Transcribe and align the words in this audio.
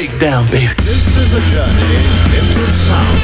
breakdown, 0.00 0.46
baby. 0.50 0.72
This 0.78 1.04
is 1.14 1.30
a 1.34 1.40
journey 1.52 1.96
into 2.38 2.64
sound. 2.88 3.20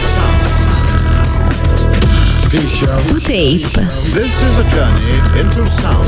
Peace, 2.51 2.83
y'all. 2.83 3.01
To 3.01 3.19
tape. 3.19 3.63
This 3.63 4.43
is 4.43 4.59
a 4.59 4.65
journey 4.77 5.15
into 5.41 5.67
sound. 5.81 6.05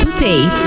To 0.00 0.06
tape. 0.18 0.63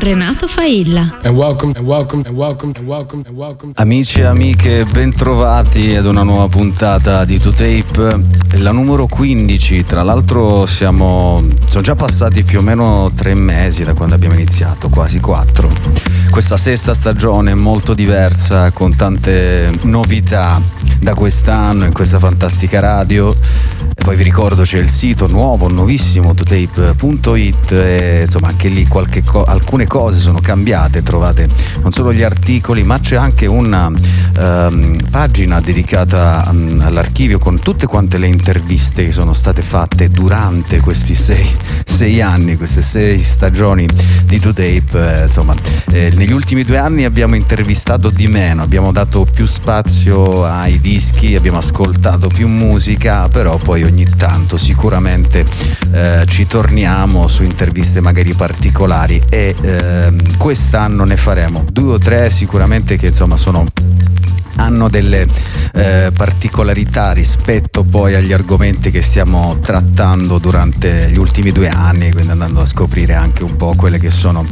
Renato 0.00 0.46
Failla. 0.46 1.18
And 1.24 1.36
welcome, 1.36 1.74
and 1.76 1.86
welcome, 1.86 2.22
and 2.24 2.34
welcome, 2.34 2.72
and 2.74 2.86
welcome, 2.86 3.22
and 3.26 3.36
welcome. 3.36 3.72
Amici 3.74 4.20
e 4.20 4.24
amiche, 4.24 4.86
bentrovati 4.86 5.94
ad 5.94 6.06
una 6.06 6.22
nuova 6.22 6.48
puntata 6.48 7.26
di 7.26 7.36
2Tape, 7.36 8.62
la 8.62 8.72
numero 8.72 9.06
15. 9.06 9.84
Tra 9.84 10.02
l'altro 10.02 10.64
siamo, 10.64 11.44
sono 11.66 11.82
già 11.82 11.94
passati 11.94 12.44
più 12.44 12.60
o 12.60 12.62
meno 12.62 13.12
tre 13.14 13.34
mesi 13.34 13.82
da 13.82 13.92
quando 13.92 14.14
abbiamo 14.14 14.36
iniziato, 14.36 14.88
quasi 14.88 15.20
quattro. 15.20 15.70
Questa 16.30 16.56
sesta 16.56 16.94
stagione 16.94 17.50
è 17.50 17.54
molto 17.54 17.92
diversa, 17.92 18.70
con 18.70 18.96
tante 18.96 19.70
novità 19.82 20.58
da 20.98 21.12
quest'anno 21.12 21.84
in 21.84 21.92
questa 21.92 22.18
fantastica 22.18 22.80
radio. 22.80 23.36
E 24.00 24.02
poi 24.02 24.16
vi 24.16 24.22
ricordo 24.22 24.62
c'è 24.62 24.78
il 24.78 24.88
sito 24.88 25.26
nuovo, 25.26 25.68
nuovissimo, 25.68 26.32
2tape.it 26.32 27.72
e 27.72 28.22
insomma 28.24 28.48
anche 28.48 28.68
lì 28.68 28.86
co- 28.86 29.44
alcune 29.44 29.86
cose 29.86 30.18
sono 30.18 30.40
cambiate, 30.40 31.02
trovate 31.02 31.46
non 31.82 31.92
solo 31.92 32.10
gli 32.10 32.22
articoli 32.22 32.82
ma 32.82 32.98
c'è 32.98 33.16
anche 33.16 33.44
una 33.44 33.92
ehm, 34.38 35.08
pagina 35.10 35.60
dedicata 35.60 36.50
mm, 36.50 36.80
all'archivio 36.80 37.38
con 37.38 37.60
tutte 37.60 37.84
quante 37.84 38.16
le 38.16 38.26
interviste 38.26 39.04
che 39.04 39.12
sono 39.12 39.34
state 39.34 39.60
fatte 39.60 40.08
durante 40.08 40.80
questi 40.80 41.14
sei, 41.14 41.46
sei 41.84 42.22
anni, 42.22 42.56
queste 42.56 42.80
sei 42.80 43.20
stagioni 43.22 43.86
di 44.24 44.38
2Tape. 44.38 44.94
Eh, 44.94 45.22
insomma, 45.24 45.54
eh, 45.90 46.10
negli 46.14 46.32
ultimi 46.32 46.64
due 46.64 46.78
anni 46.78 47.04
abbiamo 47.04 47.34
intervistato 47.34 48.08
di 48.08 48.28
meno, 48.28 48.62
abbiamo 48.62 48.92
dato 48.92 49.26
più 49.30 49.44
spazio 49.44 50.46
ai 50.46 50.80
dischi, 50.80 51.36
abbiamo 51.36 51.58
ascoltato 51.58 52.28
più 52.28 52.48
musica, 52.48 53.28
però 53.28 53.58
poi 53.58 53.88
ogni 53.90 54.06
tanto. 54.16 54.56
Sicuramente 54.56 55.44
eh, 55.92 56.24
ci 56.26 56.46
torniamo 56.46 57.28
su 57.28 57.42
interviste 57.42 58.00
magari 58.00 58.32
particolari 58.34 59.22
e 59.28 59.54
ehm, 59.60 60.36
quest'anno 60.36 61.04
ne 61.04 61.16
faremo 61.16 61.64
due 61.70 61.94
o 61.94 61.98
tre 61.98 62.30
sicuramente 62.30 62.96
che 62.96 63.08
insomma 63.08 63.36
sono 63.36 63.66
hanno 64.56 64.88
delle 64.88 65.26
eh, 65.72 66.10
particolarità 66.14 67.12
rispetto 67.12 67.82
poi 67.82 68.14
agli 68.14 68.32
argomenti 68.32 68.90
che 68.90 69.02
stiamo 69.02 69.58
trattando 69.60 70.38
durante 70.38 71.08
gli 71.10 71.16
ultimi 71.16 71.52
due 71.52 71.68
anni, 71.68 72.10
quindi 72.10 72.30
andando 72.30 72.60
a 72.60 72.66
scoprire 72.66 73.14
anche 73.14 73.42
un 73.42 73.56
po' 73.56 73.74
quelle 73.76 73.98
che 73.98 74.10
sono 74.10 74.44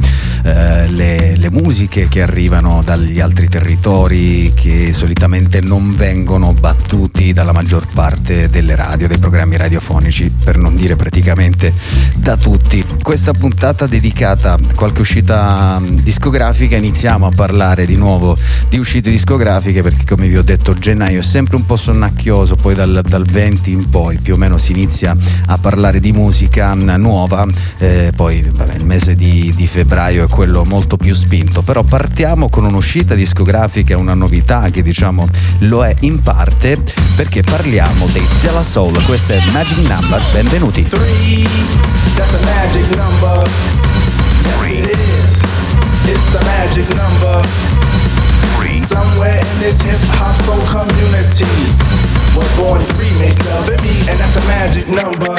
eh, 0.43 0.89
le, 0.89 1.35
le 1.35 1.51
musiche 1.51 2.07
che 2.07 2.21
arrivano 2.21 2.81
dagli 2.83 3.19
altri 3.19 3.47
territori 3.47 4.53
che 4.55 4.93
solitamente 4.93 5.61
non 5.61 5.95
vengono 5.95 6.53
battuti 6.53 7.33
dalla 7.33 7.51
maggior 7.51 7.85
parte 7.93 8.49
delle 8.49 8.75
radio, 8.75 9.07
dei 9.07 9.17
programmi 9.17 9.57
radiofonici, 9.57 10.31
per 10.43 10.57
non 10.57 10.75
dire 10.75 10.95
praticamente 10.95 11.73
da 12.15 12.37
tutti. 12.37 12.85
Questa 13.01 13.33
puntata 13.33 13.87
dedicata 13.87 14.53
a 14.53 14.57
qualche 14.75 15.01
uscita 15.01 15.81
discografica, 15.81 16.75
iniziamo 16.75 17.27
a 17.27 17.31
parlare 17.33 17.85
di 17.85 17.95
nuovo 17.95 18.37
di 18.69 18.77
uscite 18.77 19.09
discografiche 19.09 19.81
perché 19.89 20.05
come 20.05 20.27
vi 20.27 20.37
ho 20.37 20.43
detto 20.43 20.75
gennaio 20.75 21.21
è 21.21 21.23
sempre 21.23 21.55
un 21.55 21.65
po' 21.65 21.75
sonnacchioso, 21.75 22.53
poi 22.53 22.75
dal, 22.75 23.01
dal 23.03 23.25
20 23.25 23.71
in 23.71 23.89
poi 23.89 24.19
più 24.19 24.35
o 24.35 24.37
meno 24.37 24.57
si 24.57 24.71
inizia 24.71 25.17
a 25.47 25.57
parlare 25.57 25.99
di 25.99 26.11
musica 26.11 26.75
mh, 26.75 26.95
nuova, 26.97 27.47
eh, 27.79 28.11
poi 28.15 28.47
vabbè, 28.53 28.75
il 28.75 28.85
mese 28.85 29.15
di, 29.15 29.51
di 29.55 29.65
febbraio 29.65 30.25
è 30.25 30.27
quello 30.27 30.63
molto 30.63 30.95
più 30.95 31.15
spinto, 31.15 31.63
però 31.63 31.81
partiamo 31.81 32.49
con 32.49 32.65
un'uscita 32.65 33.15
discografica, 33.15 33.97
una 33.97 34.13
novità 34.13 34.69
che 34.69 34.83
diciamo 34.83 35.27
lo 35.59 35.83
è 35.83 35.95
in 36.01 36.21
parte 36.21 36.77
perché 37.15 37.41
parliamo 37.41 38.05
dei 38.11 38.25
Della 38.41 38.63
Soul, 38.63 39.03
questo 39.05 39.33
è 39.33 39.41
Magic 39.51 39.77
Number, 39.77 40.21
benvenuti. 40.31 40.83
Three, 40.83 41.47
that's 42.15 42.29
the 42.37 42.45
magic 42.45 42.95
number. 42.95 43.49
Yes, 44.45 44.71
it 44.71 44.99
is. 44.99 45.43
It's 46.05 46.31
the 46.31 46.43
magic 46.45 46.87
number. 46.95 47.69
Somewhere 48.89 49.37
in 49.37 49.59
this 49.59 49.79
hip 49.81 50.01
hop 50.17 50.33
soul 50.49 50.57
community 50.65 52.08
was 52.39 52.51
born 52.55 52.79
three 52.95 53.11
makes 53.19 53.35
of 53.35 53.67
me, 53.83 53.91
and 54.07 54.15
that's 54.15 54.35
the 54.35 54.43
magic 54.47 54.87
number. 54.87 55.35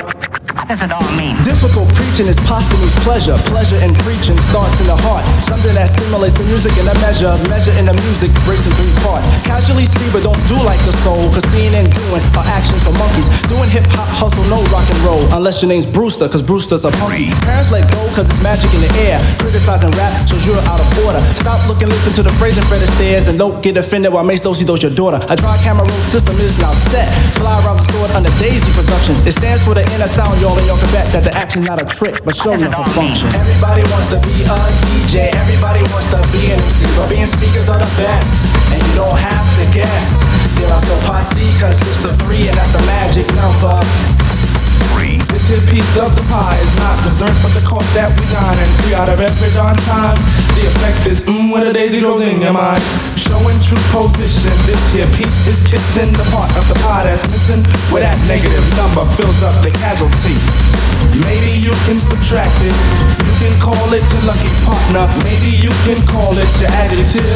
What 0.51 0.67
does 0.67 0.83
it 0.83 0.93
all 0.93 1.07
mean? 1.17 1.39
Difficult 1.47 1.89
preaching 1.97 2.27
is 2.27 2.37
posthumous 2.45 2.93
pleasure. 3.07 3.39
Pleasure 3.49 3.79
in 3.81 3.95
preaching 4.03 4.37
starts 4.51 4.77
in 4.83 4.91
the 4.91 4.99
heart. 5.09 5.25
Something 5.41 5.73
that 5.79 5.89
stimulates 5.89 6.37
the 6.37 6.45
music 6.51 6.75
in 6.77 6.85
a 6.85 6.97
measure. 7.01 7.33
Measure 7.49 7.73
in 7.79 7.87
the 7.87 7.97
music 8.05 8.29
breaks 8.45 8.67
in 8.67 8.75
three 8.77 8.93
parts. 9.01 9.25
Casually 9.47 9.87
see, 9.87 10.11
but 10.13 10.27
don't 10.27 10.39
do 10.51 10.59
like 10.67 10.83
the 10.85 10.93
soul. 11.07 11.31
Cause 11.31 11.47
seeing 11.55 11.73
and 11.73 11.87
doing 11.89 12.23
are 12.35 12.49
actions 12.51 12.83
for 12.83 12.93
monkeys. 12.99 13.31
Doing 13.47 13.71
hip 13.71 13.87
hop, 13.95 14.11
hustle, 14.11 14.43
no 14.51 14.61
rock 14.75 14.85
and 14.91 15.01
roll. 15.07 15.23
Unless 15.33 15.63
your 15.63 15.71
name's 15.71 15.87
Brewster, 15.87 16.27
cause 16.29 16.43
Brewster's 16.43 16.83
a 16.83 16.91
punky. 16.99 17.31
Parents 17.47 17.71
let 17.71 17.87
go, 17.95 18.03
cause 18.13 18.27
it's 18.27 18.43
magic 18.43 18.75
in 18.75 18.83
the 18.83 18.93
air. 19.07 19.23
Criticizing 19.39 19.95
rap 19.95 20.13
shows 20.27 20.43
you're 20.45 20.61
out 20.67 20.83
of 20.83 20.89
order. 21.07 21.23
Stop 21.39 21.63
looking, 21.71 21.89
listen 21.89 22.13
to 22.19 22.27
the 22.27 22.35
phrase 22.43 22.59
and 22.59 22.67
Fred 22.67 22.83
stairs. 22.99 23.31
And 23.31 23.39
don't 23.39 23.63
get 23.63 23.79
offended 23.79 24.11
while 24.13 24.27
Mace 24.27 24.43
Dosey 24.43 24.67
does 24.67 24.83
your 24.83 24.93
daughter. 24.93 25.23
A 25.31 25.37
dry 25.39 25.55
camera 25.63 25.87
roll 25.87 26.05
system 26.11 26.35
is 26.43 26.59
now 26.59 26.75
set. 26.91 27.07
Fly 27.39 27.55
around 27.63 27.79
the 27.79 27.87
store 27.87 28.11
under 28.19 28.33
Daisy 28.43 28.67
Productions. 28.75 29.23
It 29.23 29.39
stands 29.39 29.63
for 29.63 29.75
the 29.79 29.87
inner 29.95 30.11
sound, 30.11 30.35
y'all, 30.43 30.59
and 30.59 30.67
y'all 30.67 30.79
can 30.79 30.91
bet 30.91 31.07
that 31.15 31.23
the 31.23 31.35
action's 31.39 31.71
not 31.71 31.79
a 31.79 31.87
trick, 31.87 32.19
but 32.27 32.35
show 32.35 32.53
enough 32.53 32.75
a 32.75 32.85
function. 32.91 33.31
Everybody 33.31 33.87
wants 33.89 34.11
to 34.11 34.19
be 34.27 34.35
a 34.45 34.59
DJ, 34.91 35.31
everybody 35.31 35.87
wants 35.95 36.11
to 36.11 36.19
be 36.35 36.51
an 36.51 36.59
MC, 36.59 36.91
but 36.99 37.07
being 37.09 37.31
speakers 37.31 37.71
are 37.71 37.79
the 37.79 37.91
best, 37.95 38.45
and 38.75 38.79
you 38.83 38.93
don't 38.99 39.19
have 39.19 39.47
to 39.63 39.65
guess. 39.71 40.21
There 40.59 40.69
are 40.69 40.83
so 40.83 40.95
posse 41.07 41.47
consists 41.63 42.05
of 42.05 42.19
three, 42.27 42.51
and 42.51 42.55
that's 42.59 42.75
the 42.75 42.83
magic 42.85 43.27
number. 43.39 43.79
This 45.31 45.47
here 45.47 45.63
piece 45.73 45.97
of 45.97 46.15
the 46.17 46.23
pie 46.29 46.59
is 46.59 46.77
not 46.77 47.03
dessert, 47.05 47.33
but 47.43 47.55
the 47.55 47.65
cost 47.65 47.87
that 47.95 48.11
we 48.19 48.27
dine 48.35 48.59
and 48.59 48.71
three 48.83 48.95
out 48.95 49.09
of 49.09 49.21
every 49.21 49.49
darn 49.55 49.77
time. 49.87 50.17
The 50.59 50.67
effect 50.67 51.07
is 51.07 51.23
mmm 51.23 51.53
when 51.53 51.67
a 51.67 51.73
daisy 51.73 52.01
grows 52.01 52.21
in 52.21 52.43
your 52.43 52.53
mind. 52.53 53.10
Showing 53.31 53.63
true 53.63 53.79
position. 53.95 54.51
This 54.67 54.83
here 54.91 55.07
piece 55.15 55.47
is 55.47 55.63
kissing 55.63 56.11
the 56.19 56.27
part 56.35 56.51
of 56.59 56.67
the 56.67 56.75
pie 56.83 57.07
that's 57.07 57.23
missing, 57.31 57.63
where 57.95 58.03
that 58.03 58.19
negative 58.27 58.67
number 58.75 59.07
fills 59.15 59.47
up 59.47 59.55
the 59.63 59.71
casualty. 59.71 60.35
Maybe 61.23 61.63
you 61.63 61.71
can 61.87 62.03
subtract 62.03 62.59
it. 62.67 62.75
You 63.23 63.35
can 63.39 63.55
call 63.63 63.87
it 63.95 64.03
your 64.03 64.25
lucky 64.27 64.51
partner. 64.67 65.07
Maybe 65.23 65.63
you 65.63 65.71
can 65.87 66.03
call 66.11 66.35
it 66.35 66.51
your 66.59 66.75
adjective. 66.75 67.31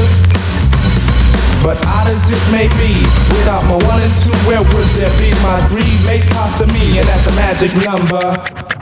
But 1.63 1.79
odd 1.87 2.11
as 2.11 2.27
it 2.27 2.43
may 2.51 2.67
be, 2.75 2.99
without 3.31 3.63
my 3.71 3.79
one 3.87 4.03
and 4.03 4.15
two, 4.19 4.35
where 4.51 4.67
would 4.67 4.89
there 4.99 5.15
be 5.23 5.31
my 5.47 5.63
three 5.71 5.95
makes 6.11 6.27
pasta 6.35 6.67
me, 6.75 6.99
and 6.99 7.07
that's 7.07 7.23
the 7.23 7.35
magic 7.39 7.71
number. 7.87 8.64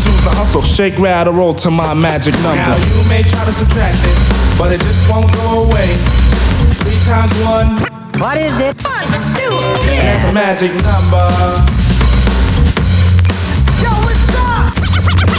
do 0.00 0.12
the 0.24 0.32
hustle. 0.32 0.62
Shake, 0.62 0.98
rattle, 0.98 1.32
roll 1.34 1.54
to 1.64 1.70
my 1.70 1.94
magic 1.94 2.34
number. 2.42 2.56
Now 2.56 2.76
you 2.76 3.02
may 3.08 3.22
try 3.22 3.44
to 3.44 3.52
subtract 3.52 3.98
it, 4.04 4.16
but 4.58 4.72
it 4.72 4.80
just 4.80 5.10
won't 5.10 5.32
go 5.34 5.64
away. 5.68 5.88
Three 6.80 6.98
times 7.06 7.32
one, 7.44 7.76
What 8.20 8.36
is 8.38 8.58
it? 8.60 8.76
One, 8.84 9.08
two, 9.36 9.52
and 9.90 10.04
that's 10.06 10.24
a 10.28 10.32
magic 10.32 10.72
number. 10.82 11.26
Yo, 13.82 13.90
what's 14.06 14.34
up? 14.38 15.31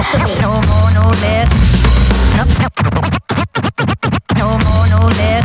No 0.00 0.06
more, 0.08 0.90
no 0.94 1.10
less. 1.20 1.50
No, 4.38 4.48
more, 4.48 4.86
no 4.88 5.00
less. 5.08 5.44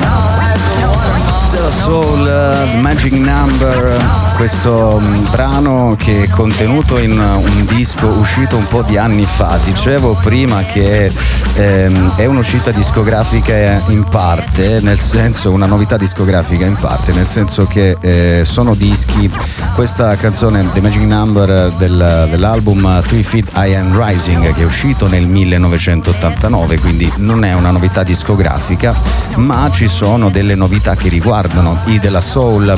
No. 0.00 1.70
Soul, 1.70 2.26
uh, 2.26 2.82
magic 2.82 3.12
number. 3.12 3.98
Uh. 4.00 4.33
Questo 4.34 5.00
mm, 5.00 5.30
brano 5.30 5.94
che 5.96 6.24
è 6.24 6.28
contenuto 6.28 6.98
in 6.98 7.18
un 7.18 7.64
disco 7.66 8.06
uscito 8.06 8.56
un 8.56 8.66
po' 8.66 8.82
di 8.82 8.96
anni 8.96 9.26
fa. 9.26 9.58
Dicevo 9.64 10.18
prima 10.22 10.64
che 10.64 11.10
ehm, 11.54 12.16
è 12.16 12.24
un'uscita 12.26 12.70
discografica 12.70 13.80
in 13.88 14.04
parte, 14.04 14.80
nel 14.80 14.98
senso 14.98 15.52
una 15.52 15.66
novità 15.66 15.96
discografica 15.96 16.64
in 16.64 16.76
parte, 16.76 17.12
nel 17.12 17.26
senso 17.26 17.66
che 17.66 17.96
eh, 18.00 18.42
sono 18.44 18.74
dischi. 18.74 19.30
Questa 19.74 20.16
canzone 20.16 20.66
The 20.72 20.80
Magic 20.80 21.02
Number 21.02 21.70
del, 21.78 22.28
dell'album 22.30 23.02
Three 23.02 23.22
Feet 23.22 23.50
I 23.54 23.74
Am 23.74 23.96
Rising 23.96 24.52
che 24.54 24.62
è 24.62 24.64
uscito 24.64 25.08
nel 25.08 25.26
1989, 25.26 26.78
quindi 26.78 27.10
non 27.16 27.44
è 27.44 27.52
una 27.54 27.70
novità 27.70 28.02
discografica, 28.02 28.94
ma 29.36 29.70
ci 29.72 29.88
sono 29.88 30.28
delle 30.28 30.54
novità 30.54 30.96
che 30.96 31.08
riguardano 31.08 31.78
i 31.86 31.98
della 31.98 32.20
Soul, 32.20 32.76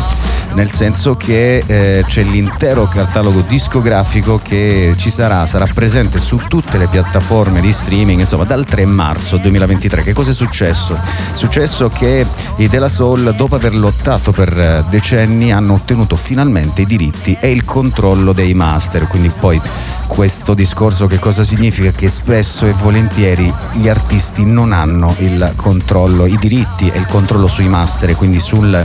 nel 0.54 0.70
senso 0.70 1.16
che 1.16 1.45
eh, 1.66 2.04
c'è 2.06 2.22
l'intero 2.22 2.86
catalogo 2.86 3.42
discografico 3.42 4.40
che 4.42 4.94
ci 4.96 5.10
sarà, 5.10 5.46
sarà 5.46 5.66
presente 5.72 6.18
su 6.18 6.40
tutte 6.48 6.78
le 6.78 6.86
piattaforme 6.86 7.60
di 7.60 7.72
streaming, 7.72 8.20
insomma 8.20 8.44
dal 8.44 8.64
3 8.64 8.84
marzo 8.86 9.36
2023. 9.36 10.02
Che 10.02 10.12
cosa 10.12 10.30
è 10.30 10.34
successo? 10.34 10.98
Successo 11.32 11.88
che 11.90 12.26
i 12.56 12.68
della 12.68 12.88
Soul, 12.88 13.34
dopo 13.36 13.54
aver 13.54 13.74
lottato 13.74 14.32
per 14.32 14.58
eh, 14.58 14.84
decenni, 14.90 15.52
hanno 15.52 15.74
ottenuto 15.74 16.16
finalmente 16.16 16.82
i 16.82 16.86
diritti 16.86 17.36
e 17.40 17.50
il 17.50 17.64
controllo 17.64 18.32
dei 18.32 18.54
master, 18.54 19.06
quindi 19.06 19.28
poi 19.28 19.60
questo 20.06 20.54
discorso 20.54 21.06
che 21.06 21.18
cosa 21.18 21.44
significa? 21.44 21.90
Che 21.90 22.08
spesso 22.08 22.66
e 22.66 22.72
volentieri 22.72 23.52
gli 23.74 23.88
artisti 23.88 24.44
non 24.44 24.72
hanno 24.72 25.14
il 25.18 25.52
controllo, 25.56 26.26
i 26.26 26.36
diritti 26.38 26.88
e 26.88 26.98
il 26.98 27.06
controllo 27.06 27.46
sui 27.46 27.68
master, 27.68 28.14
quindi 28.16 28.40
sul 28.40 28.84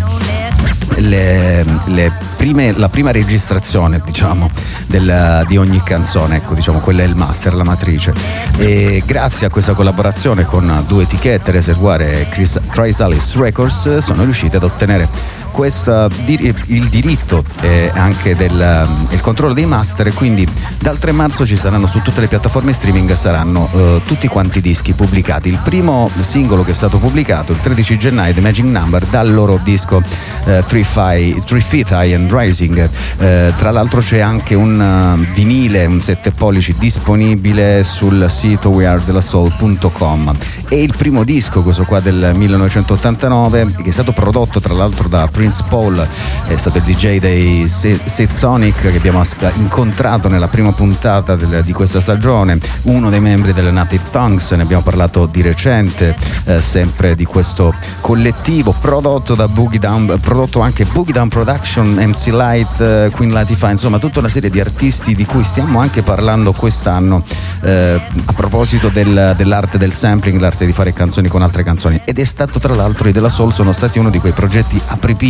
le, 0.97 1.63
le 1.85 2.12
prime, 2.35 2.71
la 2.73 2.89
prima 2.89 3.12
registrazione 3.12 4.01
diciamo, 4.03 4.50
del, 4.88 5.44
di 5.47 5.57
ogni 5.57 5.81
canzone, 5.83 6.38
ecco, 6.38 6.53
diciamo, 6.53 6.79
quella 6.79 7.01
è 7.03 7.06
il 7.06 7.15
master, 7.15 7.53
la 7.53 7.63
matrice. 7.63 8.13
E 8.57 9.01
grazie 9.06 9.47
a 9.47 9.50
questa 9.50 9.73
collaborazione 9.73 10.45
con 10.45 10.83
due 10.88 11.03
etichette, 11.03 11.51
Reservoir 11.51 12.01
e 12.01 12.27
Chrysalis 12.69 13.35
Records, 13.35 13.97
sono 13.97 14.23
riusciti 14.23 14.56
ad 14.56 14.63
ottenere 14.63 15.39
questa, 15.51 16.07
il 16.25 16.88
diritto 16.89 17.44
eh, 17.62 17.92
anche 17.94 18.36
del 18.36 18.88
il 19.09 19.21
controllo 19.21 19.53
dei 19.53 19.65
master 19.65 20.07
e 20.07 20.13
quindi 20.13 20.48
dal 20.80 20.98
3 20.98 21.12
marzo 21.12 21.45
ci 21.45 21.56
saranno 21.56 21.88
su 21.88 22.01
tutte 22.01 22.21
le 22.21 22.27
piattaforme 22.27 22.74
streaming 22.74 23.12
saranno 23.13 23.69
eh, 23.74 24.01
tutti 24.06 24.27
quanti 24.27 24.59
i 24.59 24.62
dischi 24.62 24.94
pubblicati. 24.94 25.50
Il 25.50 25.59
primo 25.63 26.09
singolo 26.19 26.63
che 26.63 26.71
è 26.71 26.74
stato 26.74 26.98
pubblicato 26.98 27.51
il 27.51 27.59
13 27.59 27.98
gennaio 27.98 28.33
The 28.33 28.42
Magic 28.42 28.65
Number 28.65 29.06
dal 29.06 29.31
loro 29.33 29.59
disco 29.63 30.01
eh, 30.45 30.63
Three, 30.68 30.83
Fi, 30.83 31.42
Three 31.45 31.62
Feet 31.62 31.89
High 31.92 32.13
and 32.13 32.31
Rising. 32.31 32.89
Eh, 33.18 33.54
tra 33.57 33.71
l'altro 33.71 34.00
c'è 34.01 34.19
anche 34.19 34.56
un 34.56 34.80
uh, 34.80 35.33
vinile, 35.33 35.86
un 35.86 36.01
7 36.01 36.31
pollici 36.31 36.75
disponibile 36.77 37.83
sul 37.83 38.25
sito 38.30 38.69
wearedellasoul.com 38.69 40.36
e 40.68 40.81
il 40.81 40.95
primo 40.95 41.24
disco, 41.24 41.62
questo 41.63 41.83
qua 41.83 42.00
del 42.00 42.31
1989, 42.33 43.75
che 43.83 43.89
è 43.89 43.92
stato 43.92 44.13
prodotto 44.13 44.62
tra 44.62 44.74
l'altro 44.74 45.09
da 45.09 45.27
Prince 45.27 45.41
Paul, 45.68 46.08
è 46.48 46.56
stato 46.56 46.78
il 46.78 46.84
DJ 46.84 47.20
dei 47.20 47.68
Seth 47.68 48.30
Sonic 48.30 48.82
che 48.82 48.96
abbiamo 48.96 49.22
incontrato 49.56 50.28
nella 50.28 50.48
prima 50.48 50.72
puntata 50.72 51.36
del, 51.36 51.64
di 51.64 51.74
questa 51.74 52.00
stagione, 52.00 52.60
uno 52.84 53.10
dei 53.10 53.20
membri 53.20 53.54
delle 53.54 53.72
Native 53.72 54.04
Punks, 54.12 54.52
ne 54.52 54.62
abbiamo 54.62 54.84
parlato 54.84 55.26
di 55.26 55.42
recente, 55.42 56.16
eh, 56.46 56.62
sempre 56.62 57.16
di 57.16 57.26
questo 57.26 57.74
collettivo 58.02 58.74
prodotto 58.80 59.34
da 59.34 59.48
Boogie 59.48 59.80
Down, 59.80 60.20
prodotto 60.22 60.60
anche 60.60 60.86
Boogie 60.86 61.14
Down 61.14 61.30
Production, 61.30 61.88
MC 61.88 62.28
Light, 62.28 62.80
eh, 62.80 63.10
Queen 63.12 63.32
Latifah, 63.32 63.72
insomma 63.72 63.98
tutta 63.98 64.20
una 64.20 64.30
serie 64.30 64.50
di 64.50 64.60
artisti 64.60 65.16
di 65.16 65.26
cui 65.26 65.44
stiamo 65.44 65.80
anche 65.80 66.04
parlando 66.04 66.52
quest'anno 66.52 67.24
eh, 67.62 68.00
a 68.26 68.34
proposito 68.34 68.90
del, 68.90 69.34
dell'arte 69.36 69.78
del 69.78 69.94
sampling, 69.94 70.40
l'arte 70.40 70.66
di 70.66 70.74
fare 70.74 70.94
canzoni 70.94 71.28
con 71.28 71.42
altre 71.42 71.64
canzoni. 71.64 72.02
Ed 72.06 72.20
è 72.20 72.24
stato 72.24 72.60
tra 72.60 72.76
l'altro 72.76 73.10
i 73.10 73.12
della 73.12 73.30
Soul 73.30 73.54
sono 73.54 73.72
stati 73.72 73.98
uno 74.00 74.10
di 74.10 74.20
quei 74.20 74.34
progetti 74.34 74.80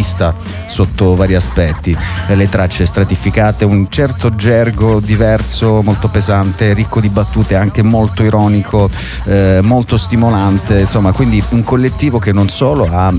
apripista 0.01 0.33
sotto 0.65 1.15
vari 1.15 1.36
aspetti, 1.36 1.95
le 2.27 2.50
tracce 2.50 2.86
stratificate, 2.86 3.65
un 3.65 3.88
certo 3.89 4.36
gergo 4.36 5.00
diverso, 5.00 5.81
molto 5.83 6.07
pesante, 6.07 6.74
ricco 6.74 7.00
di 7.00 7.09
battute, 7.09 7.56
anche 7.56 7.83
molto 7.83 8.24
ironico, 8.24 8.89
eh, 9.25 9.59
molto 9.62 9.98
stimolante, 9.98 10.80
insomma 10.80 11.12
quindi 11.12 11.42
un 11.50 11.63
collettivo 11.63 12.19
che 12.19 12.33
non 12.33 12.50
solo 12.50 12.88
ha 12.92 13.13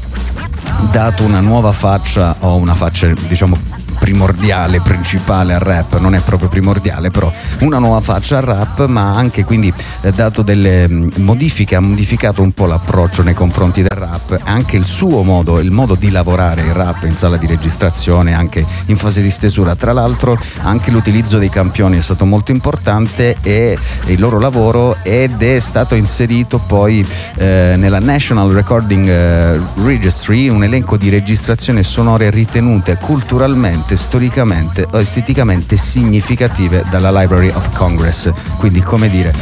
dato 0.91 1.25
una 1.25 1.41
nuova 1.41 1.73
faccia 1.73 2.37
o 2.41 2.57
una 2.57 2.75
faccia 2.75 3.13
diciamo 3.29 3.82
primordiale, 4.03 4.81
principale 4.81 5.55
al 5.55 5.61
rap, 5.61 5.97
non 6.01 6.17
è 6.17 6.19
proprio 6.19 6.49
primordiale, 6.49 7.13
però 7.13 7.33
una 7.61 7.79
nuova 7.79 8.01
faccia 8.01 8.39
al 8.39 8.43
rap, 8.43 8.87
ma 8.87 9.15
anche 9.15 9.45
quindi 9.45 9.73
eh, 10.01 10.11
dato 10.11 10.43
delle 10.43 10.89
mm, 10.89 11.11
modifiche, 11.19 11.77
ha 11.77 11.81
modificato 11.81 12.43
un 12.43 12.51
po' 12.51 12.67
l'approccio 12.67 13.23
nei 13.23 13.33
confronti 13.33 13.81
del 13.81 13.97
rap, 13.97 14.41
anche 14.43 14.77
il 14.77 14.85
suo 14.85 15.23
modo, 15.23 15.61
il 15.61 15.71
modo 15.71 15.95
di 15.95 16.11
lavorare 16.11 16.63
il 16.63 16.73
rap 16.73 17.05
in 17.05 17.15
sala 17.15 17.37
di 17.37 17.47
registrazione, 17.47 18.35
anche 18.35 18.67
in 18.87 18.97
fase 18.97 19.23
di 19.23 19.31
stesura. 19.31 19.77
Tra 19.77 19.93
l'altro 19.93 20.37
anche 20.63 20.91
l'utilizzo 20.91 21.39
dei 21.39 21.49
campioni 21.49 21.97
è 21.97 22.01
stato 22.01 22.25
molto 22.25 22.51
importante 22.51 23.37
e 23.41 23.79
il 24.07 24.19
loro 24.19 24.41
lavoro 24.41 24.97
ed 25.05 25.41
è 25.43 25.61
stato 25.61 25.95
inserito 25.95 26.59
poi 26.59 27.07
eh, 27.37 27.75
nella 27.77 28.01
National 28.01 28.51
Recording 28.51 29.09
eh, 29.09 29.61
Registry 29.85 30.49
un 30.49 30.65
elenco 30.65 30.97
di 30.97 31.09
registrazioni 31.09 31.85
sonore 31.85 32.31
ritenute 32.31 32.99
culturalmente 33.01 33.91
storicamente 33.97 34.87
o 34.91 34.99
esteticamente 34.99 35.77
significative 35.77 36.85
dalla 36.91 37.11
Library 37.11 37.51
of 37.51 37.73
Congress. 37.73 38.31
Quindi, 38.59 38.81
come 38.81 39.09
dire, 39.09 39.35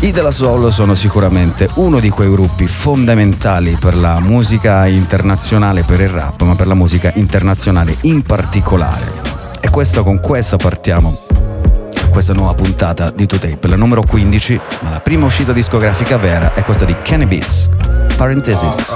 i 0.00 0.10
della 0.10 0.30
Soul 0.30 0.72
sono 0.72 0.94
sicuramente 0.94 1.68
uno 1.74 2.00
di 2.00 2.08
quei 2.08 2.30
gruppi 2.30 2.66
fondamentali 2.66 3.76
per 3.78 3.96
la 3.96 4.20
musica 4.20 4.86
internazionale, 4.86 5.82
per 5.82 6.00
il 6.00 6.08
rap, 6.08 6.42
ma 6.42 6.54
per 6.54 6.66
la 6.66 6.74
musica 6.74 7.12
internazionale 7.14 7.96
in 8.02 8.22
particolare. 8.22 9.12
E 9.60 9.70
questo, 9.70 10.02
con 10.02 10.20
questa 10.20 10.56
partiamo 10.56 11.30
questa 12.12 12.34
nuova 12.34 12.52
puntata 12.52 13.10
di 13.10 13.24
2Tape, 13.24 13.68
la 13.68 13.76
numero 13.76 14.02
15, 14.02 14.60
ma 14.80 14.90
la 14.90 15.00
prima 15.00 15.24
uscita 15.24 15.52
discografica 15.52 16.18
vera 16.18 16.52
è 16.52 16.62
questa 16.62 16.84
di 16.84 16.94
Kenny 17.00 17.24
Beats. 17.24 17.70
Parenthesis. 18.16 18.92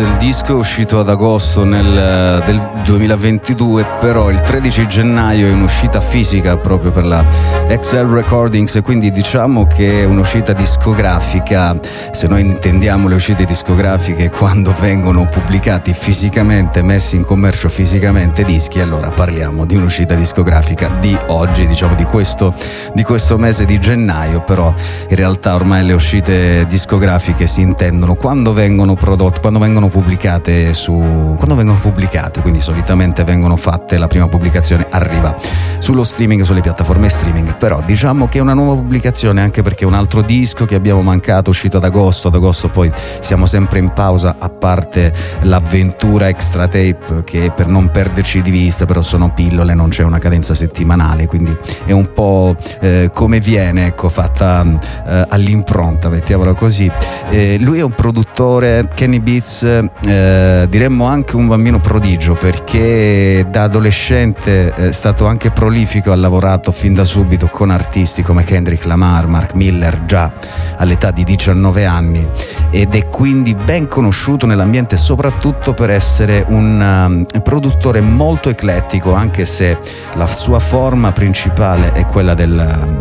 Il 0.00 0.16
disco 0.16 0.52
è 0.52 0.54
uscito 0.54 0.98
ad 0.98 1.08
agosto 1.08 1.64
nel, 1.64 2.42
del 2.44 2.70
2022, 2.84 3.84
però 4.00 4.30
il 4.30 4.40
13 4.40 4.86
gennaio 4.86 5.48
è 5.48 5.52
un'uscita 5.52 6.00
fisica 6.00 6.56
proprio 6.56 6.90
per 6.90 7.04
la 7.04 7.24
XL 7.68 8.08
Recordings, 8.08 8.80
quindi 8.82 9.10
diciamo 9.10 9.66
che 9.66 10.02
è 10.02 10.04
un'uscita 10.04 10.52
discografica, 10.52 11.76
se 12.12 12.26
noi 12.26 12.42
intendiamo 12.42 13.08
le 13.08 13.16
uscite 13.16 13.44
discografiche 13.44 14.30
quando 14.30 14.72
vengono 14.78 15.26
pubblicati 15.26 15.92
fisicamente, 15.92 16.82
messi 16.82 17.16
in 17.16 17.24
commercio 17.24 17.68
fisicamente 17.68 18.44
dischi, 18.44 18.80
allora 18.80 19.10
parliamo 19.10 19.66
di 19.66 19.76
un'uscita 19.76 20.14
discografica 20.14 20.88
di 21.00 21.16
oggi, 21.26 21.66
diciamo 21.66 21.94
di 21.94 22.04
questo, 22.04 22.54
di 22.94 23.02
questo 23.02 23.36
mese 23.36 23.64
di 23.64 23.78
gennaio, 23.78 24.40
però 24.40 24.72
in 25.08 25.16
realtà 25.16 25.54
ormai 25.54 25.84
le 25.84 25.92
uscite 25.92 26.64
discografiche 26.68 27.46
si 27.46 27.60
intendono 27.60 28.14
quando 28.14 28.52
vengono 28.52 28.94
prodotte, 28.94 29.40
quando 29.40 29.58
vengono 29.58 29.87
pubblicate 29.88 30.74
su 30.74 30.92
quando 31.36 31.54
vengono 31.54 31.78
pubblicate, 31.78 32.40
quindi 32.40 32.60
solitamente 32.60 33.24
vengono 33.24 33.56
fatte 33.56 33.98
la 33.98 34.06
prima 34.06 34.28
pubblicazione 34.28 34.86
arriva 34.90 35.34
sullo 35.78 36.04
streaming, 36.04 36.42
sulle 36.42 36.60
piattaforme 36.60 37.08
streaming, 37.08 37.56
però 37.56 37.82
diciamo 37.84 38.28
che 38.28 38.38
è 38.38 38.40
una 38.40 38.54
nuova 38.54 38.74
pubblicazione 38.74 39.40
anche 39.40 39.62
perché 39.62 39.84
un 39.84 39.94
altro 39.94 40.22
disco 40.22 40.64
che 40.64 40.74
abbiamo 40.74 41.02
mancato, 41.02 41.50
uscito 41.50 41.76
ad 41.76 41.84
agosto, 41.84 42.28
ad 42.28 42.34
agosto 42.34 42.68
poi 42.68 42.90
siamo 43.20 43.46
sempre 43.46 43.78
in 43.78 43.92
pausa 43.92 44.36
a 44.38 44.48
parte 44.48 45.12
l'avventura 45.42 46.28
extra 46.28 46.66
tape 46.66 47.22
che 47.24 47.52
per 47.54 47.66
non 47.66 47.90
perderci 47.90 48.42
di 48.42 48.50
vista, 48.50 48.84
però 48.84 49.02
sono 49.02 49.32
pillole, 49.32 49.74
non 49.74 49.88
c'è 49.88 50.02
una 50.02 50.18
cadenza 50.18 50.54
settimanale, 50.54 51.26
quindi 51.26 51.56
è 51.84 51.92
un 51.92 52.12
po' 52.12 52.56
eh, 52.80 53.10
come 53.12 53.40
viene, 53.40 53.86
ecco, 53.86 54.08
fatta 54.08 54.64
eh, 55.06 55.24
all'impronta, 55.28 56.08
mettiamola 56.08 56.54
così. 56.54 56.90
Eh, 57.30 57.58
lui 57.60 57.78
è 57.78 57.82
un 57.82 57.92
produttore, 57.92 58.88
Kenny 58.94 59.20
Beats, 59.20 59.77
eh, 60.04 60.66
diremmo 60.68 61.06
anche 61.06 61.36
un 61.36 61.46
bambino 61.46 61.80
prodigio 61.80 62.34
perché 62.34 63.46
da 63.50 63.62
adolescente 63.64 64.72
è 64.72 64.92
stato 64.92 65.26
anche 65.26 65.50
prolifico, 65.50 66.12
ha 66.12 66.16
lavorato 66.16 66.70
fin 66.72 66.94
da 66.94 67.04
subito 67.04 67.48
con 67.48 67.70
artisti 67.70 68.22
come 68.22 68.44
Kendrick 68.44 68.84
Lamar, 68.84 69.26
Mark 69.26 69.54
Miller 69.54 70.04
già 70.04 70.32
all'età 70.76 71.10
di 71.10 71.24
19 71.24 71.84
anni 71.84 72.26
ed 72.70 72.94
è 72.94 73.08
quindi 73.08 73.54
ben 73.54 73.86
conosciuto 73.86 74.46
nell'ambiente 74.46 74.96
soprattutto 74.96 75.74
per 75.74 75.90
essere 75.90 76.44
un 76.48 77.26
um, 77.32 77.42
produttore 77.42 78.00
molto 78.00 78.48
eclettico 78.48 79.14
anche 79.14 79.44
se 79.44 79.78
la 80.14 80.26
sua 80.26 80.58
forma 80.58 81.12
principale 81.12 81.92
è 81.92 82.04
quella 82.04 82.34
del, 82.34 82.98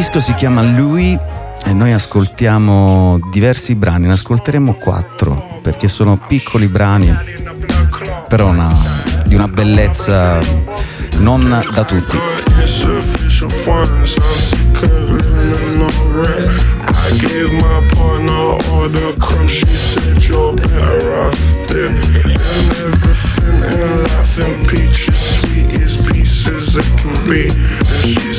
disco 0.00 0.18
si 0.18 0.32
chiama 0.32 0.62
Louis 0.62 1.18
e 1.62 1.74
noi 1.74 1.92
ascoltiamo 1.92 3.20
diversi 3.30 3.74
brani, 3.74 4.06
ne 4.06 4.14
ascolteremo 4.14 4.72
quattro 4.76 5.60
perché 5.60 5.88
sono 5.88 6.16
piccoli 6.16 6.68
brani, 6.68 7.14
però 8.26 8.46
una, 8.46 8.66
di 9.26 9.34
una 9.34 9.46
bellezza 9.46 10.38
non 11.18 11.46
da 11.74 11.84
tutti. 11.84 12.16
I 17.10 17.18
gave 17.18 17.52
my 17.52 17.86
partner 17.94 18.56
all 18.70 18.88
the 18.88 19.14
crumbs, 19.18 19.52
she 19.52 19.66
said 19.66 20.22
you're 20.24 20.54
better 20.54 21.26
off 21.26 21.50
dead. 21.66 21.90
And 21.90 22.70
everything 22.78 23.62
in 23.66 24.02
life 24.04 24.38
in 24.38 24.66
peaches, 24.66 25.18
sweet 25.40 25.80
as 25.80 25.96
pieces 26.06 26.76
it 26.76 26.86
can 26.98 27.12
be. 27.28 27.48
And 27.50 28.06
she 28.06 28.29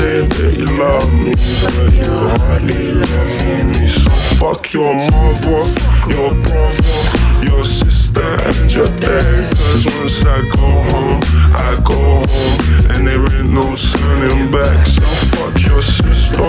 said, 0.00 0.32
that 0.32 0.56
you 0.56 0.64
love 0.80 1.12
me, 1.12 1.36
but 1.60 1.92
you 1.92 2.08
hardly 2.40 2.96
love 2.96 3.32
me. 3.68 3.84
So 3.84 4.08
fuck 4.40 4.72
your 4.72 4.96
mother, 4.96 5.60
your 6.08 6.32
brother, 6.40 6.96
your 7.44 7.64
sister 7.64 8.24
and 8.48 8.72
your 8.72 8.88
dad. 8.96 9.52
Cause 9.52 9.84
once 10.00 10.24
I 10.24 10.40
go 10.56 10.66
home, 10.88 11.20
I 11.52 11.76
go 11.84 12.00
home, 12.00 12.60
and 12.96 13.04
there 13.04 13.20
ain't 13.20 13.52
no 13.52 13.76
turning 13.76 14.48
back. 14.48 14.80
So 14.88 15.04
fuck 15.36 15.54
your 15.68 15.82
sister, 15.84 16.48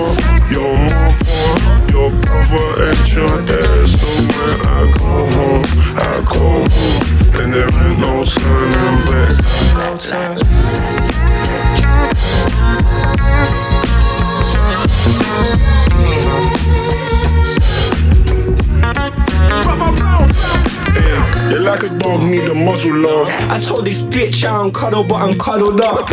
your 0.56 0.72
mother, 0.88 1.36
your 1.92 2.10
brother 2.24 2.68
and 2.88 3.04
your 3.12 3.36
dad. 3.44 3.84
So 3.84 4.08
when 4.32 4.60
I 4.64 4.82
go 4.96 5.12
home, 5.36 5.64
I 6.00 6.24
go 6.24 6.64
home, 6.72 7.04
and 7.36 7.52
there 7.52 7.68
ain't 7.68 8.00
no 8.00 8.24
turning 8.24 9.00
back. 9.12 9.36
No 9.76 10.00
turning 10.00 10.40
Yeah, 20.96 21.60
like 21.60 21.84
a 21.84 21.90
dog 21.98 22.24
need 22.30 22.50
a 22.50 22.54
muzzle 22.54 22.96
love. 22.96 23.30
I 23.50 23.60
told 23.60 23.86
this 23.86 24.02
bitch 24.04 24.44
I 24.44 24.52
don't 24.52 24.74
cuddle, 24.74 25.04
but 25.04 25.22
I'm 25.22 25.38
cuddled 25.38 25.82
up. 25.82 26.10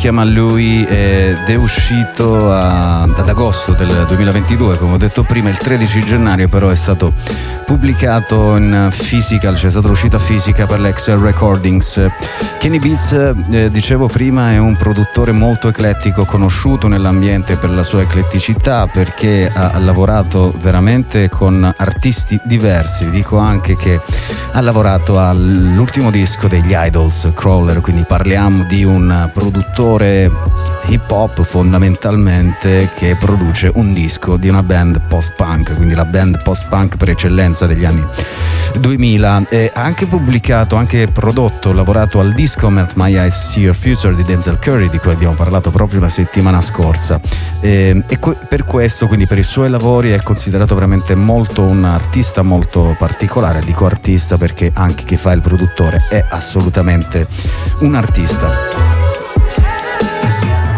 Chiama 0.00 0.24
Lui 0.24 0.82
ed 0.86 1.46
è 1.46 1.54
uscito 1.56 2.50
a, 2.50 3.02
ad 3.02 3.28
agosto 3.28 3.72
del 3.72 4.06
2022, 4.08 4.78
come 4.78 4.94
ho 4.94 4.96
detto 4.96 5.24
prima, 5.24 5.50
il 5.50 5.58
13 5.58 6.02
gennaio 6.02 6.48
però 6.48 6.70
è 6.70 6.74
stato 6.74 7.12
pubblicato 7.66 8.56
in 8.56 8.88
physical, 8.90 9.54
c'è 9.54 9.68
stata 9.68 9.88
l'uscita 9.88 10.18
fisica 10.18 10.64
per 10.64 10.80
l'Excel 10.80 11.18
Recordings. 11.18 12.10
Kenny 12.58 12.78
Beats, 12.78 13.12
eh, 13.12 13.70
dicevo 13.70 14.06
prima, 14.06 14.52
è 14.52 14.58
un 14.58 14.74
produttore 14.74 15.32
molto 15.32 15.68
eclettico, 15.68 16.24
conosciuto 16.24 16.88
nell'ambiente 16.88 17.56
per 17.56 17.70
la 17.70 17.82
sua 17.82 18.00
ecletticità, 18.00 18.86
perché 18.86 19.52
ha 19.54 19.78
lavorato 19.78 20.54
veramente 20.60 21.28
con 21.28 21.72
artisti 21.76 22.40
diversi. 22.42 23.10
Dico 23.10 23.36
anche 23.36 23.76
che 23.76 24.00
ha 24.52 24.60
lavorato 24.60 25.18
all'ultimo 25.20 26.10
disco 26.10 26.48
degli 26.48 26.72
Idols, 26.74 27.32
Crawler, 27.34 27.80
quindi 27.80 28.04
parliamo 28.06 28.64
di 28.64 28.84
un 28.84 29.30
produttore 29.32 30.30
hip 30.86 31.10
hop 31.10 31.42
fondamentalmente 31.42 32.90
che 32.96 33.16
produce 33.18 33.70
un 33.74 33.92
disco 33.92 34.36
di 34.36 34.48
una 34.48 34.62
band 34.62 35.00
post-punk, 35.08 35.74
quindi 35.76 35.94
la 35.94 36.04
band 36.04 36.42
post-punk 36.42 36.96
per 36.96 37.10
eccellenza 37.10 37.66
degli 37.66 37.84
anni 37.84 38.04
2000. 38.78 39.46
E 39.48 39.70
ha 39.74 39.82
anche 39.82 40.06
pubblicato, 40.06 40.76
anche 40.76 41.06
prodotto, 41.12 41.72
lavorato 41.72 42.20
al 42.20 42.32
disco 42.32 42.68
Melt 42.70 42.92
My 42.96 43.14
Eyes 43.16 43.50
See 43.50 43.62
Your 43.62 43.74
Future 43.74 44.14
di 44.14 44.22
Denzel 44.22 44.58
Curry, 44.58 44.88
di 44.88 44.98
cui 44.98 45.12
abbiamo 45.12 45.34
parlato 45.34 45.70
proprio 45.70 46.00
la 46.00 46.08
settimana 46.08 46.60
scorsa. 46.60 47.20
E, 47.60 48.02
e 48.06 48.18
per 48.48 48.64
questo, 48.64 49.06
quindi 49.06 49.26
per 49.26 49.38
i 49.38 49.42
suoi 49.42 49.70
lavori, 49.70 50.10
è 50.10 50.22
considerato 50.22 50.74
veramente 50.74 51.14
molto 51.14 51.62
un 51.62 51.84
artista 51.84 52.42
molto 52.42 52.94
particolare. 52.98 53.60
Dico 53.64 53.86
artista 53.86 54.36
perché 54.36 54.70
anche 54.74 55.04
chi 55.04 55.16
fa 55.16 55.32
il 55.32 55.40
produttore 55.40 56.00
è 56.08 56.24
assolutamente 56.28 57.26
un 57.80 57.94
artista. 57.94 58.69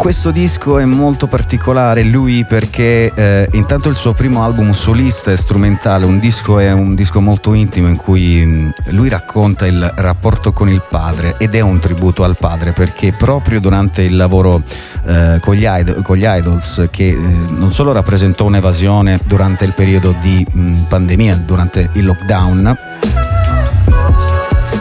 Questo 0.03 0.31
disco 0.31 0.79
è 0.79 0.83
molto 0.83 1.27
particolare, 1.27 2.03
lui 2.03 2.43
perché 2.43 3.13
eh, 3.15 3.47
intanto 3.53 3.87
il 3.87 3.95
suo 3.95 4.11
primo 4.11 4.43
album 4.43 4.73
solista 4.73 5.31
è 5.31 5.37
strumentale, 5.37 6.05
un 6.05 6.19
disco 6.19 6.59
è 6.59 6.73
un 6.73 6.93
disco 6.93 7.21
molto 7.21 7.53
intimo 7.53 7.87
in 7.87 7.95
cui 7.95 8.45
mh, 8.45 8.73
lui 8.89 9.07
racconta 9.07 9.65
il 9.65 9.81
rapporto 9.95 10.51
con 10.51 10.67
il 10.67 10.83
padre 10.89 11.35
ed 11.37 11.55
è 11.55 11.61
un 11.61 11.79
tributo 11.79 12.25
al 12.25 12.35
padre 12.37 12.73
perché 12.73 13.13
proprio 13.13 13.61
durante 13.61 14.01
il 14.01 14.17
lavoro 14.17 14.61
eh, 15.05 15.37
con, 15.39 15.55
gli 15.55 15.65
idol, 15.65 16.01
con, 16.01 16.17
gli 16.17 16.25
Idols 16.27 16.89
che 16.91 17.07
eh, 17.07 17.15
non 17.15 17.71
solo 17.71 17.93
rappresentò 17.93 18.43
un'evasione 18.43 19.21
durante 19.23 19.63
il 19.63 19.71
periodo 19.71 20.13
di 20.19 20.45
mh, 20.51 20.73
pandemia, 20.89 21.35
durante 21.37 21.89
il 21.93 22.03
lockdown, 22.03 22.77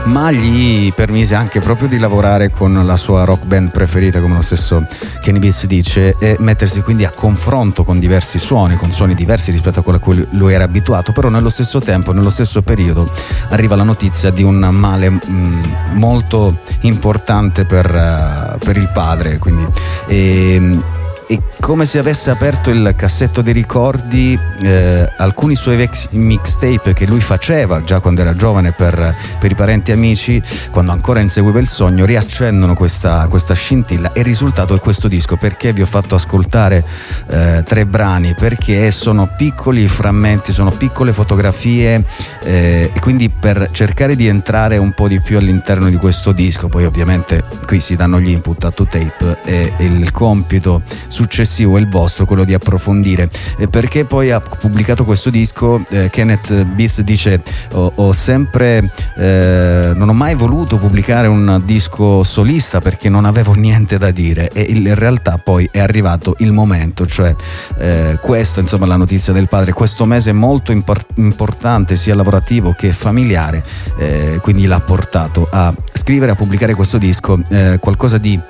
ma 0.05 0.31
gli 0.31 0.93
permise 0.93 1.35
anche 1.35 1.61
proprio 1.61 1.89
di 1.89 1.99
lavorare 1.99 2.51
con 2.51 2.73
la 2.85 2.97
sua 2.97 3.25
rock 3.25 3.45
band 3.45 3.71
preferita, 3.71 4.21
come 4.21 4.35
lo 4.35 4.43
stesso 4.43 4.85
Kenny 5.21 5.39
Beats 5.39 5.67
dice, 5.67 6.17
e 6.19 6.37
mettersi 6.41 6.83
quindi 6.83 7.05
a 7.05 7.11
confronto 7.11 7.85
con 7.85 7.99
diversi 7.99 8.39
suoni, 8.39 8.77
con 8.77 8.91
suoni 8.91 9.15
diversi 9.15 9.51
rispetto 9.51 9.81
a 9.81 9.83
quello 9.83 9.99
a 9.99 10.01
cui 10.01 10.27
lui 10.33 10.53
era 10.53 10.65
abituato, 10.65 11.13
però 11.13 11.29
nello 11.29 11.49
stesso 11.49 11.79
tempo, 11.79 12.13
nello 12.13 12.31
stesso 12.31 12.63
periodo, 12.63 13.09
arriva 13.51 13.77
la 13.77 13.85
notizia 13.85 14.31
di 14.31 14.43
un 14.43 14.59
male 14.59 15.11
mh, 15.11 15.21
mm, 15.29 15.63
molto 15.93 16.59
importante 16.81 17.65
per, 17.65 17.87
uh, 17.87 18.59
per 18.59 18.77
il 18.77 18.91
padre, 18.93 19.39
quindi, 19.39 19.67
e, 20.07 21.01
è 21.27 21.39
come 21.61 21.87
se 21.87 21.99
avesse 21.99 22.31
aperto 22.31 22.71
il 22.71 22.95
cassetto 22.97 23.41
dei 23.41 23.53
ricordi, 23.53 24.39
eh, 24.63 25.09
alcuni 25.17 25.55
suoi 25.55 25.81
ex 25.81 26.09
mixtape 26.11 26.93
che 26.93 27.07
lui 27.07 27.21
faceva 27.21 27.83
già 27.83 28.01
quando 28.01 28.21
era 28.21 28.35
giovane 28.35 28.73
per, 28.73 29.15
per, 29.39 29.51
i 29.51 29.55
parenti 29.55 29.91
e 29.91 29.95
amici, 29.95 30.43
quando 30.71 30.93
ancora 30.93 31.21
inseguiva 31.21 31.61
il 31.61 31.69
sogno, 31.69 32.05
riaccendono 32.05 32.75
questa, 32.75 33.27
questa, 33.29 33.55
scintilla 33.55 34.13
e 34.13 34.21
il 34.21 34.27
risultato 34.27 34.75
è 34.75 34.79
questo 34.81 35.09
disco. 35.09 35.37
Perché 35.37 35.73
vi 35.73 35.83
ho 35.83 35.87
fatto 35.87 36.15
ascoltare 36.15 36.85
eh, 37.29 37.63
tre 37.65 37.87
brani? 37.87 38.35
Perché 38.35 38.91
sono 38.91 39.33
piccoli 39.37 39.87
frammenti, 39.89 40.53
sono 40.53 40.71
piccole 40.71 41.13
fotografie 41.13 42.05
eh, 42.43 42.91
e 42.93 43.01
quindi 43.01 43.29
per 43.29 43.69
cercare 43.71 44.17
di 44.17 44.27
entrare 44.27 44.79
un 44.79 44.93
po' 44.93 45.09
di 45.09 45.21
più 45.21 45.39
all'interno 45.39 45.89
di 45.89 45.97
questo 45.97 46.33
disco, 46.33 46.69
poi 46.69 46.85
ovviamente 46.85 47.45
qui 47.67 47.81
si 47.81 47.95
danno 47.95 48.19
gli 48.19 48.31
input 48.31 48.65
a 48.65 48.71
to 48.71 48.87
tape 48.87 49.39
e 49.45 49.73
il 49.79 50.11
compito 50.11 50.83
successivo 51.13 51.77
il 51.77 51.89
vostro, 51.89 52.25
quello 52.25 52.45
di 52.45 52.55
approfondire. 52.55 53.29
Eh, 53.59 53.69
perché 53.69 54.05
poi 54.05 54.31
ha 54.31 54.41
pubblicato 54.41 55.05
questo 55.05 55.29
disco, 55.29 55.83
eh, 55.91 56.09
Kenneth 56.11 56.65
Beats 56.65 57.03
dice 57.03 57.41
ho, 57.75 57.93
ho 57.95 58.13
sempre, 58.13 58.91
eh, 59.17 59.93
non 59.95 60.09
ho 60.09 60.15
mai 60.15 60.35
voluto 60.35 60.79
pubblicare 60.79 61.27
un 61.27 61.61
disco 61.65 62.23
solista 62.23 62.81
perché 62.81 63.11
non 63.11 63.27
avevo 63.27 63.53
niente 63.53 63.99
da 63.99 64.11
dire. 64.11 64.49
E 64.49 64.63
in 64.63 64.95
realtà 64.95 65.37
poi 65.37 65.69
è 65.71 65.81
arrivato 65.81 66.35
il 66.39 66.53
momento, 66.53 67.07
cioè 67.07 67.35
eh, 67.77 68.19
questo 68.21 68.61
insomma 68.61 68.87
la 68.87 68.97
notizia 68.97 69.35
del 69.35 69.49
padre, 69.49 69.73
questo 69.73 70.07
mese 70.07 70.31
è 70.31 70.33
molto 70.33 70.73
impor- 70.73 71.05
importante 71.17 71.97
sia 71.97 72.15
lavorativo 72.15 72.73
che 72.73 72.91
familiare, 72.93 73.63
eh, 73.99 74.39
quindi 74.41 74.65
l'ha 74.65 74.81
portato 74.81 75.47
a 75.51 75.75
scrivere, 75.93 76.33
a 76.33 76.35
pubblicare 76.35 76.75
questo 76.75 76.97
disco, 76.97 77.39
eh, 77.49 77.77
qualcosa 77.81 78.17
di 78.17 78.41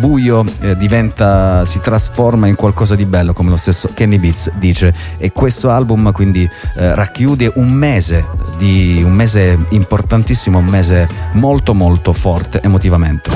buio 0.00 0.44
diventa, 0.76 1.64
si 1.68 1.80
trasforma 1.80 2.46
in 2.46 2.54
qualcosa 2.54 2.94
di 2.94 3.04
bello, 3.04 3.34
come 3.34 3.50
lo 3.50 3.58
stesso 3.58 3.90
Kenny 3.92 4.18
Beats 4.18 4.50
dice. 4.54 4.94
E 5.18 5.32
questo 5.32 5.70
album 5.70 6.10
quindi 6.12 6.48
eh, 6.76 6.94
racchiude 6.94 7.52
un 7.56 7.68
mese 7.68 8.26
di 8.56 9.02
un 9.04 9.12
mese 9.12 9.58
importantissimo, 9.68 10.58
un 10.58 10.64
mese 10.64 11.06
molto 11.32 11.74
molto 11.74 12.14
forte 12.14 12.62
emotivamente. 12.62 13.30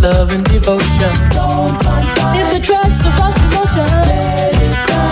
Love 0.00 0.32
and 0.32 0.48
devotion. 0.48 1.12
If 2.32 2.50
the 2.52 2.60
tracks 2.62 3.04
are 3.04 3.18
lost 3.18 3.38
emotion, 3.38 3.84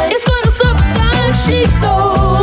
it's 0.09 0.25
gonna 0.25 0.51
subside. 0.51 2.36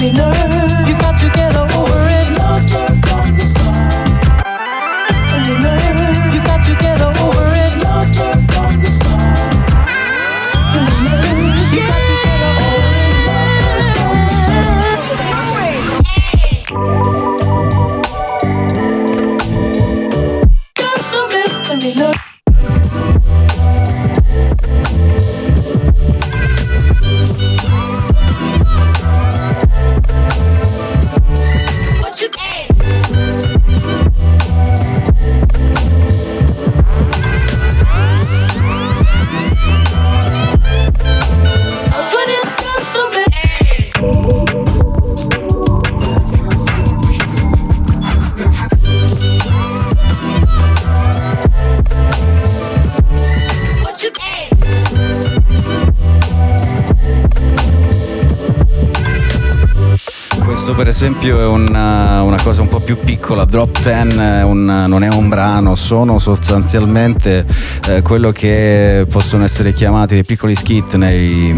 beginner 0.00 0.69
no. 60.84 60.90
esempio 60.90 61.38
è 61.38 61.46
una, 61.46 62.22
una, 62.22 62.40
cosa 62.40 62.62
un 62.62 62.68
po' 62.68 62.80
più 62.80 62.96
piccola, 63.04 63.44
Drop 63.44 63.80
10 63.82 64.16
un, 64.44 64.84
non 64.88 65.02
è 65.02 65.08
un 65.08 65.28
brano, 65.28 65.74
sono 65.74 66.18
sostanzialmente 66.18 67.44
eh, 67.88 68.00
quello 68.00 68.32
che 68.32 69.06
possono 69.10 69.44
essere 69.44 69.72
chiamati 69.74 70.14
dei 70.14 70.24
piccoli 70.24 70.54
skit 70.54 70.94
nei, 70.94 71.54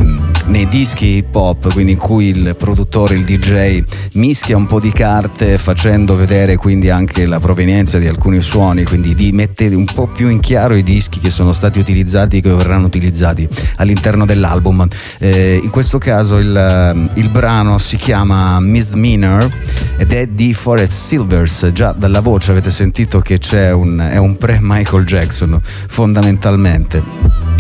nei, 0.47 0.67
dischi 0.67 1.17
hip 1.17 1.35
hop, 1.35 1.73
quindi 1.73 1.93
in 1.93 1.99
cui 1.99 2.27
il 2.27 2.57
produttore, 2.59 3.15
il 3.15 3.25
DJ 3.25 3.83
mischia 4.15 4.57
un 4.57 4.67
po' 4.67 4.81
di 4.81 4.91
carte 4.91 5.57
facendo 5.57 6.17
vedere 6.17 6.57
quindi 6.57 6.91
anche 6.91 7.25
la 7.27 7.39
provenienza 7.39 7.99
di 7.99 8.09
alcuni 8.09 8.41
suoni, 8.41 8.83
quindi 8.85 9.15
di 9.15 9.31
mettere 9.33 9.75
un 9.77 9.87
po' 9.87 10.09
più 10.09 10.29
in 10.29 10.41
chiaro 10.41 10.75
i 10.75 10.83
dischi 10.83 11.21
che 11.21 11.31
sono 11.31 11.53
stati 11.53 11.79
utilizzati 11.79 12.39
e 12.39 12.41
che 12.41 12.51
verranno 12.51 12.87
utilizzati 12.87 13.49
all'interno 13.77 14.27
dell'album. 14.27 14.87
Eh, 15.19 15.61
in 15.63 15.71
questo 15.71 15.99
caso 15.99 16.39
il, 16.39 17.11
il 17.15 17.29
brano 17.29 17.79
si 17.79 17.97
chiama 17.97 18.59
Missed 18.59 18.95
Me 18.95 19.12
Misdemeanor 19.13 19.51
ed 19.99 20.13
è 20.13 20.27
di 20.27 20.55
Forest 20.55 20.93
Silvers. 20.93 21.67
Già 21.73 21.93
dalla 21.93 22.21
voce 22.21 22.51
avete 22.51 22.71
sentito 22.71 23.21
che 23.21 23.39
c'è 23.39 23.73
un, 23.73 23.99
è 23.99 24.17
un 24.17 24.37
pre-Michael 24.37 25.05
Jackson 25.05 25.61
fondamentalmente 25.63 27.52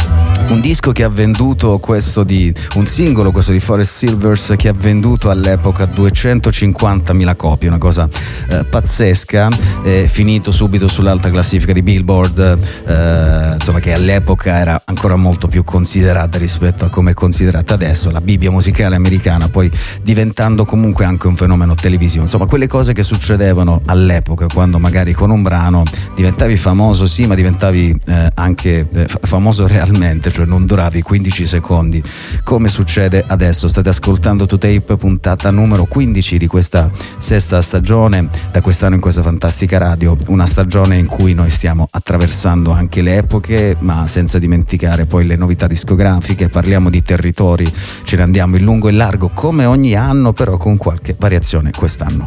un 0.52 0.60
disco 0.60 0.92
che 0.92 1.02
ha 1.02 1.08
venduto 1.08 1.78
questo 1.78 2.24
di 2.24 2.52
un 2.74 2.86
singolo 2.86 3.32
questo 3.32 3.52
di 3.52 3.60
Forest 3.60 3.96
Silvers 3.96 4.54
che 4.58 4.68
ha 4.68 4.74
venduto 4.74 5.30
all'epoca 5.30 5.84
250.000 5.84 7.36
copie 7.36 7.68
una 7.68 7.78
cosa 7.78 8.06
eh, 8.48 8.62
pazzesca 8.64 9.48
eh, 9.82 10.08
finito 10.08 10.52
subito 10.52 10.88
sull'alta 10.88 11.30
classifica 11.30 11.72
di 11.72 11.80
Billboard 11.80 12.38
eh, 12.38 13.54
insomma 13.54 13.80
che 13.80 13.94
all'epoca 13.94 14.58
era 14.58 14.82
ancora 14.84 15.16
molto 15.16 15.48
più 15.48 15.64
considerata 15.64 16.36
rispetto 16.36 16.84
a 16.84 16.88
come 16.90 17.12
è 17.12 17.14
considerata 17.14 17.74
adesso 17.74 18.10
la 18.10 18.20
Bibbia 18.20 18.50
musicale 18.50 18.94
americana 18.94 19.48
poi 19.48 19.70
diventando 20.02 20.64
comunque 20.64 21.04
anche 21.04 21.26
un 21.28 21.36
fenomeno 21.36 21.74
televisivo. 21.74 22.24
Insomma 22.24 22.46
quelle 22.46 22.66
cose 22.66 22.92
che 22.92 23.02
succedevano 23.02 23.80
all'epoca 23.86 24.46
quando 24.52 24.78
magari 24.78 25.12
con 25.12 25.30
un 25.30 25.42
brano 25.42 25.84
diventavi 26.14 26.56
famoso 26.56 27.06
sì 27.06 27.26
ma 27.26 27.34
diventavi 27.34 28.00
eh, 28.06 28.30
anche 28.34 28.86
eh, 28.92 29.06
famoso 29.22 29.66
realmente 29.66 30.30
cioè 30.30 30.41
non 30.44 30.66
duravi 30.66 31.02
15 31.02 31.46
secondi 31.46 32.02
come 32.44 32.68
succede 32.68 33.24
adesso. 33.26 33.68
State 33.68 33.88
ascoltando 33.88 34.46
To 34.46 34.58
Tape 34.58 34.96
puntata 34.96 35.50
numero 35.50 35.84
15 35.84 36.38
di 36.38 36.46
questa 36.46 36.90
sesta 37.18 37.62
stagione 37.62 38.28
da 38.50 38.60
quest'anno 38.60 38.94
in 38.94 39.00
questa 39.00 39.22
fantastica 39.22 39.78
radio, 39.78 40.16
una 40.26 40.46
stagione 40.46 40.96
in 40.96 41.06
cui 41.06 41.34
noi 41.34 41.50
stiamo 41.50 41.86
attraversando 41.90 42.70
anche 42.70 43.02
le 43.02 43.16
epoche 43.16 43.76
ma 43.80 44.06
senza 44.06 44.38
dimenticare 44.38 45.06
poi 45.06 45.26
le 45.26 45.36
novità 45.36 45.66
discografiche, 45.66 46.48
parliamo 46.48 46.90
di 46.90 47.02
territori, 47.02 47.70
ce 48.04 48.16
ne 48.16 48.22
andiamo 48.22 48.56
in 48.56 48.64
lungo 48.64 48.88
e 48.88 48.92
largo 48.92 49.30
come 49.32 49.64
ogni 49.64 49.94
anno 49.94 50.32
però 50.32 50.56
con 50.56 50.76
qualche 50.76 51.14
variazione 51.18 51.70
quest'anno. 51.70 52.24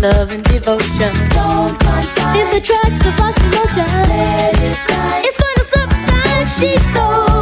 Love 0.00 0.32
and 0.32 0.44
devotion. 0.44 1.12
If 2.38 2.50
the 2.52 2.60
tracks 2.60 3.00
have 3.02 3.18
lost 3.18 3.38
emotion, 3.40 3.86
it's 5.24 5.38
going 5.38 5.56
to 5.56 5.64
subside. 5.64 6.48
She 6.48 6.78
stole 6.78 7.35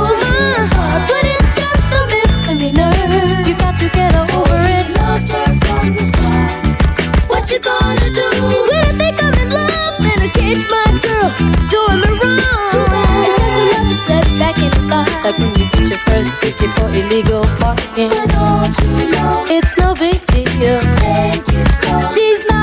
the 15.95 16.11
first 16.11 16.41
ticket 16.41 16.71
for 16.77 16.89
illegal 16.89 17.45
parking. 17.59 18.11
But 18.11 18.29
don't 18.35 18.79
you 18.83 19.11
know? 19.13 19.45
It's 19.49 19.77
no 19.79 19.95
big 19.95 20.19
deal. 20.27 20.81
Take 20.99 21.49
it 21.49 21.69
slow. 21.79 22.07
She's 22.09 22.54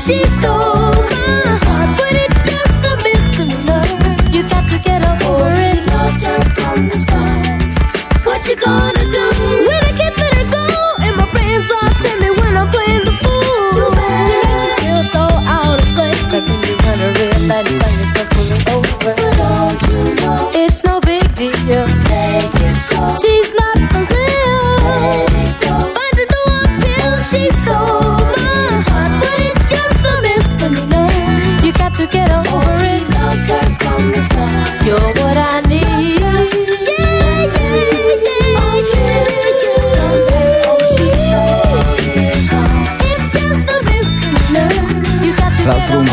She 0.00 0.24
stole 0.24 0.94
just 2.48 2.84
a 2.88 2.96
misdemeanor. 3.04 3.84
You 4.32 4.48
got 4.48 4.66
to 4.70 4.78
get 4.78 5.04
over 5.04 5.52
it. 5.52 5.86
Loved 5.88 6.22
her 6.22 6.40
from 6.54 6.88
the 6.88 6.96
start. 6.96 8.24
What 8.24 8.46
you 8.48 8.56
gonna 8.56 8.99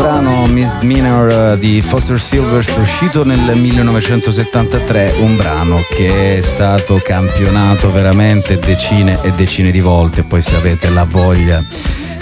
brano 0.08 0.48
Misdemeanor 0.48 1.30
eh, 1.30 1.58
di 1.58 1.82
Foster 1.82 2.18
Silvers 2.18 2.78
uscito 2.78 3.26
nel 3.26 3.58
1973, 3.58 5.16
un 5.20 5.36
brano 5.36 5.84
che 5.90 6.38
è 6.38 6.42
stato 6.42 7.02
campionato 7.04 7.92
veramente 7.92 8.58
decine 8.58 9.20
e 9.22 9.34
decine 9.34 9.70
di 9.70 9.82
volte, 9.82 10.24
poi 10.24 10.42
se 10.42 10.56
avete 10.56 10.90
la 10.92 11.04
voglia 11.04 11.62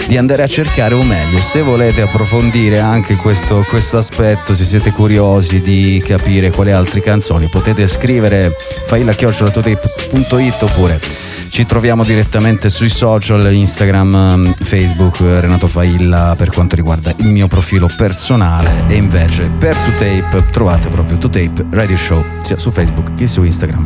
di 0.08 0.16
andare 0.16 0.42
a 0.42 0.48
cercare 0.48 0.94
o 0.94 1.02
meglio 1.02 1.38
se 1.38 1.62
volete 1.62 2.02
approfondire 2.02 2.80
anche 2.80 3.14
questo, 3.14 3.64
questo 3.68 3.98
aspetto 3.98 4.52
se 4.52 4.64
siete 4.64 4.90
curiosi 4.90 5.60
di 5.60 6.02
capire 6.04 6.50
quali 6.50 6.72
altre 6.72 7.00
canzoni 7.00 7.48
potete 7.48 7.86
scrivere 7.86 8.52
failla.it 8.86 10.62
oppure 10.62 11.25
ci 11.48 11.66
troviamo 11.66 12.04
direttamente 12.04 12.68
sui 12.68 12.88
social, 12.88 13.52
Instagram, 13.52 14.54
Facebook, 14.62 15.20
Renato 15.20 15.66
Failla 15.66 16.34
per 16.36 16.50
quanto 16.50 16.76
riguarda 16.76 17.12
il 17.18 17.28
mio 17.28 17.46
profilo 17.48 17.90
personale 17.96 18.84
e 18.86 18.94
invece 18.94 19.50
per 19.58 19.74
2Tape 19.74 20.50
trovate 20.50 20.88
proprio 20.88 21.16
2Tape 21.16 21.66
Radio 21.70 21.96
Show 21.96 22.24
sia 22.40 22.58
su 22.58 22.70
Facebook 22.70 23.14
che 23.14 23.26
su 23.26 23.42
Instagram. 23.42 23.82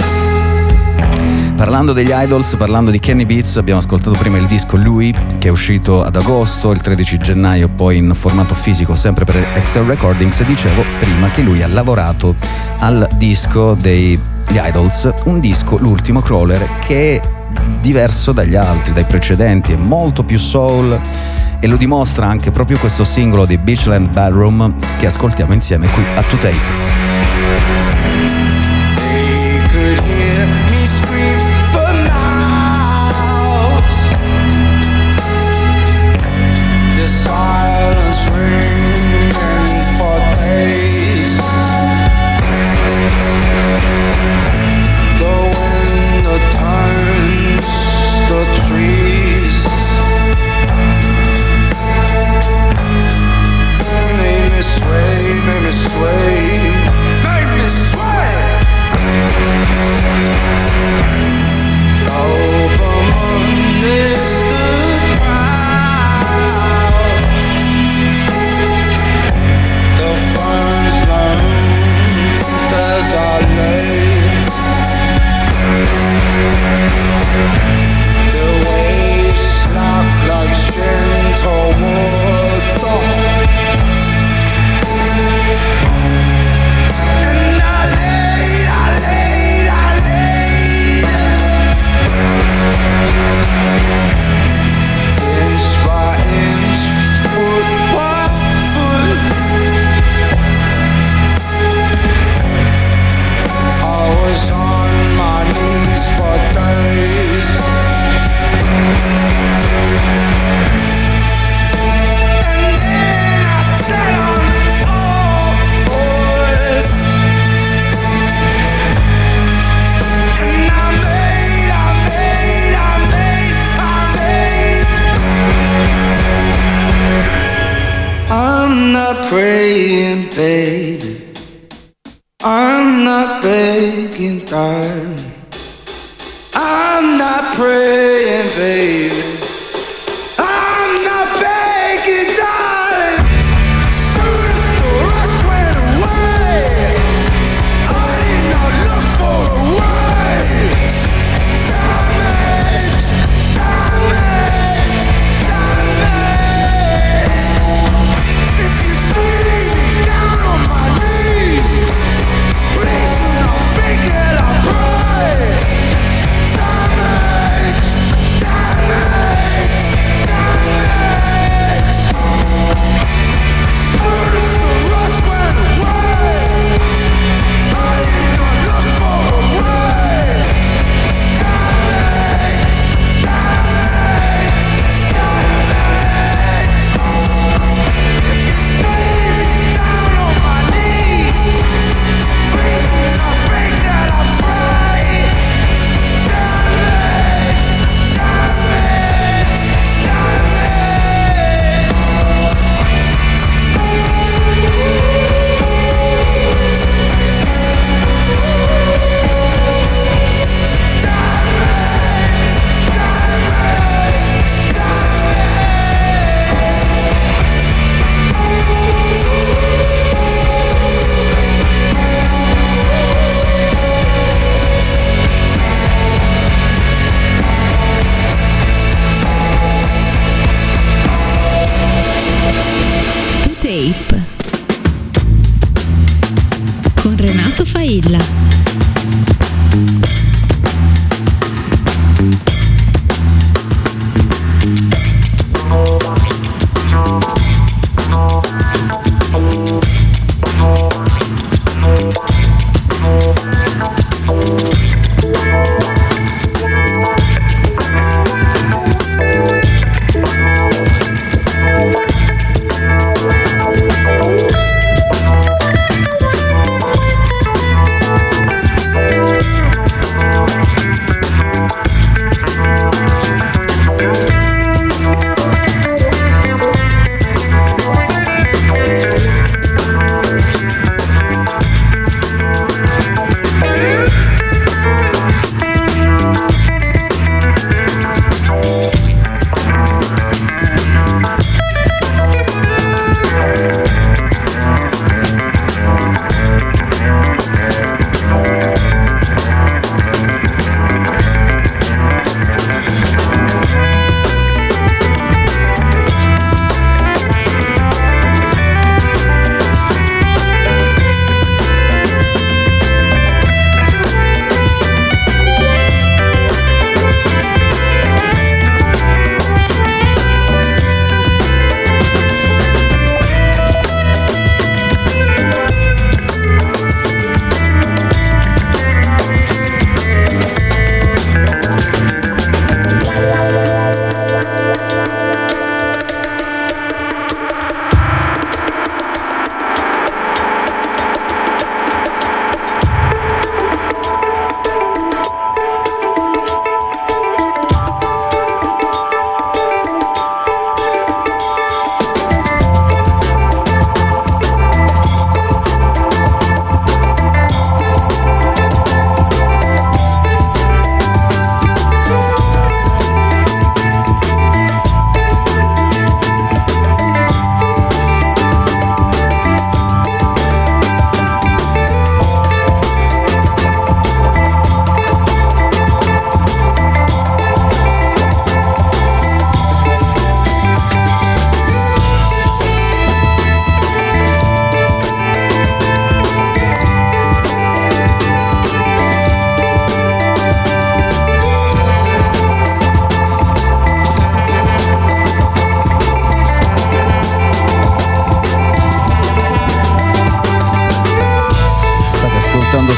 Parlando 1.56 1.92
degli 1.92 2.10
idols, 2.10 2.56
parlando 2.56 2.90
di 2.90 2.98
Kenny 3.00 3.26
Beats, 3.26 3.58
abbiamo 3.58 3.80
ascoltato 3.80 4.16
prima 4.16 4.38
il 4.38 4.46
disco 4.46 4.76
Lui 4.76 5.14
che 5.38 5.48
è 5.48 5.50
uscito 5.50 6.02
ad 6.02 6.16
agosto, 6.16 6.70
il 6.70 6.80
13 6.80 7.18
gennaio, 7.18 7.68
poi 7.68 7.98
in 7.98 8.14
formato 8.14 8.54
fisico 8.54 8.94
sempre 8.94 9.24
per 9.26 9.36
Excel 9.56 9.84
Recordings. 9.84 10.42
Dicevo 10.42 10.82
prima 10.98 11.28
che 11.30 11.42
lui 11.42 11.62
ha 11.62 11.68
lavorato 11.68 12.34
al 12.78 13.06
disco 13.16 13.74
degli 13.74 14.18
Idols, 14.48 15.12
un 15.24 15.38
disco, 15.38 15.76
l'ultimo 15.76 16.20
Crawler, 16.20 16.66
che 16.86 17.20
diverso 17.80 18.32
dagli 18.32 18.56
altri, 18.56 18.92
dai 18.92 19.04
precedenti, 19.04 19.72
è 19.72 19.76
molto 19.76 20.22
più 20.22 20.38
soul 20.38 20.98
e 21.60 21.66
lo 21.66 21.76
dimostra 21.76 22.26
anche 22.26 22.50
proprio 22.50 22.78
questo 22.78 23.04
singolo 23.04 23.44
di 23.44 23.58
Beachland 23.58 24.10
Ballroom 24.10 24.74
che 24.98 25.06
ascoltiamo 25.06 25.52
insieme 25.52 25.88
qui 25.88 26.02
a 26.16 26.20
2Tape. 26.20 26.90
They 27.50 27.79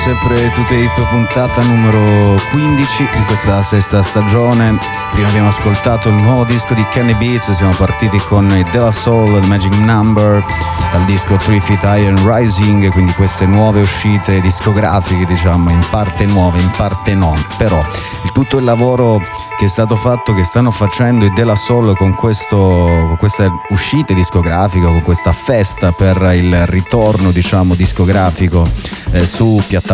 sempre 0.03 0.51
To 0.51 0.63
Tape 0.63 1.07
puntata 1.11 1.63
numero 1.63 2.37
15 2.51 3.09
di 3.13 3.25
questa 3.27 3.63
sesta 3.63 4.03
stagione. 4.03 4.77
Prima 5.13 5.29
abbiamo 5.29 5.47
ascoltato 5.47 6.09
il 6.09 6.17
nuovo 6.17 6.43
disco 6.45 6.75
di 6.75 6.85
Kenny 6.91 7.15
Beats, 7.15 7.53
siamo 7.53 7.73
partiti 7.75 8.19
con 8.19 8.49
Della 8.73 8.91
Soul, 8.91 9.41
The 9.41 9.47
Magic 9.47 9.73
Number, 9.77 10.45
dal 10.91 11.05
disco 11.05 11.37
Three 11.37 11.61
Feet 11.61 11.85
Iron 12.01 12.21
Rising, 12.27 12.91
quindi 12.91 13.13
queste 13.13 13.47
nuove 13.47 13.83
uscite 13.83 14.41
discografiche, 14.41 15.25
diciamo, 15.25 15.71
in 15.71 15.87
parte 15.89 16.27
nuove, 16.27 16.59
in 16.59 16.71
parte 16.77 17.15
no. 17.15 17.37
Però 17.57 17.79
il 17.79 18.33
tutto 18.33 18.59
il 18.59 18.65
lavoro 18.65 19.21
che 19.57 19.67
è 19.67 19.69
stato 19.69 19.95
fatto, 19.95 20.35
che 20.35 20.43
stanno 20.43 20.73
facendo 20.73 21.25
i 21.25 21.33
Della 21.33 21.55
Soul 21.55 21.97
con, 21.97 22.15
questo, 22.15 22.57
con 22.57 23.17
queste 23.17 23.49
uscite 23.69 24.15
discografiche, 24.15 24.85
con 24.85 25.03
questa 25.03 25.31
festa 25.31 25.93
per 25.93 26.21
il 26.35 26.67
ritorno, 26.67 27.31
diciamo, 27.31 27.77
discografico 27.77 28.69
eh, 29.13 29.25
su 29.25 29.63
piattaforme 29.65 29.92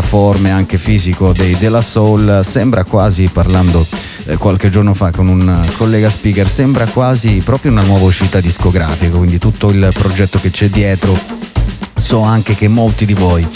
anche 0.51 0.79
fisico 0.79 1.33
dei 1.33 1.57
Della 1.57 1.81
Soul, 1.81 2.41
sembra 2.45 2.85
quasi, 2.85 3.29
parlando 3.29 3.87
eh, 4.27 4.37
qualche 4.37 4.69
giorno 4.69 4.95
fa 4.95 5.11
con 5.11 5.29
un 5.29 5.67
collega 5.77 6.09
speaker, 6.09 6.49
sembra 6.49 6.87
quasi 6.87 7.43
proprio 7.45 7.73
una 7.73 7.83
nuova 7.83 8.07
uscita 8.07 8.41
discografica, 8.41 9.17
quindi 9.17 9.39
tutto 9.39 9.71
il 9.71 9.89
progetto 9.93 10.39
che 10.41 10.51
c'è 10.51 10.69
dietro. 10.69 11.19
So 11.97 12.23
anche 12.23 12.55
che 12.55 12.69
molti 12.69 13.05
di 13.07 13.15
voi 13.15 13.47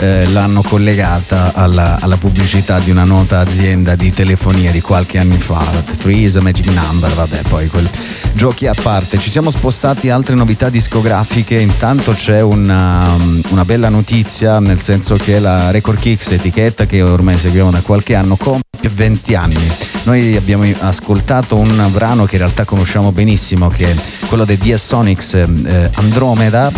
eh, 0.00 0.26
l'hanno 0.28 0.62
collegata 0.62 1.52
alla, 1.54 1.98
alla, 2.00 2.16
pubblicità 2.16 2.78
di 2.78 2.90
una 2.90 3.04
nota 3.04 3.40
azienda 3.40 3.94
di 3.94 4.10
telefonia 4.12 4.70
di 4.70 4.80
qualche 4.80 5.18
anno 5.18 5.34
fa, 5.34 5.60
Freeze, 5.60 6.40
Magic 6.40 6.66
Number, 6.68 7.12
vabbè, 7.12 7.42
poi 7.48 7.68
quel 7.68 7.88
giochi 8.32 8.66
a 8.66 8.72
parte. 8.74 9.18
Ci 9.18 9.28
siamo 9.28 9.50
spostati 9.50 10.08
altre 10.08 10.34
novità 10.34 10.70
discografiche, 10.70 11.56
intanto 11.56 12.12
c'è 12.12 12.40
una, 12.40 13.06
una 13.50 13.64
bella 13.66 13.90
notizia, 13.90 14.58
nel 14.58 14.80
senso 14.80 15.14
che 15.16 15.38
la 15.38 15.70
Record 15.70 15.98
Kicks, 15.98 16.32
etichetta 16.32 16.86
che 16.86 17.02
ormai 17.02 17.36
seguiamo 17.36 17.70
da 17.70 17.80
qualche 17.80 18.14
anno, 18.14 18.36
compie 18.36 18.88
20 18.88 19.34
anni. 19.34 19.72
Noi 20.04 20.34
abbiamo 20.34 20.64
ascoltato 20.80 21.56
un 21.56 21.88
brano 21.92 22.24
che 22.24 22.36
in 22.36 22.42
realtà 22.42 22.64
conosciamo 22.64 23.12
benissimo, 23.12 23.68
che 23.68 23.90
è 23.90 23.94
quello 24.28 24.46
dei 24.46 24.56
DS 24.56 25.34
eh, 25.34 25.90
Andromeda, 25.94 26.72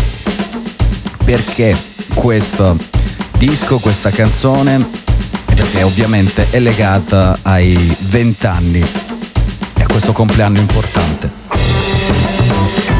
perché 1.25 1.77
questo 2.15 2.77
disco, 3.49 3.79
questa 3.79 4.11
canzone, 4.11 4.79
perché 5.47 5.83
ovviamente 5.83 6.47
è 6.51 6.61
legata 6.61 7.37
ai 7.43 7.97
vent'anni 8.03 8.87
e 9.75 9.83
a 9.83 9.87
questo 9.87 10.13
compleanno 10.13 10.61
importante. 10.61 12.92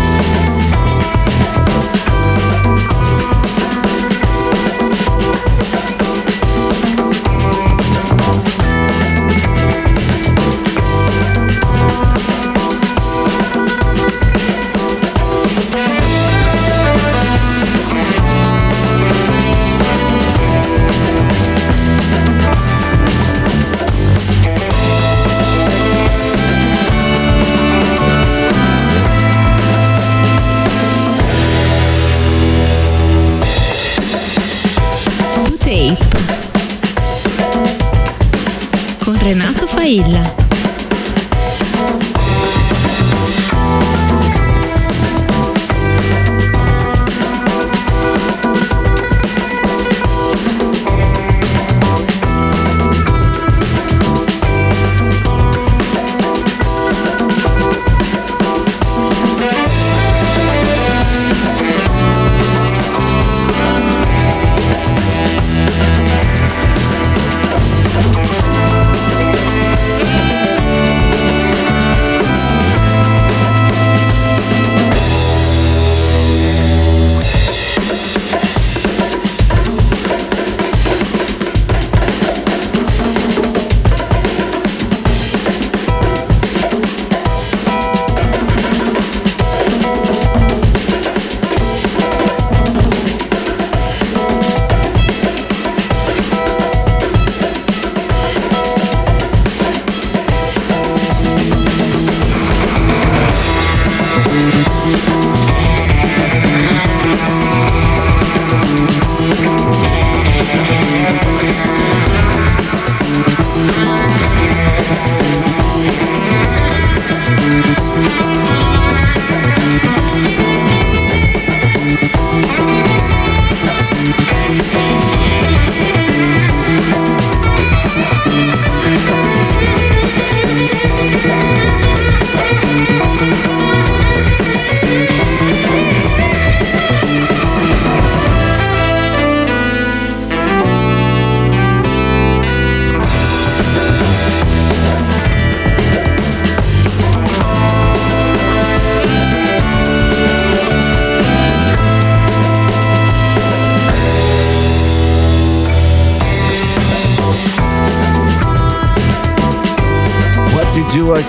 Renato 39.93 40.42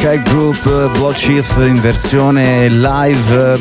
Archive 0.05 0.29
Group 0.29 0.91
Blood 0.97 1.15
Sheath 1.15 1.55
in 1.65 1.79
versione 1.79 2.67
live 2.67 3.57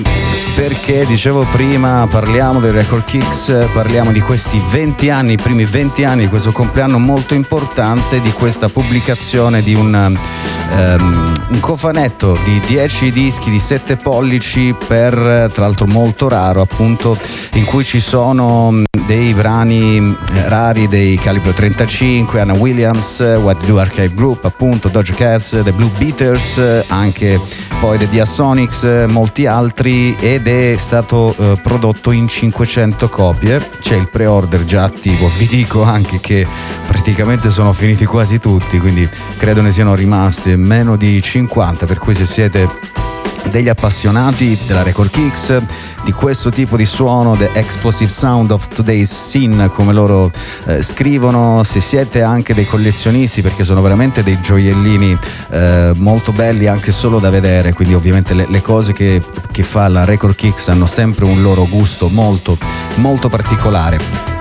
perché 0.56 1.06
dicevo 1.06 1.46
prima 1.52 2.08
parliamo 2.10 2.58
dei 2.58 2.72
Record 2.72 3.04
Kicks, 3.04 3.68
parliamo 3.72 4.10
di 4.10 4.20
questi 4.20 4.60
20 4.70 5.08
anni, 5.08 5.34
i 5.34 5.36
primi 5.36 5.64
20 5.64 6.02
anni 6.02 6.22
di 6.22 6.28
questo 6.28 6.50
compleanno 6.50 6.98
molto 6.98 7.34
importante 7.34 8.20
di 8.20 8.32
questa 8.32 8.68
pubblicazione 8.68 9.62
di 9.62 9.74
un, 9.74 9.94
um, 9.94 11.42
un 11.48 11.60
cofanetto 11.60 12.36
di 12.44 12.60
10 12.66 13.12
dischi 13.12 13.48
di 13.48 13.60
7 13.60 13.96
pollici 13.96 14.74
per 14.88 15.48
tra 15.52 15.62
l'altro 15.62 15.86
molto 15.86 16.28
raro 16.28 16.60
appunto 16.60 17.16
in 17.52 17.64
cui 17.64 17.84
ci 17.84 18.00
sono 18.00 18.82
dei 19.12 19.34
brani 19.34 19.98
eh, 19.98 20.48
rari 20.48 20.88
dei 20.88 21.16
calibro 21.16 21.52
35, 21.52 22.40
Anna 22.40 22.54
Williams, 22.54 23.18
What 23.20 23.62
Do 23.66 23.78
Archive 23.78 24.14
Group 24.14 24.46
appunto, 24.46 24.88
Doja 24.88 25.12
Cats, 25.12 25.60
The 25.62 25.72
Blue 25.72 25.90
Beaters, 25.98 26.86
anche 26.88 27.38
poi 27.78 27.98
The 27.98 28.08
Diasonics, 28.08 29.04
molti 29.08 29.44
altri 29.44 30.16
ed 30.18 30.48
è 30.48 30.76
stato 30.78 31.34
eh, 31.36 31.60
prodotto 31.62 32.10
in 32.10 32.26
500 32.26 33.10
copie. 33.10 33.60
C'è 33.80 33.96
il 33.96 34.08
pre-order 34.08 34.64
già 34.64 34.84
attivo, 34.84 35.30
vi 35.36 35.46
dico 35.46 35.82
anche 35.82 36.18
che 36.18 36.46
praticamente 36.86 37.50
sono 37.50 37.74
finiti 37.74 38.06
quasi 38.06 38.38
tutti, 38.38 38.78
quindi 38.78 39.06
credo 39.36 39.60
ne 39.60 39.72
siano 39.72 39.94
rimasti 39.94 40.56
meno 40.56 40.96
di 40.96 41.20
50, 41.20 41.84
per 41.84 41.98
cui 41.98 42.14
se 42.14 42.24
siete 42.24 42.66
degli 43.50 43.68
appassionati 43.68 44.58
della 44.66 44.82
Record 44.82 45.10
Kicks, 45.10 45.60
di 46.04 46.12
questo 46.12 46.50
tipo 46.50 46.76
di 46.76 46.84
suono, 46.84 47.36
The 47.36 47.50
Explosive 47.54 48.10
Sound 48.10 48.50
of 48.50 48.68
Today's 48.68 49.12
Scene, 49.12 49.68
come 49.68 49.92
loro 49.92 50.30
eh, 50.66 50.82
scrivono, 50.82 51.62
se 51.62 51.80
siete 51.80 52.22
anche 52.22 52.54
dei 52.54 52.66
collezionisti, 52.66 53.42
perché 53.42 53.64
sono 53.64 53.80
veramente 53.80 54.22
dei 54.22 54.40
gioiellini 54.40 55.16
eh, 55.50 55.92
molto 55.96 56.32
belli 56.32 56.66
anche 56.66 56.92
solo 56.92 57.18
da 57.18 57.30
vedere, 57.30 57.72
quindi 57.72 57.94
ovviamente 57.94 58.34
le, 58.34 58.46
le 58.48 58.62
cose 58.62 58.92
che, 58.92 59.22
che 59.50 59.62
fa 59.62 59.88
la 59.88 60.04
Record 60.04 60.34
Kicks 60.34 60.68
hanno 60.68 60.86
sempre 60.86 61.24
un 61.24 61.42
loro 61.42 61.66
gusto 61.68 62.08
molto, 62.08 62.56
molto 62.96 63.28
particolare 63.28 64.31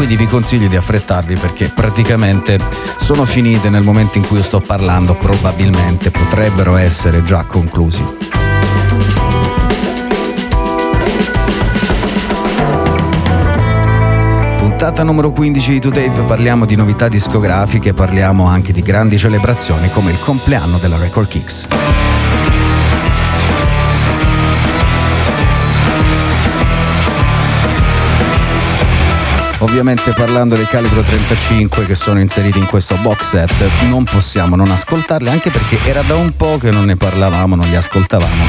quindi 0.00 0.16
vi 0.16 0.28
consiglio 0.28 0.66
di 0.66 0.76
affrettarvi 0.76 1.36
perché 1.36 1.68
praticamente 1.68 2.58
sono 2.96 3.26
finite 3.26 3.68
nel 3.68 3.82
momento 3.82 4.16
in 4.16 4.26
cui 4.26 4.38
io 4.38 4.42
sto 4.42 4.58
parlando, 4.58 5.14
probabilmente 5.14 6.10
potrebbero 6.10 6.76
essere 6.76 7.22
già 7.22 7.44
conclusi. 7.44 8.02
Puntata 14.56 15.02
numero 15.02 15.32
15 15.32 15.70
di 15.70 15.80
Today 15.80 16.10
parliamo 16.26 16.64
di 16.64 16.76
novità 16.76 17.08
discografiche, 17.08 17.92
parliamo 17.92 18.46
anche 18.46 18.72
di 18.72 18.80
grandi 18.80 19.18
celebrazioni 19.18 19.90
come 19.90 20.12
il 20.12 20.18
compleanno 20.18 20.78
della 20.78 20.96
Record 20.96 21.28
Kicks. 21.28 21.66
Ovviamente 29.60 30.12
parlando 30.12 30.56
dei 30.56 30.66
calibro 30.66 31.02
35 31.02 31.84
che 31.84 31.94
sono 31.94 32.18
inseriti 32.18 32.58
in 32.58 32.66
questo 32.66 32.96
box 32.96 33.28
set, 33.28 33.68
non 33.82 34.04
possiamo 34.04 34.56
non 34.56 34.70
ascoltarli 34.70 35.28
anche 35.28 35.50
perché 35.50 35.78
era 35.84 36.00
da 36.00 36.16
un 36.16 36.34
po' 36.34 36.56
che 36.58 36.70
non 36.70 36.86
ne 36.86 36.96
parlavamo, 36.96 37.56
non 37.56 37.68
li 37.68 37.76
ascoltavamo. 37.76 38.44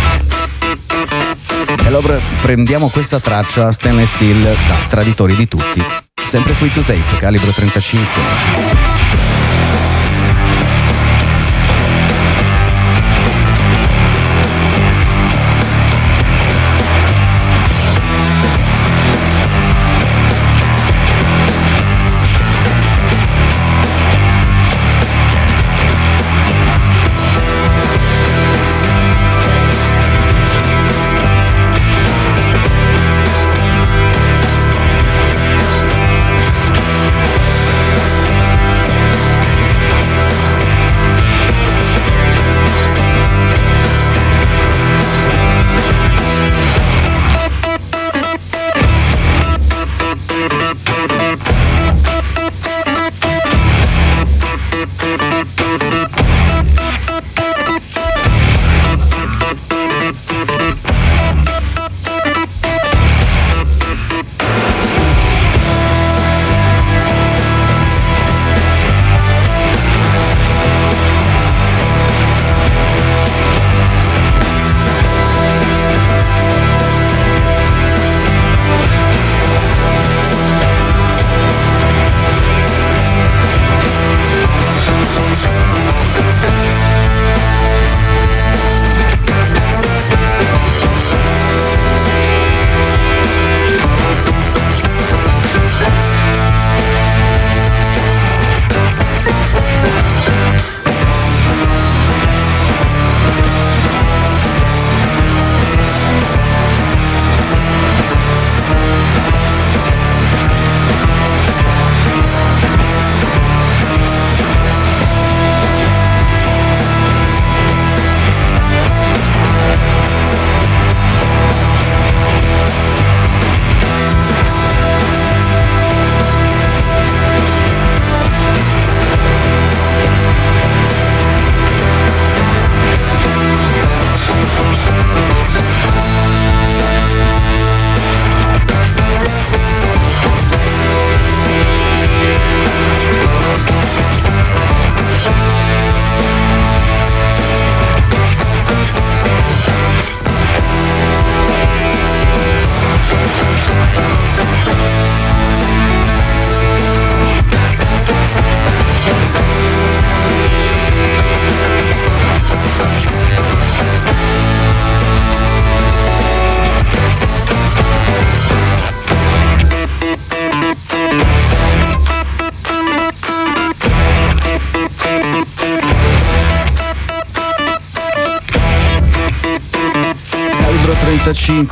E 1.77 1.85
allora 1.85 2.17
prendiamo 2.39 2.87
questa 2.87 3.19
traccia 3.19 3.71
stainless 3.73 4.13
steel 4.13 4.41
da 4.41 4.75
Traditori 4.87 5.35
di 5.35 5.47
tutti. 5.49 5.83
Sempre 6.15 6.53
qui 6.53 6.71
to 6.71 6.81
tape, 6.81 7.17
calibro 7.17 7.51
35. 7.51 9.30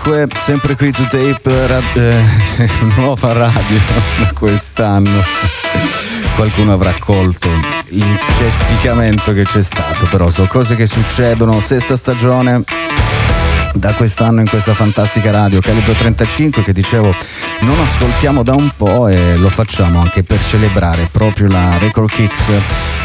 35, 0.10 0.40
sempre 0.40 0.76
qui 0.76 0.92
to 0.92 1.04
tape, 1.04 1.68
ra- 1.68 1.82
eh, 1.94 2.24
nuova 2.98 3.32
radio 3.32 3.78
da 4.18 4.34
quest'anno. 4.34 5.24
Qualcuno 6.36 6.74
avrà 6.74 6.94
colto 6.98 7.48
il 7.90 8.20
cespicamento 8.38 9.34
che 9.34 9.44
c'è 9.44 9.62
stato, 9.62 10.08
però 10.10 10.32
sono 10.32 10.48
cose 10.48 10.76
che 10.76 10.88
succedono, 10.88 11.60
sesta 11.60 11.96
stagione 11.96 12.64
da 13.74 13.94
quest'anno 13.94 14.42
in 14.42 14.50
questa 14.50 14.74
fantastica 14.74 15.32
radio 15.32 15.60
Calibro 15.60 15.94
35 15.94 16.64
che 16.64 16.74
dicevo 16.74 17.16
non 17.60 17.80
ascoltiamo 17.80 18.44
da 18.44 18.54
un 18.54 18.70
po' 18.76 19.08
e 19.08 19.36
lo 19.36 19.50
facciamo 19.50 20.00
anche 20.00 20.24
per 20.24 20.40
celebrare 20.44 21.08
proprio 21.12 21.48
la 21.48 21.78
Record 21.78 22.10
Kicks 22.10 22.52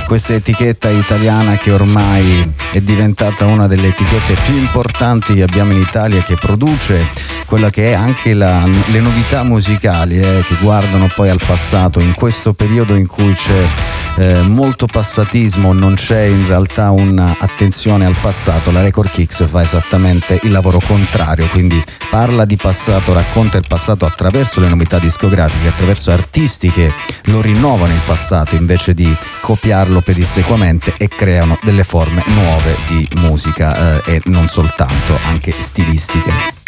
questa 0.07 0.35
etichetta 0.35 0.89
italiana 0.89 1.57
che 1.57 1.71
ormai 1.71 2.53
è 2.73 2.81
diventata 2.81 3.47
una 3.47 3.67
delle 3.67 3.89
etichette 3.89 4.35
più 4.45 4.57
importanti 4.57 5.35
che 5.35 5.43
abbiamo 5.43 5.73
in 5.73 5.81
Italia 5.81 6.23
che 6.23 6.37
produce 6.37 7.07
quella 7.47 7.71
che 7.71 7.87
è 7.87 7.93
anche 7.93 8.35
la, 8.35 8.67
le 8.67 9.01
novità 9.01 9.43
musicali 9.43 10.19
eh, 10.19 10.45
che 10.47 10.57
guardano 10.61 11.09
poi 11.15 11.31
al 11.31 11.41
passato 11.45 12.01
in 12.01 12.15
questo 12.15 12.53
periodo 12.53 12.95
in 12.95 13.07
cui 13.07 13.33
c'è 13.33 13.94
eh, 14.17 14.43
molto 14.43 14.87
passatismo, 14.87 15.73
non 15.73 15.95
c'è 15.95 16.23
in 16.23 16.47
realtà 16.47 16.91
un'attenzione 16.91 18.07
al 18.07 18.17
passato, 18.21 18.71
la 18.71 18.83
Record 18.83 19.11
Kicks 19.11 19.47
fa 19.47 19.63
esattamente 19.63 20.41
il 20.43 20.53
lavoro 20.53 20.81
contrario, 20.85 21.47
quindi 21.49 21.83
parla 22.11 22.45
di 22.45 22.57
passato, 22.57 23.13
racconta 23.13 23.59
il 23.59 23.65
passato 23.67 24.07
attraverso 24.07 24.61
le 24.61 24.69
novità 24.69 24.99
discografiche, 24.99 25.69
attraverso 25.69 26.11
artisti 26.11 26.71
che 26.71 26.93
lo 27.25 27.41
rinnovano 27.41 27.93
il 27.93 28.01
passato 28.05 28.55
invece 28.55 28.95
di 28.95 29.15
copiarlo 29.41 30.01
pedissequamente 30.01 30.95
e 30.97 31.09
creano 31.09 31.59
delle 31.63 31.85
forme 31.85 32.23
nuove 32.27 32.77
di 32.87 33.09
musica 33.17 34.03
eh, 34.03 34.15
e 34.15 34.23
non 34.27 34.49
soltanto, 34.49 35.19
anche 35.25 35.51
stilistiche. 35.51 36.64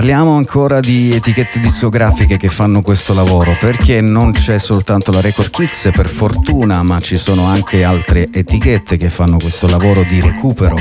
Parliamo 0.00 0.34
ancora 0.34 0.80
di 0.80 1.12
etichette 1.12 1.60
discografiche 1.60 2.38
che 2.38 2.48
fanno 2.48 2.80
questo 2.80 3.12
lavoro 3.12 3.54
perché 3.60 4.00
non 4.00 4.32
c'è 4.32 4.58
soltanto 4.58 5.10
la 5.10 5.20
Record 5.20 5.50
Kicks 5.50 5.90
per 5.92 6.08
fortuna 6.08 6.82
ma 6.82 6.98
ci 7.00 7.18
sono 7.18 7.44
anche 7.44 7.84
altre 7.84 8.30
etichette 8.32 8.96
che 8.96 9.10
fanno 9.10 9.36
questo 9.36 9.68
lavoro 9.68 10.02
di 10.04 10.22
recupero, 10.22 10.74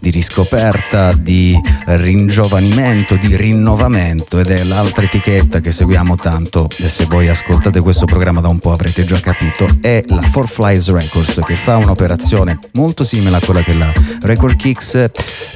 di 0.00 0.10
riscoperta, 0.10 1.12
di 1.12 1.56
ringiovanimento, 1.84 3.14
di 3.14 3.36
rinnovamento 3.36 4.40
ed 4.40 4.50
è 4.50 4.64
l'altra 4.64 5.04
etichetta 5.04 5.60
che 5.60 5.70
seguiamo 5.70 6.16
tanto. 6.16 6.68
E 6.78 6.88
se 6.88 7.04
voi 7.04 7.28
ascoltate 7.28 7.78
questo 7.78 8.06
programma 8.06 8.40
da 8.40 8.48
un 8.48 8.58
po' 8.58 8.72
avrete 8.72 9.04
già 9.04 9.20
capito 9.20 9.68
è 9.80 10.02
la 10.08 10.20
Four 10.20 10.48
Flies 10.48 10.90
Records 10.90 11.38
che 11.46 11.54
fa 11.54 11.76
un'operazione 11.76 12.58
molto 12.72 13.04
simile 13.04 13.36
a 13.36 13.40
quella 13.40 13.62
che 13.62 13.72
la 13.72 13.92
Record 14.22 14.56
Kicks 14.56 15.10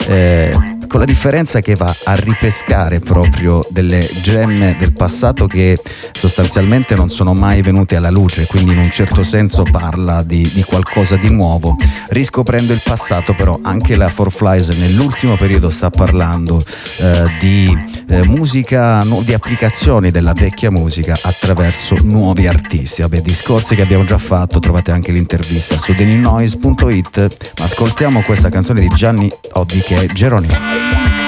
eh, 0.06 0.76
con 0.89 1.01
la 1.01 1.07
differenza 1.07 1.61
che 1.61 1.76
va 1.76 1.95
a 2.05 2.14
ripescare 2.14 2.99
proprio 2.99 3.64
delle 3.68 4.01
gemme 4.22 4.74
del 4.78 4.93
passato 4.93 5.47
che 5.47 5.78
sostanzialmente 6.12 6.95
non 6.95 7.11
sono 7.11 7.34
mai 7.34 7.62
venute 7.62 7.95
alla 7.95 8.11
luce, 8.11 8.47
quindi 8.47 8.72
in 8.72 8.78
un 8.78 8.91
certo 8.91 9.22
senso 9.22 9.62
parla 9.62 10.22
di, 10.22 10.51
di 10.53 10.62
qualcosa 10.62 11.16
di 11.16 11.30
nuovo. 11.30 11.76
Riscoprendo 12.09 12.72
il 12.72 12.80
passato 12.82 13.34
però 13.34 13.59
anche 13.62 13.97
la 13.97 14.09
Four 14.09 14.32
Flies 14.32 14.68
nell'ultimo 14.70 15.36
periodo 15.36 15.68
sta 15.68 15.91
parlando 15.91 16.64
eh, 17.01 17.24
di 17.39 17.76
eh, 18.09 18.24
musica, 18.24 19.03
no, 19.03 19.20
di 19.22 19.34
applicazioni 19.34 20.11
della 20.11 20.32
vecchia 20.32 20.70
musica 20.70 21.16
attraverso 21.20 21.97
nuovi 22.03 22.47
artisti. 22.47 23.03
Vabbè, 23.03 23.20
discorsi 23.20 23.74
che 23.74 23.82
abbiamo 23.82 24.05
già 24.05 24.18
fatto, 24.18 24.59
trovate 24.59 24.91
anche 24.91 25.12
l'intervista 25.12 25.78
su 25.78 25.93
denilnoise.it, 25.93 27.53
ma 27.59 27.64
ascoltiamo 27.64 28.22
questa 28.22 28.49
canzone 28.49 28.80
di 28.80 28.89
Gianni 28.89 29.30
Oddi 29.53 29.80
che 29.80 30.01
è 30.01 30.07
Geronimo. 30.07 30.77
Yeah. 30.78 31.27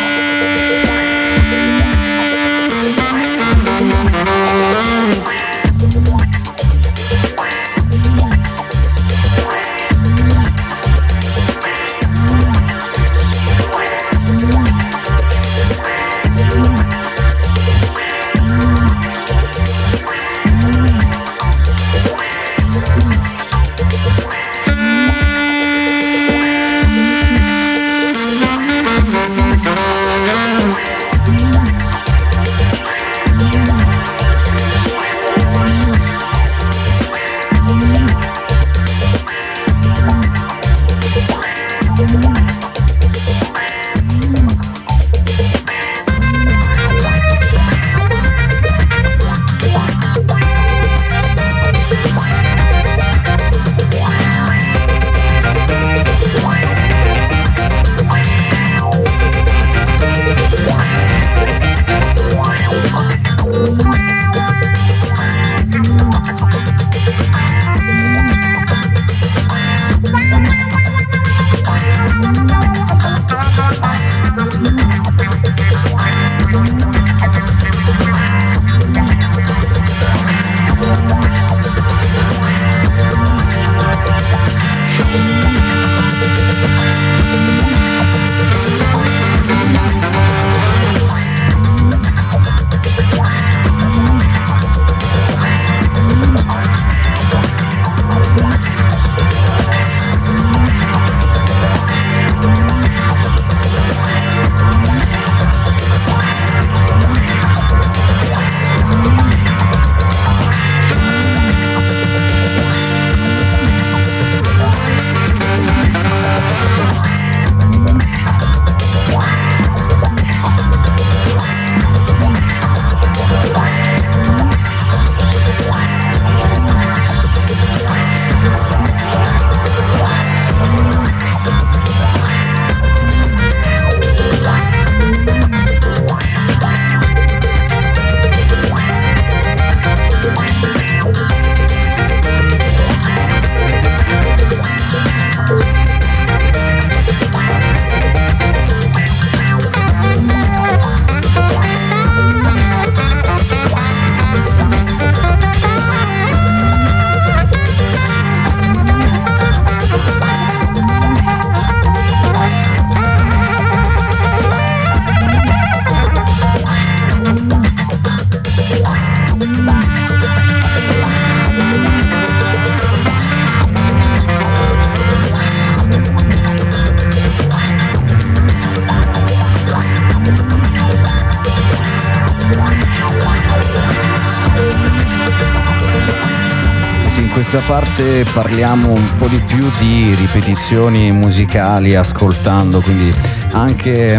Questa 187.51 187.73
parte 187.73 188.25
parliamo 188.33 188.93
un 188.93 189.17
po' 189.19 189.27
di 189.27 189.41
più 189.41 189.69
di 189.81 190.15
ripetizioni 190.15 191.11
musicali 191.11 191.97
ascoltando, 191.97 192.81
quindi 192.81 193.13
anche 193.51 194.15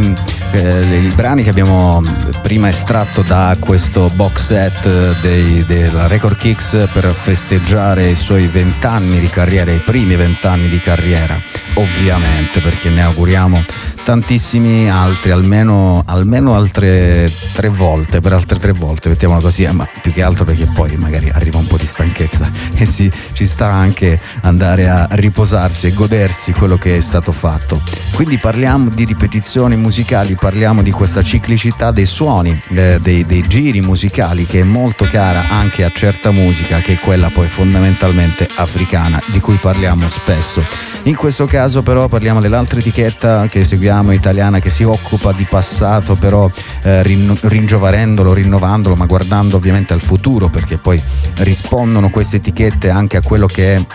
eh, 0.51 0.97
i 0.97 1.13
brani 1.15 1.41
che 1.41 1.49
abbiamo 1.49 2.03
prima 2.41 2.67
estratto 2.67 3.21
da 3.21 3.55
questo 3.57 4.09
box 4.15 4.41
set 4.47 5.21
dei, 5.21 5.63
della 5.65 6.07
Record 6.07 6.36
Kicks 6.36 6.89
per 6.91 7.05
festeggiare 7.05 8.09
i 8.09 8.17
suoi 8.17 8.47
vent'anni 8.47 9.21
di 9.21 9.29
carriera, 9.29 9.71
i 9.71 9.77
primi 9.77 10.17
vent'anni 10.17 10.67
di 10.67 10.82
carriera, 10.82 11.39
ovviamente 11.75 12.59
perché 12.59 12.89
ne 12.89 13.01
auguriamo 13.03 13.63
tantissimi 14.04 14.89
altri, 14.89 15.32
almeno, 15.32 16.02
almeno, 16.06 16.56
altre 16.56 17.32
tre 17.54 17.70
volte, 17.70 18.20
per 18.20 18.34
altre 18.34 18.58
tre 18.58 18.72
volte, 18.72 19.10
mettiamola 19.10 19.39
così, 19.39 19.68
ma 19.68 19.88
più 20.02 20.12
che 20.12 20.24
altro 20.24 20.43
perché 20.45 20.66
poi 20.74 20.95
magari 20.97 21.30
arriva 21.30 21.58
un 21.58 21.68
po' 21.68 21.78
di 21.78 21.86
stanchezza 21.86 22.49
e 22.74 22.86
si, 22.86 23.12
ci 23.34 23.45
sta 23.45 23.68
anche 23.68 24.20
andare 24.41 24.89
a 24.89 25.08
riposarsi 25.12 25.88
e 25.88 25.93
godersi 25.93 26.52
quello 26.52 26.78
che 26.78 26.97
è 26.97 26.99
stato 26.99 27.32
fatto. 27.32 27.82
Quindi 28.14 28.38
parliamo 28.38 28.89
di 28.89 29.06
ripetizioni 29.06 29.78
musicali, 29.78 30.36
parliamo 30.36 30.82
di 30.82 30.91
questa 30.91 31.22
ciclicità 31.22 31.91
dei 31.91 32.06
suoni, 32.06 32.60
eh, 32.70 32.99
dei, 32.99 33.26
dei 33.26 33.43
giri 33.47 33.82
musicali 33.82 34.45
che 34.45 34.62
è 34.62 34.64
molto 34.64 35.06
cara 35.10 35.41
anche 35.49 35.84
a 35.84 35.91
certa 35.93 36.32
musica, 36.32 36.78
che 36.80 36.93
è 36.93 36.99
quella 36.99 37.30
poi 37.30 37.47
fondamentalmente 37.47 38.47
africana, 38.56 39.22
di 39.28 39.39
cui 39.39 39.56
parliamo 39.56 40.10
spesso. 40.10 40.64
In 41.04 41.16
questo 41.16 41.45
caso 41.45 41.82
però 41.82 42.08
parliamo 42.08 42.39
dell'altra 42.39 42.78
etichetta 42.80 43.47
che 43.47 43.64
seguiamo 43.64 43.91
italiana 44.14 44.60
che 44.60 44.70
si 44.70 44.84
occupa 44.84 45.32
di 45.32 45.46
passato 45.50 46.16
però 46.16 46.50
eh, 46.84 47.04
rin- 47.04 47.38
ringiovarendolo, 47.42 48.34
rinnovandolo 48.34 48.96
ma 48.96 49.06
guardando 49.06 49.58
ovviamente 49.58 49.94
al 49.94 50.02
futuro 50.02 50.48
perché 50.48 50.78
poi 50.78 51.02
rispondono 51.38 52.10
queste 52.10 52.38
etichette 52.38 52.89
anche 52.89 53.18
a 53.18 53.22
quello 53.22 53.48
che 53.48 53.76
è 53.76 53.86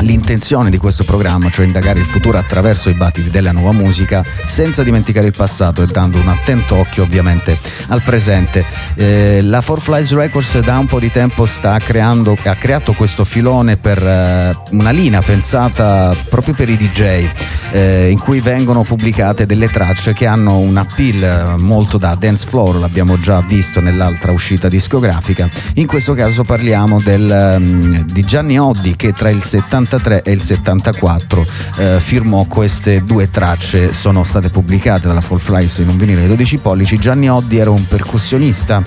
l'intenzione 0.00 0.70
di 0.70 0.78
questo 0.78 1.04
programma, 1.04 1.50
cioè 1.50 1.66
indagare 1.66 2.00
il 2.00 2.06
futuro 2.06 2.38
attraverso 2.38 2.88
i 2.88 2.94
battiti 2.94 3.30
della 3.30 3.52
nuova 3.52 3.72
musica, 3.72 4.24
senza 4.44 4.82
dimenticare 4.82 5.26
il 5.26 5.34
passato 5.36 5.82
e 5.82 5.86
dando 5.86 6.18
un 6.20 6.28
attento 6.28 6.76
occhio 6.76 7.02
ovviamente 7.02 7.56
al 7.88 8.02
presente. 8.02 8.64
Eh, 8.94 9.42
la 9.42 9.60
Four 9.60 9.80
Flies 9.80 10.12
Records 10.12 10.58
da 10.60 10.78
un 10.78 10.86
po' 10.86 10.98
di 10.98 11.10
tempo 11.10 11.46
creando, 11.78 12.36
ha 12.44 12.54
creato 12.54 12.92
questo 12.92 13.24
filone 13.24 13.76
per 13.76 13.98
eh, 14.02 14.52
una 14.70 14.90
linea 14.90 15.20
pensata 15.20 16.14
proprio 16.28 16.54
per 16.54 16.68
i 16.68 16.76
DJ, 16.76 17.28
eh, 17.72 18.08
in 18.10 18.18
cui 18.18 18.40
vengono 18.40 18.82
pubblicate 18.82 19.46
delle 19.46 19.68
tracce 19.68 20.12
che 20.12 20.26
hanno 20.26 20.58
un 20.58 20.76
appeal 20.76 21.22
eh, 21.58 21.62
molto 21.62 21.98
da 21.98 22.16
dance 22.18 22.46
floor, 22.46 22.76
l'abbiamo 22.76 23.18
già 23.18 23.40
visto 23.40 23.80
nell'altra 23.80 24.32
uscita 24.32 24.68
discografica. 24.68 25.48
In 25.74 25.86
questo 25.86 26.14
caso 26.14 26.42
parliamo 26.42 27.00
del, 27.00 27.56
um, 27.58 28.04
di 28.04 28.24
Gianni 28.24 28.58
Oddi 28.58 28.96
che 28.96 29.12
tra 29.12 29.30
il 29.30 29.42
73 29.60 30.22
e 30.22 30.32
il 30.32 30.40
74 30.40 31.46
eh, 31.76 32.00
firmò 32.00 32.44
queste 32.44 33.04
due 33.04 33.30
tracce, 33.30 33.92
sono 33.92 34.24
state 34.24 34.48
pubblicate 34.48 35.06
dalla 35.06 35.20
Fall 35.20 35.38
Flies 35.38 35.78
in 35.78 35.88
un 35.88 35.98
vinile 35.98 36.22
di 36.22 36.28
12 36.28 36.58
pollici. 36.58 36.98
Gianni 36.98 37.28
Oddi 37.28 37.58
era 37.58 37.70
un 37.70 37.86
percussionista 37.86 38.82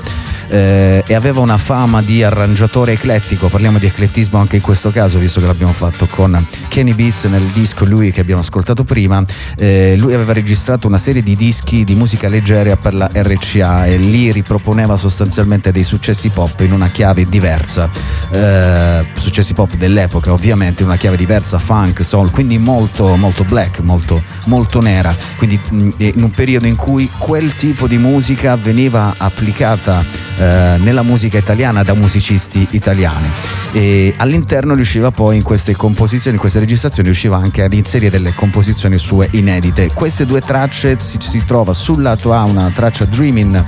eh, 0.54 1.04
e 1.08 1.16
aveva 1.16 1.40
una 1.40 1.58
fama 1.58 2.04
di 2.04 2.22
arrangiatore 2.22 2.92
eclettico, 2.92 3.48
parliamo 3.48 3.80
di 3.80 3.88
eclettismo 3.88 4.38
anche 4.38 4.58
in 4.58 4.62
questo 4.62 4.92
caso, 4.92 5.18
visto 5.18 5.40
che 5.40 5.48
l'abbiamo 5.48 5.74
fatto 5.74 6.06
con 6.06 6.46
Kenny 6.68 6.94
Beats 6.94 7.24
nel 7.24 7.42
disco 7.46 7.86
lui 7.86 8.12
che 8.12 8.22
abbiamo 8.22 8.42
ascoltato 8.42 8.84
prima. 8.84 9.24
Eh, 9.58 9.96
lui 9.98 10.14
aveva 10.14 10.32
registrato 10.32 10.86
una 10.86 11.00
serie 11.00 11.24
di 11.24 11.36
dischi 11.36 11.84
di 11.84 11.96
musica 11.96 12.28
leggera 12.28 12.78
per 12.78 12.94
la 12.94 13.10
RCA 13.12 13.88
e 13.88 13.98
lì 13.98 14.32
riproponeva 14.32 14.96
sostanzialmente 14.96 15.72
dei 15.72 15.84
successi 15.84 16.30
pop 16.30 16.60
in 16.60 16.72
una 16.72 16.88
chiave 16.88 17.26
diversa, 17.26 17.90
eh, 18.30 19.04
successi 19.18 19.56
pop 19.56 19.74
dell'epoca 19.74 20.32
ovviamente, 20.32 20.84
in 20.84 20.88
una 20.88 20.98
chiave 20.98 21.18
diversa, 21.18 21.58
funk, 21.58 22.06
soul, 22.06 22.30
quindi 22.30 22.60
molto, 22.60 23.16
molto 23.16 23.44
black, 23.44 23.80
molto, 23.80 24.22
molto 24.46 24.82
nera, 24.82 25.16
quindi 25.38 25.60
mh, 25.68 25.90
in 25.98 26.22
un 26.22 26.30
periodo 26.30 26.68
in 26.68 26.76
cui 26.76 27.10
quel 27.18 27.56
tipo 27.56 27.88
di 27.88 27.98
musica 27.98 28.56
veniva 28.56 29.16
applicata 29.18 30.06
eh, 30.44 30.78
nella 30.80 31.04
musica 31.04 31.38
italiana 31.38 31.84
da 31.84 31.94
musicisti 31.94 32.68
italiani 32.72 33.30
e 33.72 34.14
all'interno 34.18 34.74
riusciva 34.74 35.10
poi 35.10 35.38
in 35.38 35.44
queste 35.44 35.74
composizioni, 35.74 36.36
in 36.36 36.42
queste 36.42 36.60
registrazioni 36.60 37.08
riusciva 37.08 37.38
anche 37.38 37.64
ad 37.64 37.72
inserire 37.72 38.12
delle 38.12 38.34
composizioni 38.36 38.98
sue 38.98 39.30
inedite. 39.32 39.90
Queste 39.94 40.26
due 40.26 40.42
tracce 40.42 40.98
si, 41.00 41.18
si 41.22 41.46
trova 41.46 41.74
sul 41.74 42.02
lato 42.02 42.34
A 42.34 42.44
una 42.44 42.70
traccia 42.70 43.06
Dreaming 43.06 43.64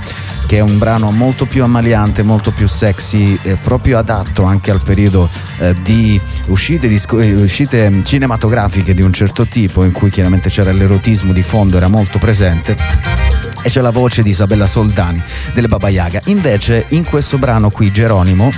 che 0.46 0.58
è 0.58 0.60
un 0.60 0.78
brano 0.78 1.10
molto 1.10 1.46
più 1.46 1.64
ammaliante, 1.64 2.22
molto 2.22 2.52
più 2.52 2.68
sexy, 2.68 3.38
eh, 3.42 3.56
proprio 3.56 3.98
adatto 3.98 4.44
anche 4.44 4.70
al 4.70 4.80
periodo 4.84 5.28
eh, 5.58 5.74
di 5.82 6.20
uscite, 6.48 6.88
disco, 6.88 7.18
eh, 7.18 7.34
uscite 7.34 8.02
cinematografiche 8.04 8.94
di 8.94 9.02
un 9.02 9.12
certo 9.12 9.44
tipo 9.46 9.82
in 9.82 9.92
cui 9.92 10.10
chiaramente 10.10 10.48
c'era 10.48 10.72
l'erotismo 10.72 11.32
di 11.32 11.42
fondo, 11.42 11.78
era 11.78 11.88
molto 11.88 12.18
presente 12.18 13.35
e 13.66 13.68
c'è 13.68 13.80
la 13.80 13.90
voce 13.90 14.22
di 14.22 14.30
Isabella 14.30 14.68
Soldani 14.68 15.20
delle 15.52 15.66
Baba 15.66 15.88
Yaga. 15.88 16.20
Invece 16.26 16.86
in 16.90 17.04
questo 17.04 17.36
brano 17.36 17.68
qui 17.68 17.90
Geronimo 17.90 18.48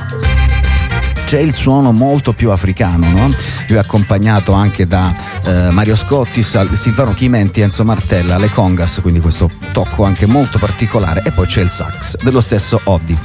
c'è 1.28 1.40
il 1.40 1.52
suono 1.52 1.92
molto 1.92 2.32
più 2.32 2.50
africano, 2.52 3.06
no? 3.10 3.28
Lui 3.68 3.76
è 3.76 3.80
accompagnato 3.80 4.52
anche 4.52 4.86
da 4.86 5.14
eh, 5.44 5.68
Mario 5.72 5.94
Scotti, 5.94 6.42
Sal- 6.42 6.74
Silvano 6.74 7.12
Chimenti, 7.12 7.60
Enzo 7.60 7.84
Martella, 7.84 8.38
le 8.38 8.48
congas, 8.48 9.00
quindi 9.02 9.20
questo 9.20 9.50
tocco 9.72 10.04
anche 10.04 10.24
molto 10.24 10.58
particolare 10.58 11.20
e 11.26 11.30
poi 11.32 11.46
c'è 11.46 11.60
il 11.60 11.68
sax 11.68 12.16
dello 12.22 12.40
stesso 12.40 12.80
Oddi. 12.84 13.18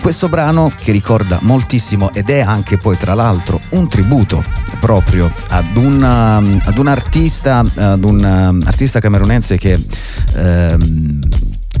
Questo 0.00 0.28
brano 0.28 0.72
che 0.74 0.90
ricorda 0.90 1.38
moltissimo 1.42 2.10
ed 2.14 2.30
è 2.30 2.40
anche 2.40 2.78
poi 2.78 2.96
tra 2.96 3.12
l'altro 3.12 3.60
un 3.70 3.86
tributo 3.90 4.42
proprio 4.78 5.30
ad 5.48 5.76
un, 5.76 6.02
ad 6.02 6.78
un 6.78 6.86
artista, 6.86 7.58
ad 7.58 8.04
un 8.04 8.24
um, 8.24 8.60
artista 8.64 9.00
camerunense 9.00 9.58
che 9.58 9.78
ehm, 10.36 11.18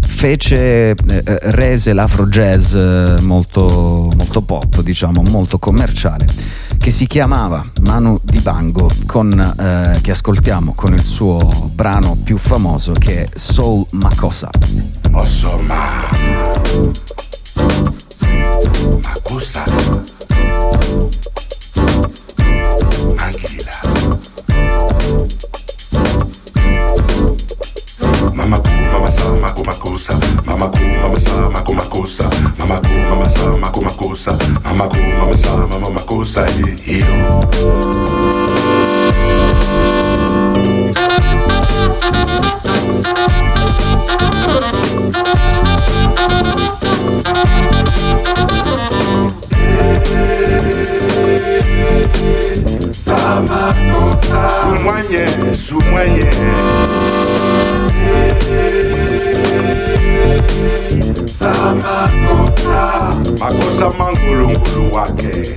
fece, 0.00 0.90
eh, 0.90 0.94
rese 1.24 1.92
l'afro 1.92 2.26
jazz 2.26 2.74
eh, 2.74 3.16
molto, 3.22 4.08
molto 4.16 4.42
pop, 4.42 4.80
diciamo, 4.82 5.22
molto 5.30 5.58
commerciale, 5.58 6.26
che 6.78 6.90
si 6.90 7.06
chiamava 7.06 7.64
Manu 7.82 8.18
Dibango, 8.22 8.88
con, 9.06 9.30
eh, 9.38 9.98
che 10.00 10.10
ascoltiamo 10.10 10.72
con 10.74 10.92
il 10.92 11.02
suo 11.02 11.38
brano 11.72 12.16
più 12.22 12.36
famoso 12.38 12.92
che 12.92 13.24
è 13.24 13.28
Soul 13.34 13.86
Makossa. 13.90 14.48
Osoma 15.12 16.08
Makusa 19.02 19.64
mamaku, 30.60 30.84
mamasa, 31.02 31.50
mako 31.50 31.72
makosa, 31.74 32.24
mamaku, 32.58 32.88
mamasa, 33.10 33.56
mako 33.56 33.80
makosa, 33.82 34.36
mamaku, 34.64 34.98
mamasa, 35.18 35.56
mama 35.56 35.90
makosa, 35.90 36.46
hiyo. 36.84 37.40
Sous-moignet, 54.62 55.54
sous-moignet. 55.54 57.09
Makosa 63.38 63.90
mangulungulu 63.98 64.92
wake. 64.94 65.56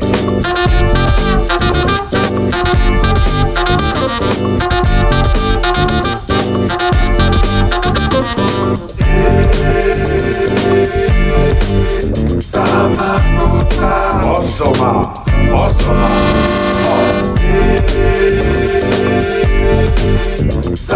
Osoma, 14.35 15.13
Osoma, 15.53 16.09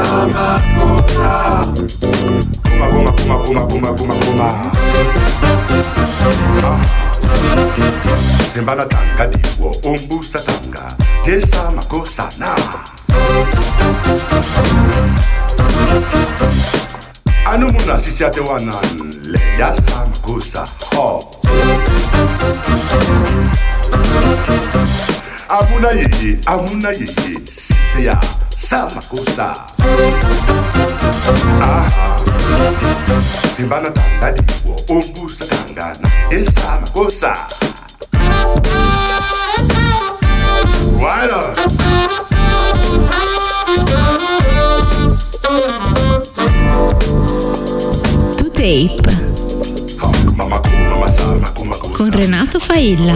Kuma, 0.08 0.60
kuma, 0.74 1.77
kuma, 3.28 3.40
kuma, 3.44 3.68
kuma, 3.68 3.94
kuma, 3.94 4.14
kuma. 4.16 4.48
Ah. 6.64 6.80
Simbana 8.54 8.86
tanga 8.86 9.28
diwo, 9.28 9.72
umbusa 9.84 10.40
tanga, 10.40 10.88
jesa 11.26 11.72
makosa 11.76 12.30
na. 12.40 12.56
Anu 17.46 17.68
muna 17.74 17.98
sisi 18.00 18.24
ate 18.26 18.40
wana 18.40 18.74
le 19.28 19.40
yasa 19.60 20.06
makosa 20.06 20.64
ho. 20.96 21.20
Amuna 25.50 25.90
yeye, 25.92 26.40
amuna 26.46 26.90
yeye, 26.90 27.40
Sisi 27.52 28.06
ya 28.06 28.22
samakusa 28.58 29.54
aha 31.62 32.17
simbana 33.58 33.90
tandadiwo 33.90 34.76
umbusa 34.90 35.46
kangana 35.46 36.10
isamakusa 36.32 37.48
Right 41.00 41.32
on. 41.32 41.54
To 48.38 48.50
Tape 48.52 48.98
con 51.96 52.12
Renato 52.12 52.60
Failla. 52.60 53.14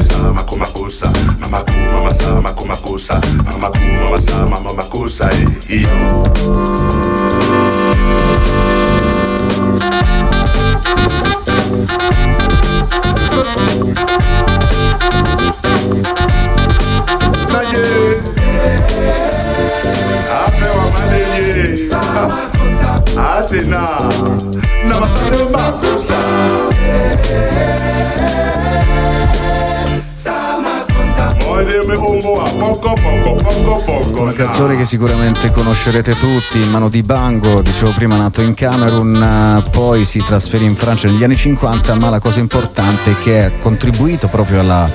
Sicuramente 34.91 35.49
conoscerete 35.51 36.17
tutti, 36.17 36.59
in 36.59 36.69
mano 36.69 36.89
di 36.89 36.99
Bango, 36.99 37.61
dicevo 37.61 37.91
prima 37.91 38.17
nato 38.17 38.41
in 38.41 38.53
Camerun, 38.53 39.63
eh, 39.63 39.69
poi 39.69 40.03
si 40.03 40.21
trasferì 40.21 40.65
in 40.65 40.75
Francia 40.75 41.07
negli 41.07 41.23
anni 41.23 41.37
50, 41.37 41.95
ma 41.95 42.09
la 42.09 42.19
cosa 42.19 42.41
importante 42.41 43.11
è 43.11 43.15
che 43.15 43.45
ha 43.45 43.51
contribuito 43.51 44.27
proprio 44.27 44.59
alla 44.59 44.85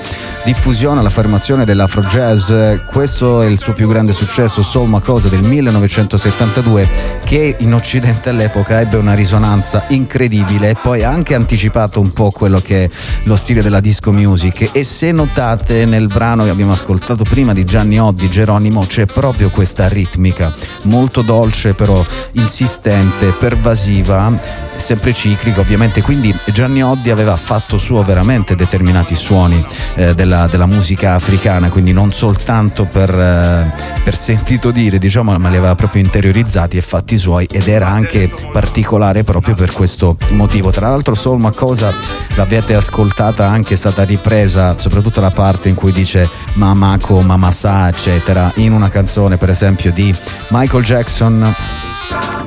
diffusione, 0.45 0.99
all'affermazione 0.99 1.65
dell'afro 1.65 2.01
jazz. 2.01 2.51
Questo 2.91 3.41
è 3.41 3.47
il 3.47 3.57
suo 3.57 3.73
più 3.73 3.87
grande 3.87 4.11
successo, 4.13 4.61
Soul 4.61 4.87
Makosa 4.87 5.29
del 5.29 5.41
1972, 5.41 6.85
che 7.27 7.57
in 7.59 7.73
Occidente 7.73 8.29
all'epoca 8.29 8.79
ebbe 8.79 8.95
una 8.95 9.13
risonanza 9.13 9.83
incredibile 9.89 10.69
e 10.69 10.75
poi 10.81 11.03
ha 11.03 11.09
anche 11.09 11.35
anticipato 11.35 11.99
un 11.99 12.13
po' 12.13 12.29
quello 12.29 12.57
che 12.59 12.83
è 12.83 12.89
lo 13.23 13.35
stile 13.35 13.61
della 13.61 13.81
disco 13.81 14.11
music. 14.11 14.69
E 14.71 14.85
se 14.85 15.11
notate 15.11 15.83
nel 15.83 16.05
brano 16.05 16.45
che 16.45 16.51
abbiamo 16.51 16.71
ascoltato 16.71 17.23
prima 17.23 17.51
di 17.51 17.65
Gianni 17.65 17.99
Oddi, 17.99 18.29
Geronimo, 18.29 18.85
c'è 18.85 19.05
proprio 19.07 19.49
questa 19.49 19.89
ritmica 19.89 20.53
molto 20.83 21.21
dolce, 21.21 21.73
però 21.73 22.01
insistente, 22.33 23.33
pervasiva, 23.33 24.31
sempre 24.77 25.11
ciclica 25.11 25.59
ovviamente. 25.59 26.01
Quindi 26.01 26.33
Gianni 26.45 26.81
Oddi 26.81 27.09
aveva 27.09 27.35
fatto 27.35 27.77
suo 27.77 28.03
veramente 28.03 28.55
determinati 28.55 29.15
suoni 29.15 29.61
eh, 29.95 30.15
della, 30.15 30.47
della 30.47 30.65
musica 30.65 31.15
africana, 31.15 31.67
quindi 31.67 31.91
non 31.91 32.13
soltanto 32.13 32.85
per, 32.85 33.13
eh, 33.13 34.01
per 34.01 34.15
sentito 34.15 34.71
dire, 34.71 34.97
diciamo, 34.97 35.37
ma 35.37 35.49
li 35.49 35.57
aveva 35.57 35.75
proprio 35.75 36.01
interiorizzati 36.01 36.77
e 36.77 36.81
fatti 36.81 37.15
suoi 37.17 37.45
ed 37.45 37.67
era 37.67 37.87
anche 37.87 38.29
particolare 38.51 39.23
proprio 39.23 39.55
per 39.55 39.71
questo 39.71 40.17
motivo. 40.31 40.71
Tra 40.71 40.89
l'altro 40.89 41.15
Soul 41.15 41.39
Makosa 41.39 41.93
l'avete 42.35 42.75
ascoltata 42.75 43.47
anche, 43.47 43.73
è 43.73 43.77
stata 43.77 44.03
ripresa, 44.03 44.77
soprattutto 44.77 45.21
la 45.21 45.31
parte 45.31 45.69
in 45.69 45.75
cui 45.75 45.91
dice 45.91 46.29
Mamako, 46.55 47.21
Mamasa, 47.21 47.87
eccetera, 47.87 48.51
in 48.55 48.71
una 48.71 48.89
canzone 48.89 49.37
per 49.37 49.49
esempio 49.49 49.91
di 49.91 50.15
Michael 50.49 50.83
Jackson. 50.83 51.55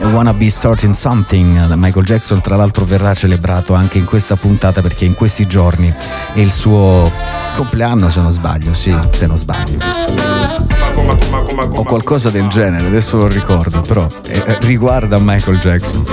Wanna 0.03 0.33
Be 0.33 0.49
Starting 0.49 0.95
Something, 0.95 1.75
Michael 1.75 2.07
Jackson 2.07 2.41
tra 2.41 2.57
l'altro 2.57 2.87
verrà 2.87 3.12
celebrato 3.12 3.75
anche 3.75 3.99
in 3.99 4.07
questa 4.07 4.35
puntata 4.35 4.81
perché 4.81 5.05
in 5.05 5.14
questi 5.14 5.47
giorni 5.47 5.93
è 6.33 6.41
il 6.41 6.51
suo 6.51 7.03
compleanno 7.55 8.09
se 8.09 8.21
non 8.21 8.33
sbaglio, 8.33 8.73
sì, 8.73 8.97
se 9.11 9.27
non 9.27 9.37
sbaglio. 9.37 9.79
O 11.69 11.85
qualcosa 11.85 12.31
del 12.31 12.49
genere, 12.49 12.87
adesso 12.87 13.17
lo 13.17 13.27
ricordo, 13.27 13.81
però 13.81 14.07
eh, 14.27 14.57
riguarda 14.61 15.19
Michael 15.19 15.59
Jackson. 15.59 16.05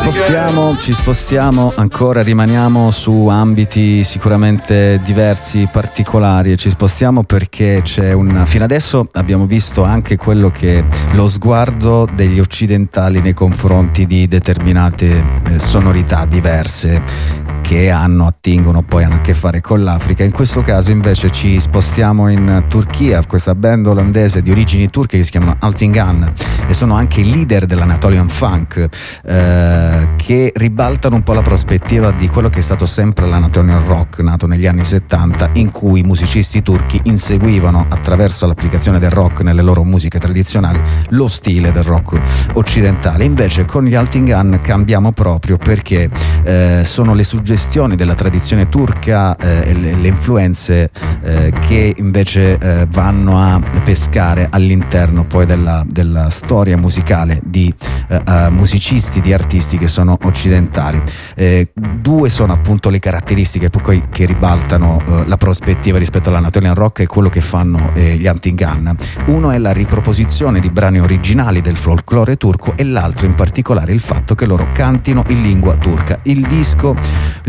Spostiamo, 0.00 0.76
ci 0.78 0.94
spostiamo 0.94 1.72
ancora, 1.76 2.22
rimaniamo 2.22 2.90
su 2.90 3.28
ambiti 3.28 4.02
sicuramente 4.02 4.98
diversi, 5.04 5.68
particolari 5.70 6.52
e 6.52 6.56
ci 6.56 6.70
spostiamo 6.70 7.22
perché 7.22 7.82
c'è 7.84 8.12
un... 8.12 8.44
Fino 8.46 8.64
adesso 8.64 9.06
abbiamo 9.12 9.44
visto 9.44 9.82
anche 9.84 10.16
quello 10.16 10.50
che 10.50 10.82
lo 11.12 11.28
sguardo 11.28 12.08
degli 12.10 12.40
occidentali 12.40 13.20
nei 13.20 13.34
confronti 13.34 14.06
di 14.06 14.26
determinate 14.26 15.22
eh, 15.50 15.58
sonorità 15.58 16.24
diverse 16.24 17.59
che 17.70 17.88
hanno, 17.88 18.26
attingono 18.26 18.82
poi 18.82 19.04
hanno 19.04 19.14
a 19.14 19.20
che 19.20 19.32
fare 19.32 19.60
con 19.60 19.84
l'Africa. 19.84 20.24
In 20.24 20.32
questo 20.32 20.60
caso 20.60 20.90
invece 20.90 21.30
ci 21.30 21.60
spostiamo 21.60 22.28
in 22.28 22.64
Turchia, 22.66 23.24
questa 23.24 23.54
band 23.54 23.86
olandese 23.86 24.42
di 24.42 24.50
origini 24.50 24.90
turche 24.90 25.18
che 25.18 25.22
si 25.22 25.30
chiamano 25.30 25.54
Altingan 25.56 26.32
e 26.66 26.74
sono 26.74 26.94
anche 26.94 27.22
leader 27.22 27.66
dell'Anatolian 27.66 28.28
Funk 28.28 28.88
eh, 29.24 30.08
che 30.16 30.52
ribaltano 30.52 31.14
un 31.14 31.22
po' 31.22 31.32
la 31.32 31.42
prospettiva 31.42 32.10
di 32.10 32.26
quello 32.26 32.48
che 32.48 32.58
è 32.58 32.62
stato 32.62 32.86
sempre 32.86 33.28
l'Anatolian 33.28 33.86
Rock 33.86 34.18
nato 34.18 34.48
negli 34.48 34.66
anni 34.66 34.84
70 34.84 35.50
in 35.52 35.70
cui 35.70 36.00
i 36.00 36.02
musicisti 36.02 36.62
turchi 36.62 37.00
inseguivano 37.04 37.86
attraverso 37.88 38.48
l'applicazione 38.48 38.98
del 38.98 39.10
rock 39.10 39.42
nelle 39.42 39.62
loro 39.62 39.84
musiche 39.84 40.18
tradizionali 40.18 40.80
lo 41.10 41.28
stile 41.28 41.70
del 41.70 41.84
rock 41.84 42.18
occidentale. 42.54 43.22
Invece 43.22 43.64
con 43.64 43.84
gli 43.84 43.94
Altingan 43.94 44.58
cambiamo 44.60 45.12
proprio 45.12 45.56
perché 45.56 46.10
eh, 46.42 46.82
sono 46.84 47.14
le 47.14 47.22
suggestioni 47.22 47.58
della 47.94 48.14
tradizione 48.14 48.68
turca 48.68 49.36
eh, 49.36 49.68
e 49.68 49.74
le, 49.74 49.94
le 49.94 50.08
influenze 50.08 50.90
eh, 51.22 51.52
che 51.60 51.94
invece 51.98 52.58
eh, 52.58 52.86
vanno 52.90 53.38
a 53.38 53.60
pescare 53.84 54.48
all'interno 54.50 55.24
poi 55.24 55.44
della, 55.44 55.84
della 55.86 56.30
storia 56.30 56.76
musicale 56.78 57.40
di 57.44 57.72
eh, 58.08 58.22
eh, 58.26 58.48
musicisti, 58.48 59.20
di 59.20 59.32
artisti 59.32 59.78
che 59.78 59.88
sono 59.88 60.18
occidentali. 60.22 61.00
Eh, 61.36 61.70
due 61.74 62.28
sono 62.28 62.52
appunto 62.54 62.88
le 62.88 62.98
caratteristiche 62.98 63.68
poi 63.68 64.02
che 64.10 64.24
ribaltano 64.24 65.00
la 65.26 65.36
prospettiva 65.36 65.98
rispetto 65.98 66.28
all'Anatolian 66.28 66.74
Rock 66.74 67.00
e 67.00 67.06
quello 67.06 67.28
che 67.28 67.40
fanno 67.40 67.92
gli 67.94 68.26
Antingan. 68.26 68.96
Uno 69.26 69.50
è 69.50 69.58
la 69.58 69.72
riproposizione 69.72 70.60
di 70.60 70.70
brani 70.70 71.00
originali 71.00 71.60
del 71.60 71.76
folklore 71.76 72.36
turco 72.36 72.72
e 72.76 72.84
l'altro 72.84 73.26
in 73.26 73.34
particolare 73.34 73.92
il 73.92 74.00
fatto 74.00 74.34
che 74.34 74.46
loro 74.46 74.66
cantino 74.72 75.24
in 75.28 75.42
lingua 75.42 75.76
turca. 75.76 76.20
Il 76.24 76.46
disco, 76.46 76.96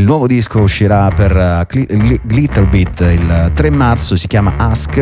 il 0.01 0.07
nuovo 0.07 0.25
disco 0.25 0.61
uscirà 0.61 1.09
per 1.09 1.67
Gl- 1.69 2.21
Glitterbeat 2.23 3.01
il 3.01 3.51
3 3.53 3.69
marzo, 3.69 4.15
si 4.15 4.25
chiama 4.25 4.53
Ask 4.57 4.97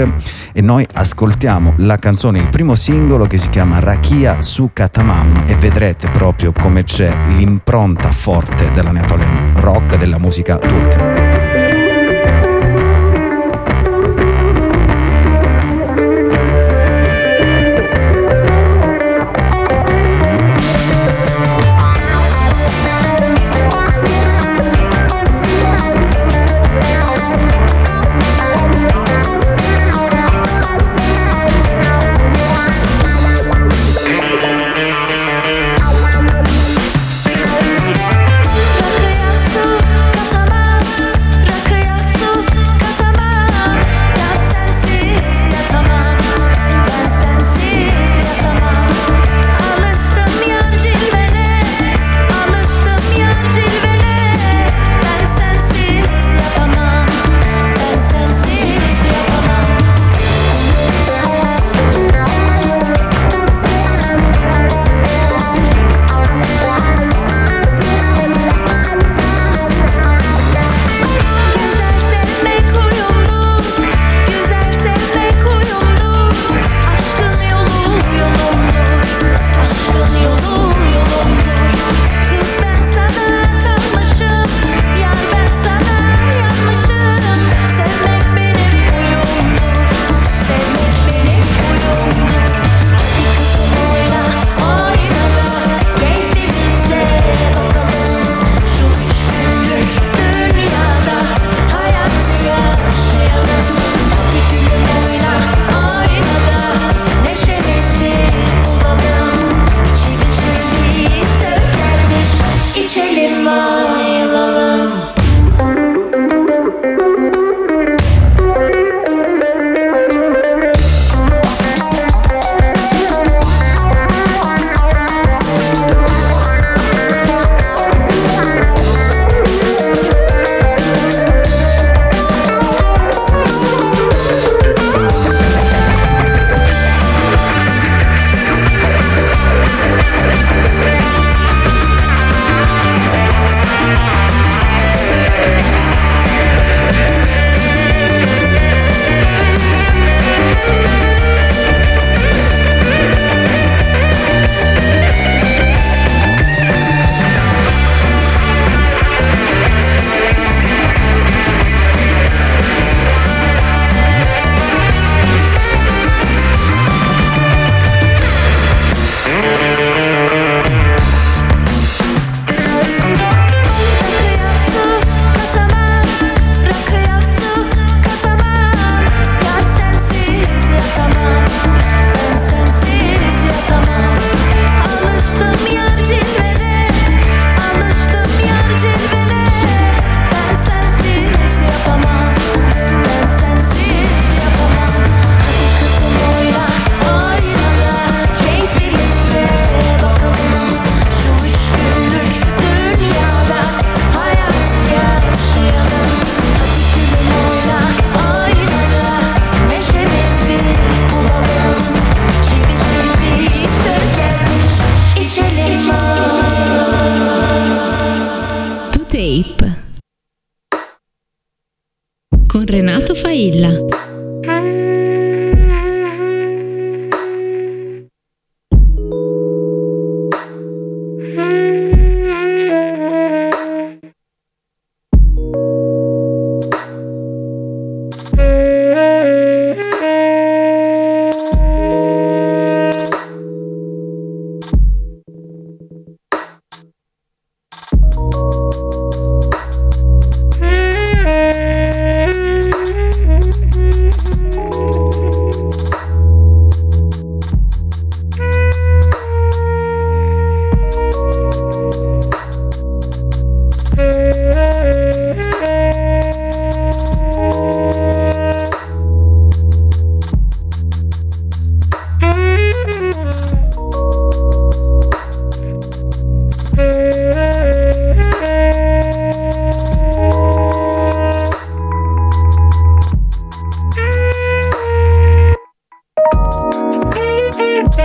e 0.51 0.61
noi 0.61 0.85
ascoltiamo 0.93 1.75
la 1.77 1.95
canzone, 1.95 2.39
il 2.39 2.49
primo 2.49 2.75
singolo 2.75 3.25
che 3.25 3.37
si 3.37 3.49
chiama 3.49 3.79
Rakia 3.79 4.41
su 4.41 4.71
Katamam 4.73 5.43
e 5.47 5.55
vedrete 5.55 6.09
proprio 6.09 6.51
come 6.51 6.83
c'è 6.83 7.15
l'impronta 7.29 8.11
forte 8.11 8.69
dell'Anatolian 8.73 9.53
Rock, 9.61 9.97
della 9.97 10.17
musica 10.17 10.57
turca. 10.57 11.28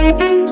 State 0.04 0.44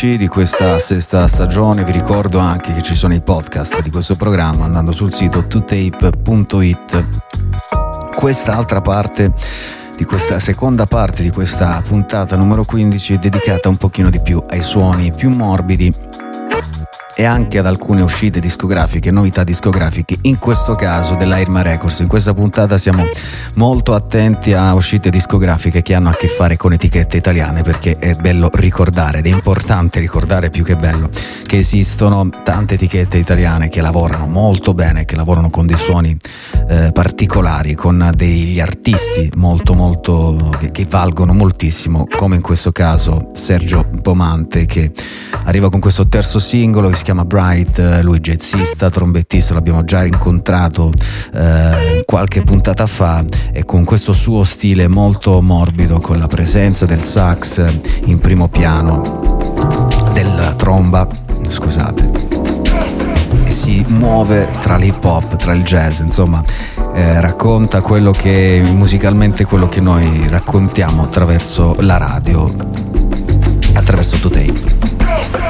15 0.00 0.16
di 0.16 0.28
questa 0.28 0.78
sesta 0.78 1.28
stagione. 1.28 1.84
Vi 1.84 1.92
ricordo 1.92 2.38
anche 2.38 2.72
che 2.72 2.80
ci 2.80 2.94
sono 2.94 3.12
i 3.12 3.20
podcast 3.20 3.82
di 3.82 3.90
questo 3.90 4.16
programma 4.16 4.64
andando 4.64 4.92
sul 4.92 5.12
sito 5.12 5.46
totape.it. 5.46 7.04
Questa 8.14 8.52
altra 8.52 8.80
parte 8.80 9.30
di 9.98 10.04
questa 10.04 10.38
seconda 10.38 10.86
parte 10.86 11.22
di 11.22 11.30
questa 11.30 11.82
puntata 11.86 12.34
numero 12.36 12.64
15 12.64 13.12
è 13.12 13.18
dedicata 13.18 13.68
un 13.68 13.76
pochino 13.76 14.08
di 14.08 14.22
più 14.22 14.42
ai 14.48 14.62
suoni 14.62 15.12
più 15.14 15.28
morbidi 15.28 15.92
e 17.20 17.26
anche 17.26 17.58
ad 17.58 17.66
alcune 17.66 18.00
uscite 18.00 18.40
discografiche, 18.40 19.10
novità 19.10 19.44
discografiche, 19.44 20.16
in 20.22 20.38
questo 20.38 20.74
caso 20.74 21.16
dell'Airma 21.16 21.60
Records. 21.60 21.98
In 21.98 22.08
questa 22.08 22.32
puntata 22.32 22.78
siamo 22.78 23.04
molto 23.56 23.92
attenti 23.92 24.54
a 24.54 24.72
uscite 24.72 25.10
discografiche 25.10 25.82
che 25.82 25.92
hanno 25.92 26.08
a 26.08 26.14
che 26.14 26.28
fare 26.28 26.56
con 26.56 26.72
etichette 26.72 27.18
italiane 27.18 27.60
perché 27.60 27.98
è 27.98 28.14
bello 28.14 28.48
ricordare 28.50 29.18
ed 29.18 29.26
è 29.26 29.28
importante 29.28 30.00
ricordare 30.00 30.48
più 30.48 30.64
che 30.64 30.76
bello 30.76 31.10
che 31.44 31.58
esistono 31.58 32.26
tante 32.42 32.74
etichette 32.76 33.18
italiane 33.18 33.68
che 33.68 33.82
lavorano 33.82 34.26
molto 34.26 34.72
bene, 34.72 35.04
che 35.04 35.14
lavorano 35.14 35.50
con 35.50 35.66
dei 35.66 35.76
suoni 35.76 36.16
eh, 36.70 36.90
particolari, 36.90 37.74
con 37.74 38.12
degli 38.14 38.60
artisti 38.60 39.30
molto 39.34 39.74
molto 39.74 40.48
che, 40.58 40.70
che 40.70 40.86
valgono 40.88 41.34
moltissimo, 41.34 42.06
come 42.16 42.36
in 42.36 42.42
questo 42.42 42.72
caso 42.72 43.28
Sergio 43.34 43.86
Pomante 44.00 44.64
che 44.64 44.90
arriva 45.44 45.70
con 45.70 45.80
questo 45.80 46.08
terzo 46.08 46.38
singolo 46.38 46.88
che 46.88 46.96
si 46.96 47.04
chiama 47.04 47.24
Bright, 47.24 47.78
eh, 47.78 48.02
lui 48.02 48.20
jazzista, 48.20 48.90
trombettista, 48.90 49.54
l'abbiamo 49.54 49.84
già 49.84 50.04
incontrato 50.04 50.92
eh, 51.34 52.02
qualche 52.04 52.42
puntata 52.42 52.86
fa 52.86 53.24
e 53.52 53.64
con 53.64 53.84
questo 53.84 54.12
suo 54.12 54.44
stile 54.44 54.88
molto 54.88 55.40
morbido, 55.40 56.00
con 56.00 56.18
la 56.18 56.26
presenza 56.26 56.86
del 56.86 57.02
sax 57.02 57.64
in 58.04 58.18
primo 58.18 58.48
piano, 58.48 60.08
della 60.12 60.54
tromba, 60.54 61.06
scusate, 61.48 62.10
si 63.48 63.84
muove 63.88 64.48
tra 64.60 64.76
l'hip 64.76 65.04
hop, 65.04 65.36
tra 65.36 65.52
il 65.52 65.62
jazz, 65.62 66.00
insomma, 66.00 66.42
eh, 66.94 67.20
racconta 67.20 67.80
quello 67.80 68.10
che 68.12 68.62
musicalmente 68.64 69.44
quello 69.44 69.68
che 69.68 69.80
noi 69.80 70.26
raccontiamo 70.28 71.02
attraverso 71.02 71.76
la 71.80 71.96
radio, 71.96 72.52
attraverso 73.74 74.18
To 74.18 74.30
Tape. 75.10 75.30
l'altra 75.30 75.49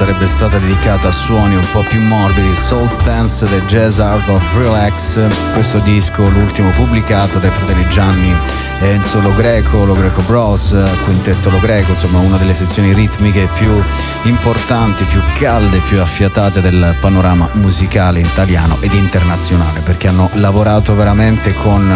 sarebbe 0.00 0.28
stata 0.28 0.56
dedicata 0.56 1.08
a 1.08 1.12
suoni 1.12 1.56
un 1.56 1.66
po' 1.72 1.82
più 1.82 2.00
morbidi, 2.00 2.54
Soul 2.54 2.88
Stance 2.88 3.46
del 3.46 3.62
Jazz 3.66 3.98
Art 3.98 4.26
of 4.28 4.42
Relax, 4.56 5.20
questo 5.52 5.78
disco 5.80 6.26
l'ultimo 6.26 6.70
pubblicato 6.70 7.38
dai 7.38 7.50
fratelli 7.50 7.86
Gianni 7.86 8.34
Enzo 8.78 9.20
Lo 9.20 9.34
Greco, 9.34 9.84
Lo 9.84 9.92
Greco 9.92 10.22
Bros, 10.22 10.74
Quintetto 11.04 11.50
Lo 11.50 11.60
Greco, 11.60 11.90
insomma 11.90 12.18
una 12.20 12.38
delle 12.38 12.54
sezioni 12.54 12.94
ritmiche 12.94 13.46
più 13.52 13.70
importanti, 14.22 15.04
più 15.04 15.20
calde, 15.38 15.80
più 15.80 16.00
affiatate 16.00 16.62
del 16.62 16.96
panorama 16.98 17.50
musicale 17.52 18.20
italiano 18.20 18.78
ed 18.80 18.94
internazionale, 18.94 19.80
perché 19.80 20.08
hanno 20.08 20.30
lavorato 20.32 20.94
veramente 20.94 21.52
con 21.52 21.94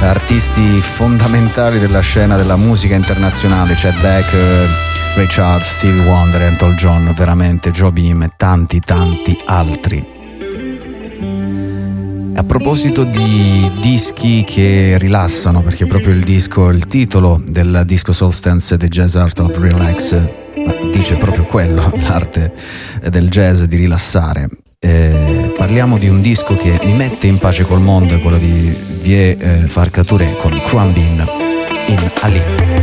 artisti 0.00 0.78
fondamentali 0.78 1.78
della 1.78 2.00
scena 2.00 2.36
della 2.36 2.56
musica 2.56 2.94
internazionale, 2.94 3.74
Chad 3.76 4.00
Beck, 4.00 4.83
Ray 5.14 5.26
Charles, 5.26 5.64
Stevie 5.64 6.04
Wonder, 6.06 6.42
Anton 6.42 6.74
John, 6.74 7.12
veramente 7.14 7.70
Joe 7.70 7.92
Beam 7.92 8.22
e 8.22 8.30
tanti 8.36 8.80
tanti 8.80 9.38
altri. 9.44 10.04
A 12.34 12.42
proposito 12.42 13.04
di 13.04 13.70
dischi 13.80 14.42
che 14.44 14.96
rilassano, 14.98 15.62
perché 15.62 15.86
proprio 15.86 16.12
il 16.12 16.24
disco, 16.24 16.68
il 16.68 16.86
titolo 16.86 17.40
del 17.46 17.84
disco 17.86 18.12
Soul 18.12 18.32
Stance 18.32 18.76
The 18.76 18.88
Jazz 18.88 19.14
Art 19.14 19.38
of 19.38 19.56
Relax 19.56 20.42
dice 20.90 21.16
proprio 21.16 21.44
quello, 21.44 21.92
l'arte 22.02 22.52
del 23.08 23.28
jazz 23.28 23.62
di 23.62 23.76
rilassare. 23.76 24.48
Eh, 24.80 25.54
parliamo 25.56 25.96
di 25.96 26.08
un 26.08 26.20
disco 26.22 26.56
che 26.56 26.80
mi 26.82 26.92
mette 26.92 27.28
in 27.28 27.38
pace 27.38 27.64
col 27.64 27.80
mondo, 27.80 28.18
quello 28.18 28.38
di 28.38 28.98
Vie 29.00 29.36
eh, 29.36 29.68
Farcature 29.68 30.36
con 30.36 30.60
Crumbin 30.66 31.24
in 31.86 32.10
Ali. 32.20 32.73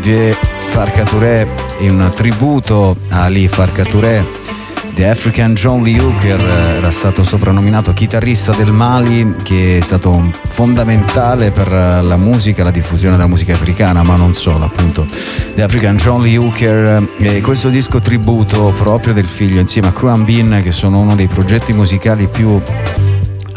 Crumbin 0.00 0.02
vie 0.02 0.36
Farcaturè 0.68 1.46
in 1.80 2.00
un 2.00 2.10
tributo 2.14 2.96
a 3.10 3.24
Ali 3.24 3.46
Farcaturè 3.48 4.24
The 4.94 5.08
African 5.08 5.54
John 5.54 5.82
Lee 5.82 6.00
Hooker 6.00 6.40
era 6.40 6.90
stato 6.90 7.22
soprannominato 7.22 7.92
chitarrista 7.92 8.52
del 8.52 8.72
Mali 8.72 9.36
che 9.42 9.78
è 9.78 9.80
stato 9.80 10.30
fondamentale 10.48 11.52
per 11.52 11.70
la 11.70 12.16
musica, 12.16 12.64
la 12.64 12.70
diffusione 12.70 13.16
della 13.16 13.28
musica 13.28 13.52
africana, 13.52 14.02
ma 14.02 14.16
non 14.16 14.34
solo, 14.34 14.64
appunto. 14.64 15.06
The 15.54 15.62
African 15.62 15.96
John 15.96 16.22
Lee 16.22 16.36
Hooker 16.36 17.08
e 17.18 17.40
questo 17.40 17.68
disco 17.68 18.00
tributo 18.00 18.74
proprio 18.76 19.14
del 19.14 19.26
figlio 19.26 19.60
insieme 19.60 19.88
a 19.88 19.92
Cruan 19.92 20.24
Bean 20.24 20.60
che 20.62 20.72
sono 20.72 20.98
uno 20.98 21.14
dei 21.14 21.28
progetti 21.28 21.72
musicali 21.72 22.28
più 22.28 22.60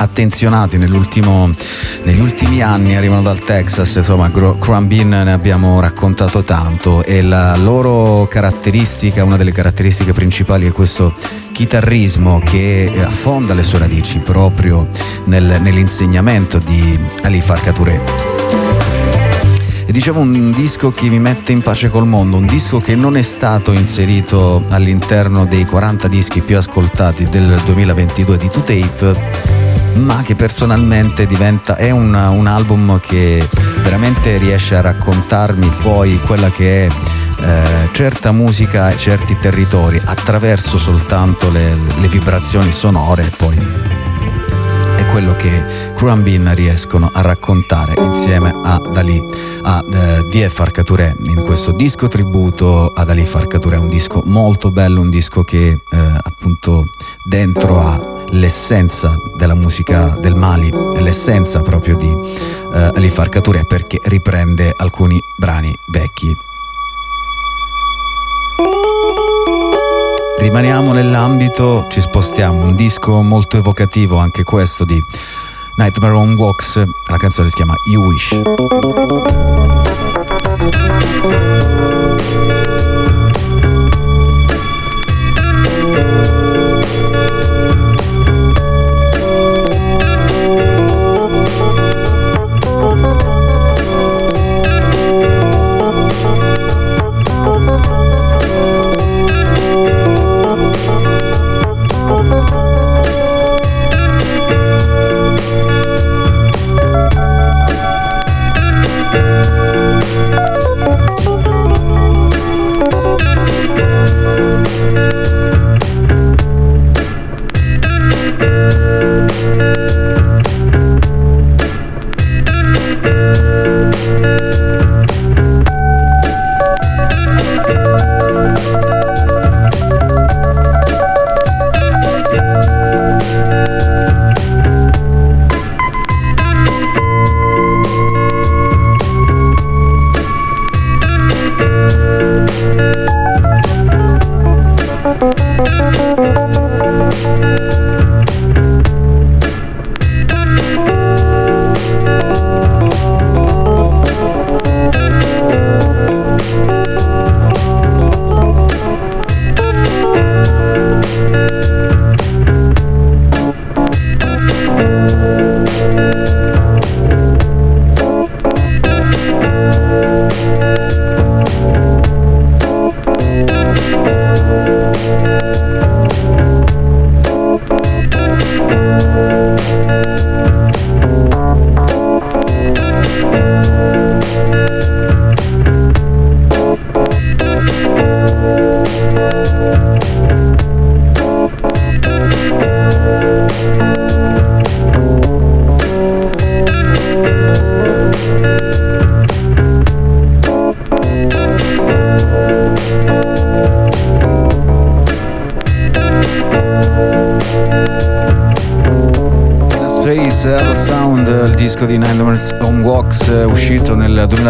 attenzionati 0.03 0.77
negli 0.77 0.95
ultimi 0.95 2.61
anni, 2.61 2.95
arrivano 2.95 3.21
dal 3.21 3.39
Texas, 3.39 3.95
insomma 3.95 4.29
Crum 4.29 4.87
Bean 4.87 5.09
ne 5.09 5.31
abbiamo 5.31 5.79
raccontato 5.79 6.43
tanto 6.43 7.03
e 7.03 7.21
la 7.21 7.55
loro 7.57 8.27
caratteristica, 8.27 9.23
una 9.23 9.37
delle 9.37 9.51
caratteristiche 9.51 10.13
principali 10.13 10.67
è 10.67 10.71
questo 10.71 11.13
chitarrismo 11.51 12.39
che 12.43 12.91
affonda 13.03 13.53
le 13.53 13.63
sue 13.63 13.79
radici 13.79 14.19
proprio 14.19 14.87
nel, 15.25 15.59
nell'insegnamento 15.61 16.57
di 16.57 16.99
Ali 17.21 17.41
Farka 17.41 17.71
Touré. 17.71 18.01
E 19.85 19.91
dicevo 19.91 20.19
un 20.21 20.51
disco 20.51 20.91
che 20.91 21.09
mi 21.09 21.19
mette 21.19 21.51
in 21.51 21.61
pace 21.61 21.89
col 21.89 22.07
mondo, 22.07 22.37
un 22.37 22.47
disco 22.47 22.79
che 22.79 22.95
non 22.95 23.15
è 23.15 23.21
stato 23.21 23.71
inserito 23.71 24.63
all'interno 24.69 25.45
dei 25.45 25.65
40 25.65 26.07
dischi 26.07 26.41
più 26.41 26.57
ascoltati 26.57 27.25
del 27.25 27.61
2022 27.65 28.37
di 28.37 28.47
2Tape 28.47 29.52
ma 29.95 30.21
che 30.21 30.35
personalmente 30.35 31.25
diventa, 31.25 31.75
è 31.75 31.91
un, 31.91 32.13
un 32.13 32.47
album 32.47 32.99
che 32.99 33.47
veramente 33.81 34.37
riesce 34.37 34.75
a 34.75 34.81
raccontarmi 34.81 35.67
poi 35.81 36.19
quella 36.19 36.49
che 36.49 36.85
è 36.85 36.91
eh, 37.39 37.89
certa 37.91 38.31
musica 38.31 38.89
e 38.89 38.97
certi 38.97 39.37
territori 39.39 39.99
attraverso 40.03 40.77
soltanto 40.77 41.49
le, 41.49 41.75
le 41.99 42.07
vibrazioni 42.07 42.71
sonore 42.71 43.25
e 43.25 43.29
poi 43.35 43.57
è 44.95 45.05
quello 45.07 45.33
che 45.35 45.91
Crumb 45.95 46.25
riescono 46.53 47.09
a 47.13 47.21
raccontare 47.21 47.93
insieme 47.97 48.53
a 48.63 48.77
Dali, 48.91 49.21
a 49.61 49.83
eh, 49.89 50.27
Die 50.29 50.49
Farcature 50.49 51.15
in 51.25 51.43
questo 51.43 51.71
disco 51.71 52.07
tributo. 52.07 52.91
A 52.93 53.03
Dali 53.03 53.25
Farcature, 53.25 53.77
un 53.77 53.87
disco 53.87 54.21
molto 54.25 54.69
bello, 54.69 55.01
un 55.01 55.09
disco 55.09 55.43
che 55.43 55.67
eh, 55.67 55.97
appunto 56.23 56.87
dentro 57.29 57.79
ha 57.79 58.12
l'essenza 58.33 59.17
della 59.35 59.55
musica 59.55 60.17
del 60.19 60.35
Mali, 60.35 60.71
l'essenza 60.99 61.61
proprio 61.61 61.97
di 61.97 62.09
eh, 62.73 62.91
Ali 62.95 63.09
Farcature 63.09 63.65
perché 63.65 63.99
riprende 64.03 64.73
alcuni 64.75 65.19
brani 65.37 65.75
vecchi. 65.87 66.35
Rimaniamo 70.39 70.91
nell'ambito, 70.93 71.85
ci 71.89 72.01
spostiamo, 72.01 72.63
un 72.65 72.75
disco 72.75 73.21
molto 73.21 73.57
evocativo 73.57 74.17
anche 74.17 74.43
questo 74.43 74.83
di 74.83 75.01
Nightmare 75.77 76.13
on 76.13 76.33
Walks, 76.33 76.83
la 77.09 77.17
canzone 77.17 77.49
si 77.49 77.55
chiama 77.55 77.73
You 77.91 78.03
Wish. 78.03 78.41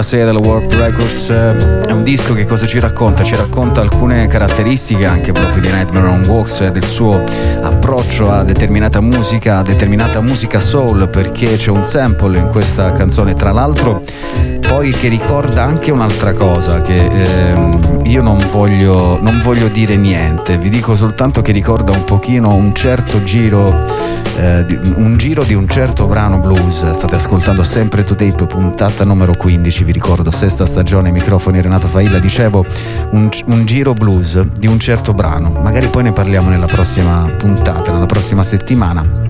2006 0.03 0.25
dalla 0.25 0.39
Warp 0.39 0.71
Records 0.73 1.29
eh, 1.29 1.85
è 1.87 1.91
un 1.91 2.03
disco 2.03 2.33
che 2.33 2.45
cosa 2.45 2.67
ci 2.67 2.77
racconta? 2.77 3.23
Ci 3.23 3.35
racconta 3.35 3.79
alcune 3.79 4.27
caratteristiche 4.27 5.05
anche 5.05 5.31
proprio 5.31 5.61
di 5.61 5.69
Nightmare 5.69 6.07
on 6.07 6.25
Walks 6.25 6.59
e 6.59 6.71
del 6.71 6.83
suo 6.83 7.23
approccio 7.61 8.29
a 8.29 8.43
determinata 8.43 8.99
musica, 8.99 9.59
a 9.59 9.61
determinata 9.61 10.19
musica 10.19 10.59
soul 10.59 11.07
perché 11.07 11.55
c'è 11.55 11.69
un 11.69 11.85
sample 11.85 12.37
in 12.37 12.49
questa 12.49 12.91
canzone 12.91 13.33
tra 13.35 13.51
l'altro 13.51 14.01
poi 14.73 14.89
che 14.89 15.07
ricorda 15.07 15.61
anche 15.61 15.91
un'altra 15.91 16.33
cosa 16.33 16.81
che 16.81 17.05
ehm, 17.05 17.99
io 18.05 18.23
non 18.23 18.43
voglio, 18.51 19.19
non 19.21 19.39
voglio 19.39 19.67
dire 19.67 19.95
niente 19.95 20.57
vi 20.57 20.69
dico 20.69 20.95
soltanto 20.95 21.43
che 21.43 21.51
ricorda 21.51 21.91
un 21.91 22.03
pochino 22.05 22.55
un 22.55 22.73
certo 22.73 23.21
giro 23.21 23.65
eh, 24.35 24.65
un 24.95 25.15
giro 25.15 25.43
di 25.43 25.53
un 25.53 25.67
certo 25.67 26.07
brano 26.07 26.39
blues. 26.39 26.89
State 26.89 27.15
ascoltando 27.15 27.63
sempre 27.63 28.03
To 28.03 28.15
Tape, 28.15 28.47
puntata 28.47 29.03
numero 29.03 29.35
15, 29.35 29.83
vi 29.83 29.91
ricordo, 29.91 30.31
sesta 30.31 30.65
stagione, 30.65 31.11
microfoni 31.11 31.61
Renato 31.61 31.87
Failla. 31.87 32.17
Dicevo 32.17 32.65
un, 33.11 33.29
un, 33.45 33.65
giro 33.65 33.93
blues 33.93 34.41
di 34.41 34.65
un 34.65 34.79
certo 34.79 35.13
brano. 35.13 35.49
Magari 35.49 35.87
poi 35.87 36.03
ne 36.03 36.13
parliamo 36.13 36.49
nella 36.49 36.65
prossima 36.65 37.29
puntata, 37.37 37.91
nella 37.91 38.07
prossima 38.07 38.41
settimana. 38.41 39.22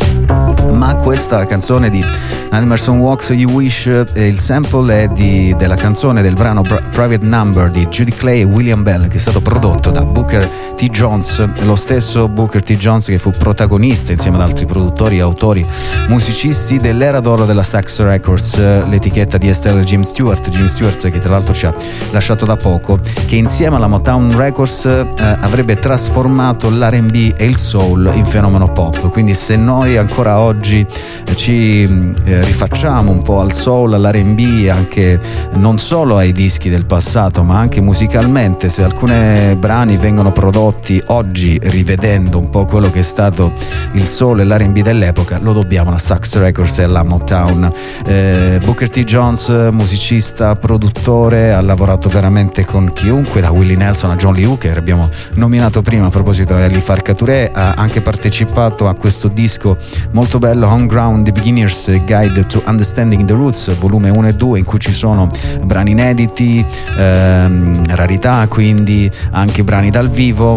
Ma 0.71 0.95
questa 0.95 1.45
canzone 1.45 1.89
di 1.89 2.03
Emerson 2.51 2.99
Walks 2.99 3.29
You 3.29 3.51
Wish, 3.51 3.87
eh, 3.87 4.27
il 4.27 4.39
sample 4.39 5.03
è 5.03 5.07
di, 5.07 5.55
della 5.57 5.75
canzone 5.75 6.21
del 6.21 6.33
brano 6.33 6.61
Private 6.61 7.25
Number 7.25 7.69
di 7.69 7.85
Judy 7.87 8.11
Clay 8.11 8.41
e 8.41 8.43
William 8.43 8.83
Bell, 8.83 9.07
che 9.07 9.17
è 9.17 9.19
stato 9.19 9.41
prodotto 9.41 9.91
da 9.91 10.03
Booker 10.03 10.62
T. 10.73 10.89
Jones, 10.89 11.63
lo 11.63 11.75
stesso 11.75 12.27
Booker 12.27 12.63
T. 12.63 12.73
Jones 12.73 13.05
che 13.05 13.17
fu 13.17 13.29
protagonista 13.29 14.11
insieme 14.11 14.37
ad 14.37 14.43
altri 14.43 14.65
produttori, 14.65 15.19
autori, 15.19 15.65
musicisti 16.07 16.77
dell'era 16.77 17.19
d'oro 17.19 17.45
della 17.45 17.63
Stax 17.63 18.01
Records, 18.01 18.57
l'etichetta 18.57 19.37
di 19.37 19.47
Estelle 19.47 19.83
Jim 19.83 20.01
Stewart, 20.01 20.49
Jim 20.49 20.65
Stewart 20.65 21.09
che 21.09 21.19
tra 21.19 21.29
l'altro 21.29 21.53
ci 21.53 21.65
ha 21.65 21.73
lasciato 22.11 22.45
da 22.45 22.55
poco, 22.55 22.97
che 23.27 23.35
insieme 23.35 23.75
alla 23.75 23.87
Motown 23.87 24.35
Records 24.35 24.85
eh, 24.85 25.07
avrebbe 25.17 25.75
trasformato 25.75 26.69
l'R&B 26.69 27.33
e 27.37 27.45
il 27.45 27.55
soul 27.55 28.11
in 28.15 28.25
fenomeno 28.25 28.71
pop. 28.71 29.09
Quindi 29.09 29.33
se 29.35 29.55
noi 29.55 29.97
ancora 29.97 30.39
oggi 30.39 30.85
eh, 31.25 31.35
ci 31.35 31.83
eh, 31.83 32.41
rifacciamo 32.41 33.11
un 33.11 33.21
po' 33.21 33.41
al 33.41 33.53
soul, 33.53 33.93
all'R&B, 33.93 34.67
anche 34.69 35.19
non 35.51 35.77
solo 35.77 36.17
ai 36.17 36.31
dischi 36.31 36.69
del 36.69 36.85
passato, 36.85 37.43
ma 37.43 37.59
anche 37.59 37.79
musicalmente, 37.79 38.69
se 38.69 38.83
alcuni 38.83 39.55
brani 39.55 39.97
vengono 39.97 40.31
prodotti 40.31 40.61
oggi 41.07 41.59
rivedendo 41.61 42.37
un 42.37 42.49
po' 42.49 42.63
quello 42.63 42.89
che 42.89 42.99
è 42.99 43.03
stato 43.03 43.51
il 43.93 44.05
soul 44.05 44.39
e 44.39 44.45
l'R&B 44.45 44.81
dell'epoca, 44.81 45.37
lo 45.39 45.51
dobbiamo 45.51 45.89
alla 45.89 45.97
Sax 45.97 46.37
Records 46.37 46.79
e 46.79 46.83
alla 46.83 47.03
Motown. 47.03 47.69
Eh, 48.05 48.59
Booker 48.63 48.89
T. 48.89 49.03
Jones, 49.03 49.49
musicista, 49.71 50.55
produttore, 50.55 51.53
ha 51.53 51.59
lavorato 51.59 52.07
veramente 52.07 52.63
con 52.63 52.91
chiunque, 52.93 53.41
da 53.41 53.51
Willie 53.51 53.75
Nelson 53.75 54.11
a 54.11 54.15
John 54.15 54.35
Lee 54.35 54.45
Hooker, 54.45 54.77
abbiamo 54.77 55.09
nominato 55.33 55.81
prima 55.81 56.05
a 56.05 56.09
proposito 56.09 56.55
di 56.67 56.79
Farca 56.79 57.13
Touré, 57.13 57.51
ha 57.53 57.73
anche 57.73 57.99
partecipato 58.01 58.87
a 58.87 58.93
questo 58.93 59.27
disco 59.27 59.77
molto 60.11 60.39
bello, 60.39 60.67
On 60.67 60.87
Ground, 60.87 61.25
The 61.25 61.31
Beginner's 61.31 61.91
Guide 62.05 62.45
to 62.45 62.63
Understanding 62.65 63.25
the 63.25 63.33
Roots, 63.33 63.75
volume 63.77 64.09
1 64.09 64.27
e 64.27 64.33
2, 64.33 64.59
in 64.59 64.65
cui 64.65 64.79
ci 64.79 64.93
sono 64.93 65.29
brani 65.63 65.91
inediti, 65.91 66.65
ehm, 66.97 67.95
rarità, 67.95 68.47
quindi 68.47 69.11
anche 69.31 69.63
brani 69.63 69.89
dal 69.89 70.09
vivo 70.09 70.51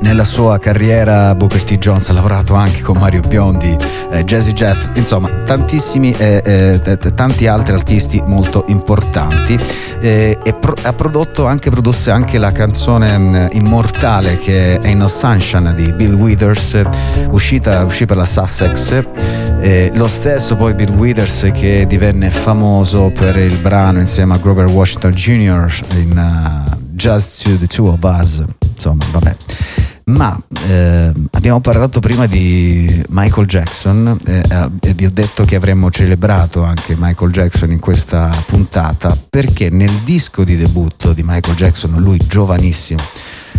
nella 0.00 0.24
sua 0.24 0.58
carriera 0.58 1.34
Booker 1.34 1.64
T. 1.64 1.78
Jones 1.78 2.08
ha 2.08 2.12
lavorato 2.12 2.54
anche 2.54 2.80
con 2.82 2.98
Mario 2.98 3.20
Biondi, 3.20 3.76
eh, 4.10 4.24
Jazzy 4.24 4.52
Jeff, 4.52 4.88
insomma 4.94 5.28
tantissimi 5.44 6.12
eh, 6.12 6.80
eh, 6.84 6.98
tanti 7.14 7.46
altri 7.46 7.74
artisti 7.74 8.22
molto 8.24 8.64
importanti 8.68 9.58
eh, 10.00 10.38
e 10.42 10.54
pro- 10.54 10.74
ha 10.82 10.92
prodotto 10.92 11.46
anche, 11.46 11.70
produsse 11.70 12.10
anche 12.10 12.38
la 12.38 12.52
canzone 12.52 13.16
mh, 13.16 13.22
mm, 13.22 13.46
immortale 13.52 14.38
che 14.38 14.78
è 14.78 14.88
In 14.88 15.02
a 15.02 15.08
Sunshine 15.08 15.74
di 15.74 15.92
Bill 15.92 16.14
Withers, 16.14 16.82
uscita, 17.30 17.84
uscì 17.84 18.06
per 18.06 18.16
la 18.16 18.26
Sussex. 18.26 19.04
Lo 19.92 20.06
stesso 20.06 20.54
poi 20.54 20.72
Bill 20.72 20.94
Withers 20.94 21.50
che 21.52 21.84
divenne 21.86 22.30
famoso 22.30 23.10
per 23.10 23.36
il 23.36 23.56
brano 23.56 23.98
insieme 23.98 24.34
a 24.34 24.38
Grover 24.38 24.66
Washington 24.66 25.10
Jr. 25.10 25.78
in 25.96 26.16
uh, 26.16 26.76
Just 26.92 27.42
to 27.42 27.58
the 27.58 27.66
Two 27.66 27.88
of 27.88 27.98
Us, 28.02 28.42
insomma 28.74 29.04
vabbè 29.10 29.36
ma 30.08 30.36
eh, 30.66 31.12
abbiamo 31.32 31.60
parlato 31.60 32.00
prima 32.00 32.26
di 32.26 33.04
Michael 33.08 33.46
Jackson 33.46 34.18
eh, 34.24 34.42
e 34.80 34.94
vi 34.94 35.04
ho 35.04 35.10
detto 35.10 35.44
che 35.44 35.54
avremmo 35.54 35.90
celebrato 35.90 36.62
anche 36.62 36.96
Michael 36.96 37.30
Jackson 37.30 37.72
in 37.72 37.78
questa 37.78 38.30
puntata 38.46 39.14
perché 39.28 39.68
nel 39.70 39.92
disco 40.04 40.44
di 40.44 40.56
debutto 40.56 41.12
di 41.12 41.22
Michael 41.24 41.56
Jackson, 41.56 42.00
lui 42.00 42.16
giovanissimo, 42.26 43.02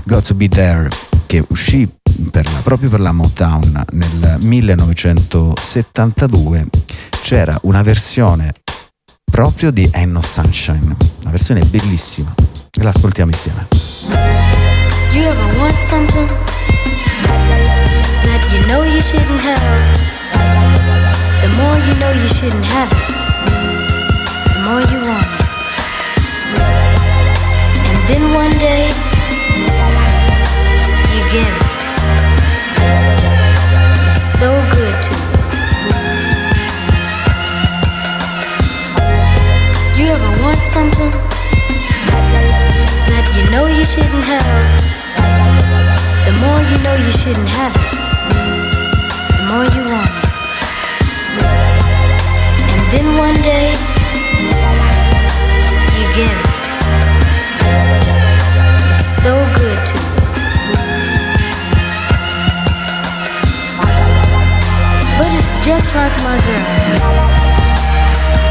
Got 0.03 0.25
to 0.25 0.33
Be 0.33 0.49
There, 0.49 0.89
che 1.27 1.45
uscì 1.49 1.87
per 2.31 2.51
la, 2.51 2.61
proprio 2.63 2.89
per 2.89 2.99
la 2.99 3.11
Motown 3.11 3.85
nel 3.91 4.37
1972, 4.41 6.65
c'era 7.21 7.55
una 7.63 7.83
versione 7.83 8.53
proprio 9.29 9.69
di 9.71 9.87
Ain't 9.93 10.11
No 10.11 10.21
Sunshine, 10.21 10.95
una 11.21 11.31
versione 11.31 11.63
bellissima, 11.65 12.33
e 12.35 12.81
la 12.81 12.89
ascoltiamo 12.89 13.31
insieme. 13.31 14.48
You 15.11 15.23
ever 15.23 15.57
want 15.57 15.73
something 15.73 16.27
that 18.29 18.45
you 18.53 18.61
know 18.67 18.83
you 18.83 19.01
shouldn't 19.01 19.41
have? 19.41 19.57
The 21.41 21.49
more 21.57 21.77
you 21.81 21.97
know 21.99 22.11
you 22.13 22.27
shouldn't 22.27 22.63
have 22.63 22.93
it, 22.93 23.09
the 24.53 24.59
more 24.69 24.81
you 24.85 25.01
want 25.09 25.25
it. 25.25 25.41
And 27.89 27.97
then 28.05 28.33
one 28.37 28.53
day, 28.61 28.93
you 31.09 31.21
get 31.33 31.49
it. 31.57 31.65
It's 34.13 34.29
so 34.37 34.49
good 34.69 34.93
to 34.93 35.13
you. 39.97 40.05
You 40.05 40.05
ever 40.13 40.31
want 40.43 40.61
something 40.67 41.11
that 43.09 43.25
you 43.35 43.49
know 43.49 43.65
you 43.65 43.83
shouldn't 43.83 44.23
have? 44.23 44.98
The 46.25 46.33
more 46.43 46.61
you 46.69 46.77
know 46.83 46.95
you 46.95 47.11
shouldn't 47.11 47.47
have 47.47 47.73
it, 47.75 47.93
the 49.37 49.43
more 49.51 49.65
you 49.75 49.81
want 49.93 50.13
it. 50.21 50.29
And 52.71 52.81
then 52.91 53.07
one 53.17 53.37
day, 53.41 53.67
you 55.97 56.05
get 56.19 56.35
it. 56.37 56.47
It's 58.99 59.13
so 59.23 59.33
good 59.59 59.79
to 59.89 59.95
you. 59.95 60.09
But 65.17 65.29
it's 65.33 65.53
just 65.65 65.93
like 65.95 66.15
my 66.23 66.37
girl. 66.47 66.67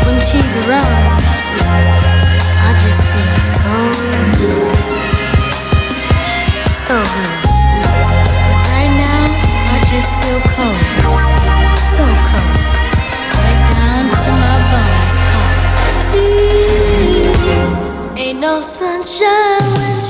When 0.05 0.21
she's 0.21 0.55
around 0.65 0.95
me, 1.03 1.11
I 2.69 2.71
just 2.85 3.03
feel 3.13 3.39
so 3.41 3.73
good. 4.41 4.78
So 6.89 6.95
good. 6.95 7.05
But 7.05 8.65
right 8.73 8.93
now, 8.97 9.25
I 9.69 9.79
just 9.93 10.17
feel 10.23 10.41
cold. 10.57 10.81
So 11.77 12.05
cold. 12.29 12.59
Right 13.45 13.63
down 13.69 14.05
to 14.09 14.31
my 14.43 14.57
bones. 14.73 15.15
Cause 15.29 15.75
ain't 18.17 18.41
no 18.41 18.55
sunshine 18.61 19.69
when 19.77 20.01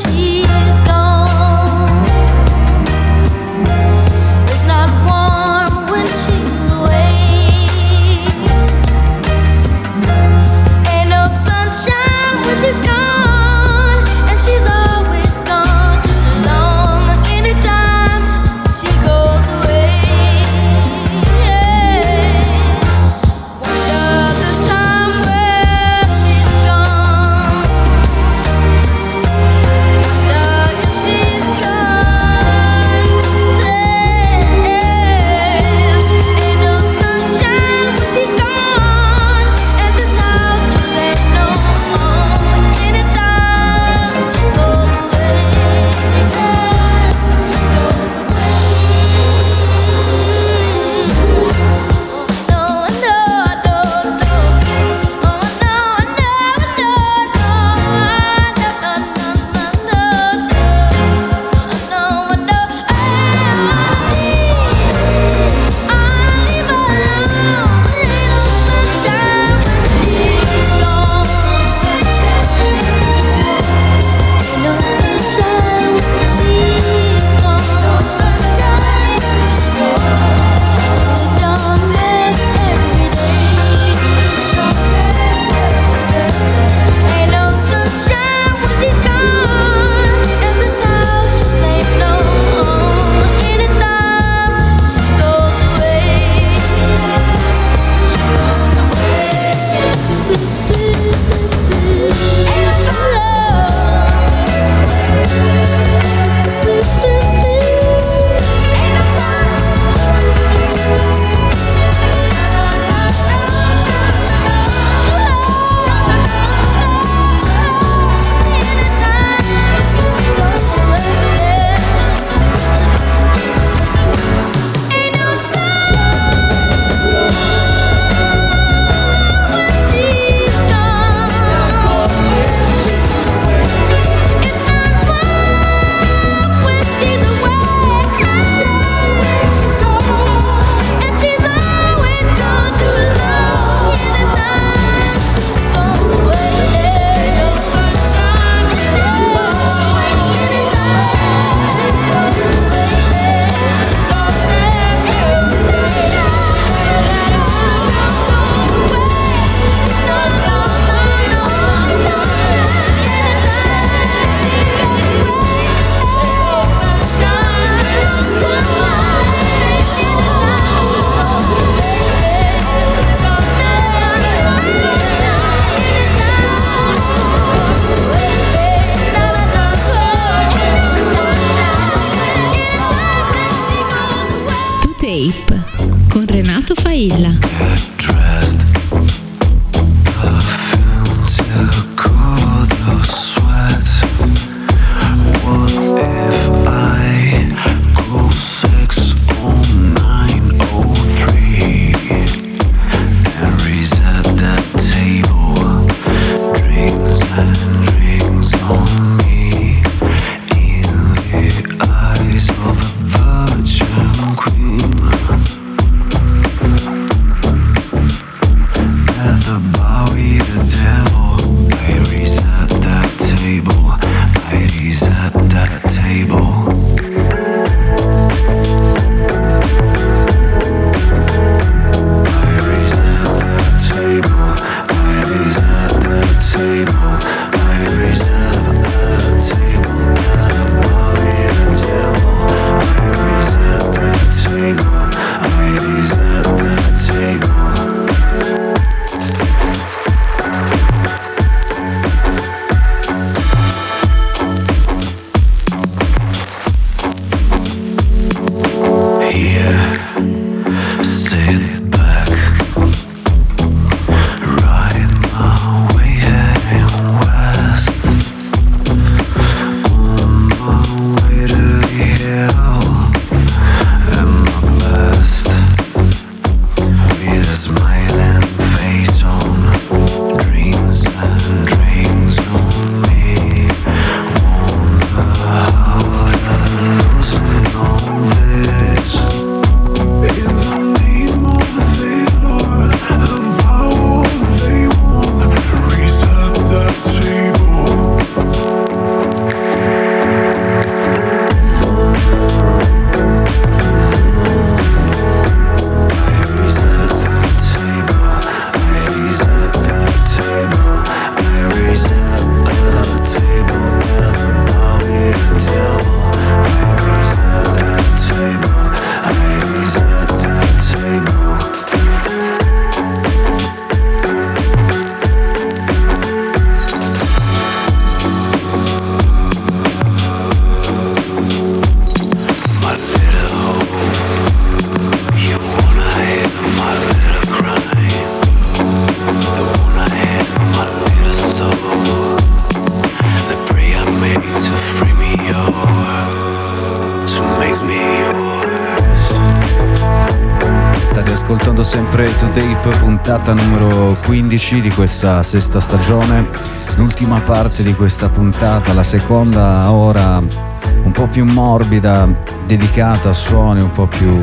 puntata 353.28 353.52
numero 353.52 354.16
15 354.24 354.80
di 354.80 354.88
questa 354.88 355.42
sesta 355.42 355.80
stagione, 355.80 356.48
l'ultima 356.96 357.38
parte 357.40 357.82
di 357.82 357.94
questa 357.94 358.30
puntata, 358.30 358.94
la 358.94 359.02
seconda 359.02 359.92
ora 359.92 360.38
un 360.38 361.12
po' 361.12 361.26
più 361.26 361.44
morbida, 361.44 362.26
dedicata 362.64 363.28
a 363.28 363.32
suoni 363.34 363.82
un 363.82 363.90
po' 363.90 364.06
più 364.06 364.42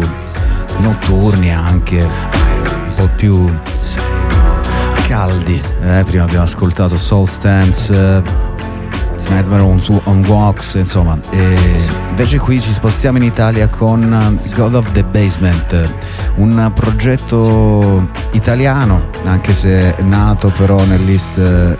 notturni 0.81 1.51
anche, 1.51 1.97
un 1.97 2.93
po' 2.95 3.09
più 3.15 3.51
caldi. 5.07 5.59
Eh, 5.81 6.03
prima 6.05 6.25
abbiamo 6.25 6.43
ascoltato 6.43 6.95
Soul 6.95 7.27
Stance, 7.27 8.21
Nightmare 9.29 9.63
on, 9.63 9.81
on 10.03 10.23
Walks, 10.27 10.75
insomma. 10.75 11.17
E 11.31 11.57
invece 12.09 12.37
qui 12.37 12.61
ci 12.61 12.71
spostiamo 12.71 13.17
in 13.17 13.23
Italia 13.23 13.67
con 13.67 14.39
God 14.53 14.75
of 14.75 14.91
the 14.91 15.03
Basement, 15.03 15.91
un 16.35 16.71
progetto 16.75 18.24
italiano, 18.35 19.09
anche 19.23 19.53
se 19.53 19.95
nato 19.99 20.51
però 20.57 20.83
nell'East 20.83 21.37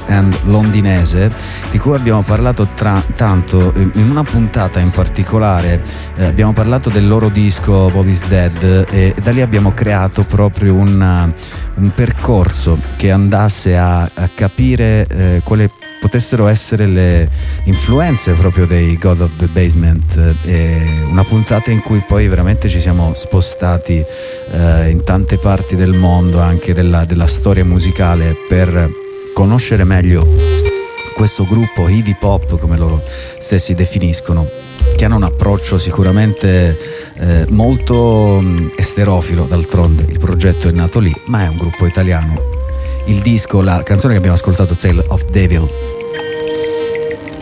End 0.08 0.36
londinese, 0.44 1.30
di 1.70 1.78
cui 1.78 1.96
abbiamo 1.96 2.22
parlato 2.22 2.68
tra, 2.68 3.04
tanto 3.16 3.74
in 3.76 4.10
una 4.10 4.24
puntata 4.24 4.80
in 4.80 4.90
particolare. 4.90 5.82
Eh, 6.16 6.26
abbiamo 6.26 6.54
parlato 6.54 6.90
del 6.90 7.08
loro 7.08 7.30
disco 7.30 7.88
Bobby's 7.88 8.28
Dead 8.28 8.88
e 8.90 9.14
da 9.22 9.32
lì 9.32 9.42
abbiamo 9.42 9.74
creato 9.74 10.24
proprio 10.24 10.74
una, 10.74 11.32
un 11.76 11.92
percorso 11.94 12.78
che 12.96 13.12
andasse 13.12 13.78
a, 13.78 14.02
a 14.02 14.30
capire 14.34 15.06
eh, 15.08 15.42
quale 15.44 15.70
potessero 16.00 16.48
essere 16.48 16.86
le 16.86 17.28
influenze 17.64 18.34
proprio 18.34 18.68
dei 18.68 18.96
God 18.96 19.22
of 19.22 19.38
the 19.38 19.48
Basement, 19.48 20.36
eh, 20.46 21.02
una 21.10 21.24
puntata 21.24 21.72
in 21.72 21.82
cui 21.82 22.04
poi 22.08 22.28
veramente 22.28 22.70
ci 22.70 22.80
siamo 22.80 23.14
spostati 23.16 24.04
eh, 24.56 24.90
in 24.90 25.04
tante 25.04 25.38
parti 25.38 25.76
del 25.76 25.94
mondo, 25.94 26.40
anche 26.40 26.74
della, 26.74 27.06
della 27.06 27.28
storia 27.28 27.66
musicale, 27.66 28.36
per 28.48 28.90
conoscere 29.34 29.84
meglio 29.84 30.26
questo 31.14 31.46
gruppo 31.46 31.88
heavy 31.88 32.16
pop, 32.20 32.58
come 32.60 32.78
loro 32.78 33.02
stessi 33.40 33.74
definiscono, 33.74 34.48
che 34.96 35.06
hanno 35.06 35.16
un 35.16 35.24
approccio 35.24 35.78
sicuramente 35.78 36.78
eh, 37.20 37.46
molto 37.50 38.44
esterofilo, 38.76 39.46
d'altronde 39.46 40.06
il 40.10 40.20
progetto 40.20 40.68
è 40.68 40.72
nato 40.72 41.00
lì, 41.00 41.14
ma 41.26 41.44
è 41.44 41.48
un 41.48 41.58
gruppo 41.58 41.86
italiano. 41.86 42.54
Il 43.06 43.22
disco, 43.22 43.62
la 43.62 43.84
canzone 43.84 44.14
che 44.14 44.18
abbiamo 44.18 44.36
ascoltato, 44.36 44.74
Tale 44.74 45.04
of 45.08 45.26
Devil, 45.26 45.68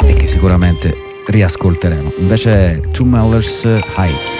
e 0.03 0.13
che 0.13 0.27
sicuramente 0.27 0.93
riascolteremo. 1.25 2.13
Invece 2.19 2.81
Two 2.91 3.05
Mellers 3.05 3.63
you 3.63 3.79
high. 3.95 4.32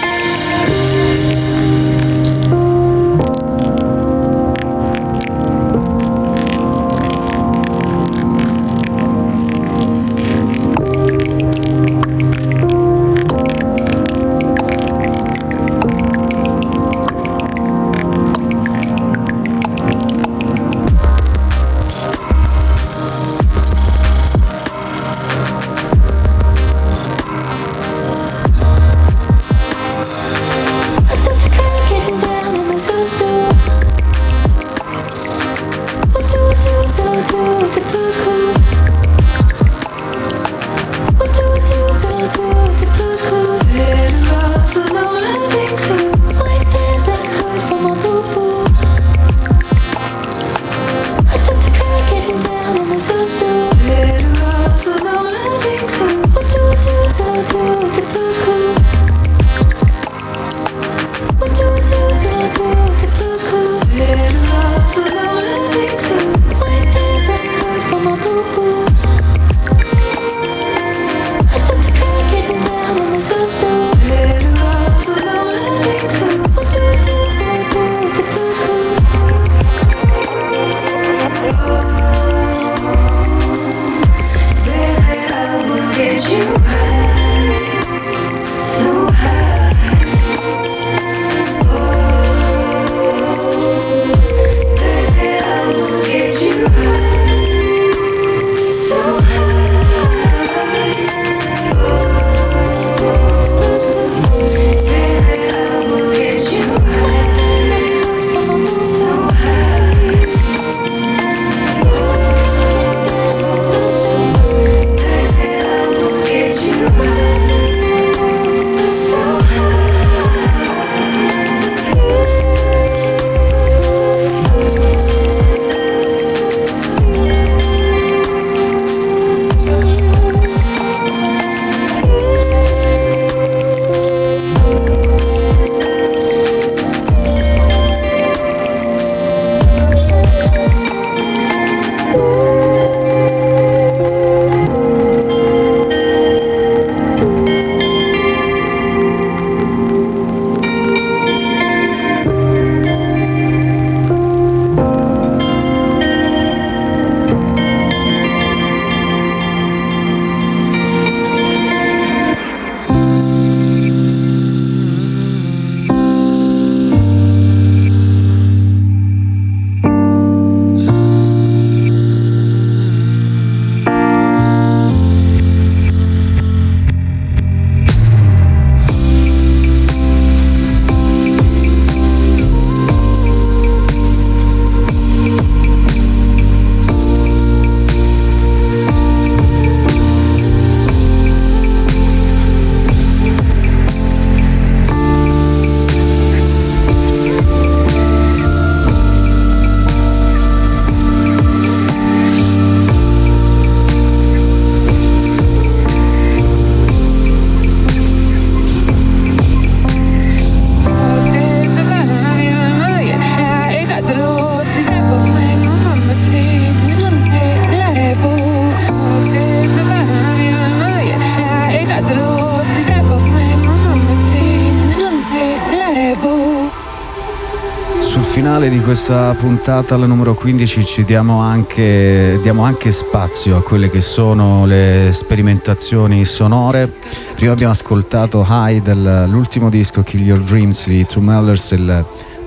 Finale 228.64 228.68
di 228.70 228.80
questa 228.80 229.34
puntata, 229.38 229.96
la 229.96 230.06
numero 230.06 230.34
15, 230.34 230.84
ci 230.84 231.04
diamo 231.04 231.40
anche, 231.40 232.38
diamo 232.42 232.64
anche 232.64 232.92
spazio 232.92 233.56
a 233.56 233.62
quelle 233.62 233.90
che 233.90 234.00
sono 234.00 234.64
le 234.64 235.10
sperimentazioni 235.12 236.24
sonore. 236.24 236.90
Prima 237.34 237.52
abbiamo 237.52 237.72
ascoltato 237.72 238.46
High 238.48 238.82
dell'ultimo 238.82 239.68
disco 239.68 240.02
Kill 240.02 240.22
Your 240.22 240.40
Dreams 240.40 240.86
di 240.86 241.04
Two 241.04 241.20
Mellers, 241.20 241.72
il 241.72 242.04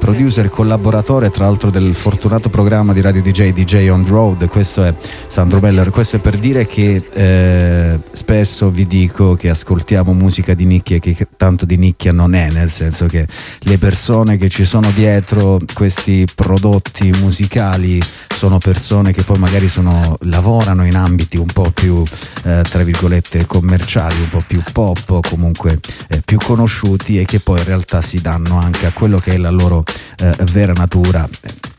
producer 0.07 0.49
collaboratore 0.49 1.29
tra 1.31 1.43
l'altro 1.43 1.69
del 1.69 1.93
fortunato 1.93 2.47
programma 2.47 2.93
di 2.93 3.01
Radio 3.01 3.21
DJ 3.21 3.51
DJ 3.51 3.89
on 3.89 4.07
Road. 4.07 4.47
Questo 4.47 4.85
è 4.85 4.93
Sandro 5.27 5.59
Meller 5.59 5.89
questo 5.89 6.15
è 6.15 6.19
per 6.19 6.37
dire 6.37 6.65
che 6.65 7.03
eh, 7.11 7.99
spesso 8.13 8.69
vi 8.69 8.87
dico 8.87 9.35
che 9.35 9.49
ascoltiamo 9.49 10.13
musica 10.13 10.53
di 10.53 10.63
nicchia 10.63 10.99
che 10.99 11.27
tanto 11.35 11.65
di 11.65 11.75
nicchia 11.75 12.13
non 12.13 12.35
è 12.35 12.49
nel 12.51 12.69
senso 12.69 13.05
che 13.07 13.27
le 13.59 13.77
persone 13.77 14.37
che 14.37 14.47
ci 14.47 14.63
sono 14.63 14.91
dietro 14.91 15.59
questi 15.73 16.25
prodotti 16.33 17.11
musicali 17.19 17.99
sono 18.37 18.59
persone 18.59 19.13
che 19.13 19.23
poi 19.23 19.39
magari 19.39 19.67
sono, 19.67 20.15
lavorano 20.21 20.85
in 20.85 20.95
ambiti 20.95 21.37
un 21.37 21.47
po' 21.47 21.71
più 21.71 22.03
eh, 22.43 22.61
tra 22.61 22.83
virgolette 22.83 23.47
commerciali 23.47 24.21
un 24.21 24.27
po' 24.27 24.41
più 24.45 24.61
pop 24.71 25.09
o 25.09 25.21
comunque 25.27 25.79
eh, 26.07 26.21
più 26.23 26.37
conosciuti 26.37 27.19
e 27.19 27.25
che 27.25 27.39
poi 27.39 27.57
in 27.57 27.65
realtà 27.65 27.99
si 28.03 28.21
danno 28.21 28.59
anche 28.59 28.85
a 28.85 28.93
quello 28.93 29.17
che 29.17 29.31
è 29.31 29.37
la 29.37 29.49
loro 29.49 29.83
eh, 30.19 30.35
vera 30.51 30.73
natura. 30.73 31.27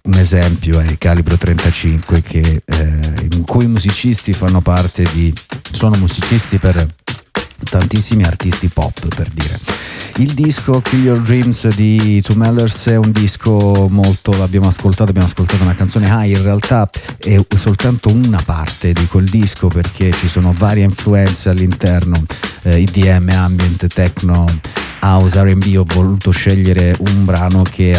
Un 0.02 0.14
esempio 0.14 0.80
è 0.80 0.86
il 0.86 0.98
calibro 0.98 1.36
35 1.36 2.22
che, 2.22 2.62
eh, 2.64 3.00
in 3.30 3.44
cui 3.46 3.66
i 3.66 3.68
musicisti 3.68 4.32
fanno 4.32 4.60
parte 4.60 5.04
di... 5.12 5.32
sono 5.70 5.96
musicisti 5.96 6.58
per 6.58 6.84
tantissimi 7.64 8.24
artisti 8.24 8.68
pop 8.68 9.14
per 9.14 9.28
dire. 9.28 9.58
Il 10.16 10.34
disco 10.34 10.80
Kill 10.80 11.04
Your 11.04 11.20
Dreams 11.20 11.68
di 11.74 12.20
Two 12.22 12.34
Mellers 12.36 12.88
è 12.88 12.96
un 12.96 13.12
disco 13.12 13.86
molto, 13.88 14.32
l'abbiamo 14.36 14.66
ascoltato, 14.66 15.10
abbiamo 15.10 15.28
ascoltato 15.28 15.62
una 15.62 15.74
canzone 15.74 16.06
high, 16.08 16.36
in 16.36 16.42
realtà 16.42 16.88
è 17.18 17.40
soltanto 17.54 18.12
una 18.12 18.40
parte 18.44 18.92
di 18.92 19.06
quel 19.06 19.28
disco 19.28 19.68
perché 19.68 20.10
ci 20.12 20.26
sono 20.26 20.52
varie 20.56 20.84
influenze 20.84 21.50
all'interno, 21.50 22.20
eh, 22.62 22.80
IDM, 22.80 23.28
ambient, 23.28 23.86
techno, 23.86 24.44
house, 25.00 25.40
RB, 25.40 25.76
ho 25.76 25.84
voluto 25.86 26.30
scegliere 26.30 26.96
un 26.98 27.24
brano 27.24 27.62
che 27.62 27.96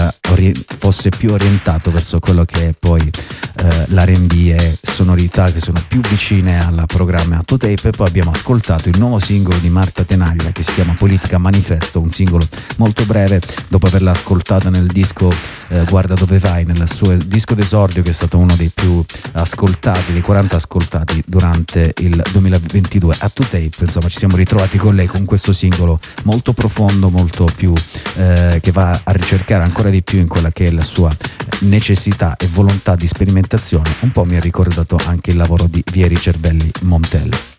fosse 0.78 1.10
più 1.10 1.32
orientato 1.32 1.92
verso 1.92 2.20
quello 2.20 2.46
che 2.46 2.70
è 2.70 2.74
poi 2.78 3.02
eh, 3.02 3.86
l'RB 3.88 4.32
e 4.48 4.78
sonorità 4.82 5.46
che 5.46 5.60
sono 5.60 5.82
più 5.88 6.02
vicine 6.02 6.60
al 6.60 6.84
programma 6.86 7.42
to 7.44 7.58
tape 7.58 7.88
e 7.88 7.92
poi 7.92 8.08
abbiamo 8.08 8.32
ascoltato 8.32 8.90
il 8.90 9.00
nuovo 9.00 9.20
singolo 9.20 9.49
di 9.58 9.70
Marta 9.70 10.04
Tenaglia 10.04 10.52
che 10.52 10.64
si 10.64 10.74
chiama 10.74 10.94
Politica 10.94 11.38
Manifesto, 11.38 12.00
un 12.00 12.10
singolo 12.12 12.46
molto 12.78 13.06
breve 13.06 13.42
dopo 13.68 13.88
averla 13.88 14.12
ascoltata 14.12 14.70
nel 14.70 14.88
disco 14.88 15.30
eh, 15.70 15.84
Guarda 15.90 16.14
dove 16.14 16.40
vai, 16.40 16.66
nel 16.66 16.90
suo 16.92 17.16
disco 17.16 17.54
d'esordio 17.56 18.02
che 18.02 18.10
è 18.10 18.14
stato 18.14 18.38
uno 18.38 18.56
dei 18.56 18.72
più 18.74 19.04
ascoltati, 19.34 20.12
dei 20.12 20.22
40 20.22 20.56
ascoltati 20.56 21.24
durante 21.26 21.94
il 21.98 22.22
2022 22.32 23.16
a 23.20 23.30
to 23.30 23.44
tape, 23.44 23.76
insomma 23.80 24.08
ci 24.10 24.18
siamo 24.18 24.36
ritrovati 24.36 24.78
con 24.78 24.96
lei 24.96 25.08
con 25.08 25.26
questo 25.26 25.54
singolo 25.54 26.00
molto 26.24 26.54
profondo, 26.54 27.10
molto 27.10 27.46
più 27.56 27.74
eh, 28.16 28.60
che 28.62 28.72
va 28.72 29.02
a 29.04 29.12
ricercare 29.12 29.64
ancora 29.64 29.90
di 29.90 30.04
più 30.04 30.20
in 30.20 30.28
quella 30.28 30.52
che 30.52 30.66
è 30.66 30.72
la 30.72 30.84
sua 30.84 31.16
necessità 31.62 32.36
e 32.38 32.48
volontà 32.48 32.96
di 32.96 33.08
sperimentazione, 33.08 33.98
un 34.02 34.12
po' 34.12 34.26
mi 34.26 34.36
ha 34.36 34.42
ricordato 34.42 34.98
anche 35.06 35.32
il 35.32 35.38
lavoro 35.38 35.68
di 35.68 35.84
Vieri 35.92 36.18
Cervelli 36.18 36.70
Montello. 36.82 37.59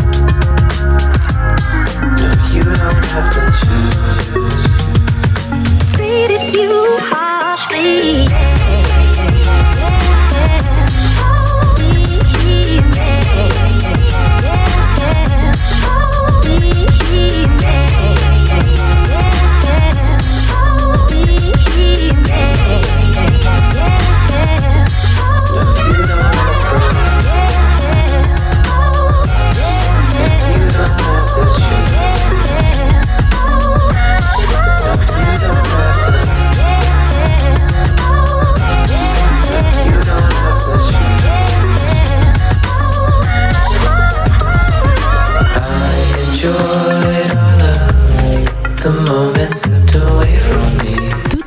Treated 5.93 6.53
you 6.53 6.97
harshly. 6.99 8.20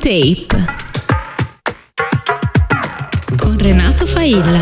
Tape 0.05 0.45
con 3.39 3.57
Renato 3.57 4.05
Failla. 4.05 4.61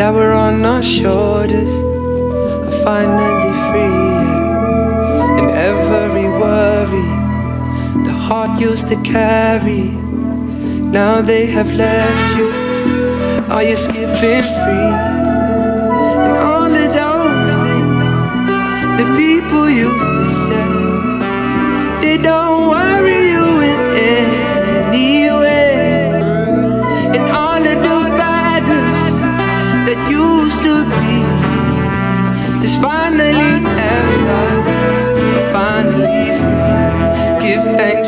That 0.00 0.14
were 0.14 0.32
on 0.32 0.64
our 0.64 0.82
shoulders 0.82 1.68
are 2.66 2.78
finally 2.82 3.52
free? 3.68 4.20
And 5.38 5.50
every 5.50 6.26
worry 6.40 7.10
the 8.06 8.12
heart 8.12 8.58
used 8.58 8.88
to 8.88 8.96
carry. 9.02 9.90
Now 10.98 11.20
they 11.20 11.44
have 11.44 11.70
left 11.74 12.28
you. 12.38 12.48
Are 13.52 13.62
you 13.62 13.76
skipping 13.76 14.42
free? 14.62 15.09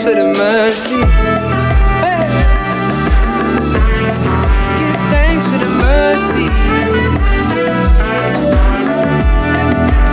For 0.03 0.15
the 0.15 0.24
mercy. 0.24 0.99
Give 4.79 4.99
thanks 5.12 5.47
for 5.47 5.59
the 5.59 5.70
mercy. 5.79 6.49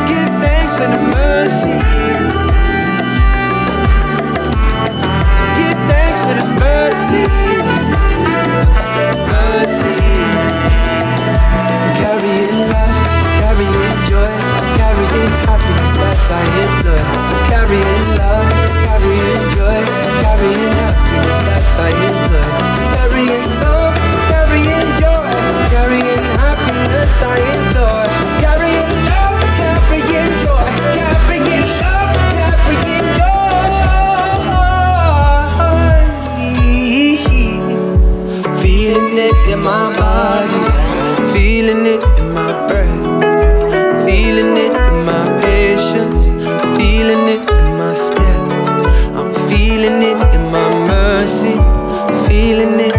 Give 0.06 0.32
thanks 0.44 0.74
for 0.78 0.90
the 0.94 1.02
mercy. 1.10 1.74
Give 5.57 5.80
thanks 5.90 6.20
for 6.22 6.36
the 6.38 6.48
mercy. 6.61 7.26
Mercy. 9.34 9.98
Carrying 11.98 12.53
love, 12.70 12.94
carrying 13.41 13.98
joy, 14.06 14.34
carrying 14.78 15.34
happiness 15.49 15.94
that 15.98 16.30
I 16.30 16.45
enjoy. 16.61 17.02
Carrying 17.49 18.19
carrying 20.40 20.72
happiness 20.72 21.44
that 21.48 21.68
I 21.80 21.91
enjoy. 22.07 22.48
Carrying 22.95 23.44
love, 23.60 23.91
carrying 24.32 24.90
joy, 24.99 25.28
carrying 25.68 26.26
happiness 26.40 27.11
I 27.20 27.36
enjoy. 27.56 28.07
Carrying 28.40 28.91
love, 29.11 29.36
carrying 29.60 30.32
joy, 30.40 30.64
carrying 30.95 31.68
love, 31.84 32.11
carrying 32.40 33.07
joy. 33.20 33.68
Feeling 38.64 39.11
it 39.28 39.36
in 39.52 39.60
my 39.60 39.91
body, 39.99 40.64
feeling 41.34 41.84
it 41.86 42.19
feeling 52.60 52.81
it 52.81 52.99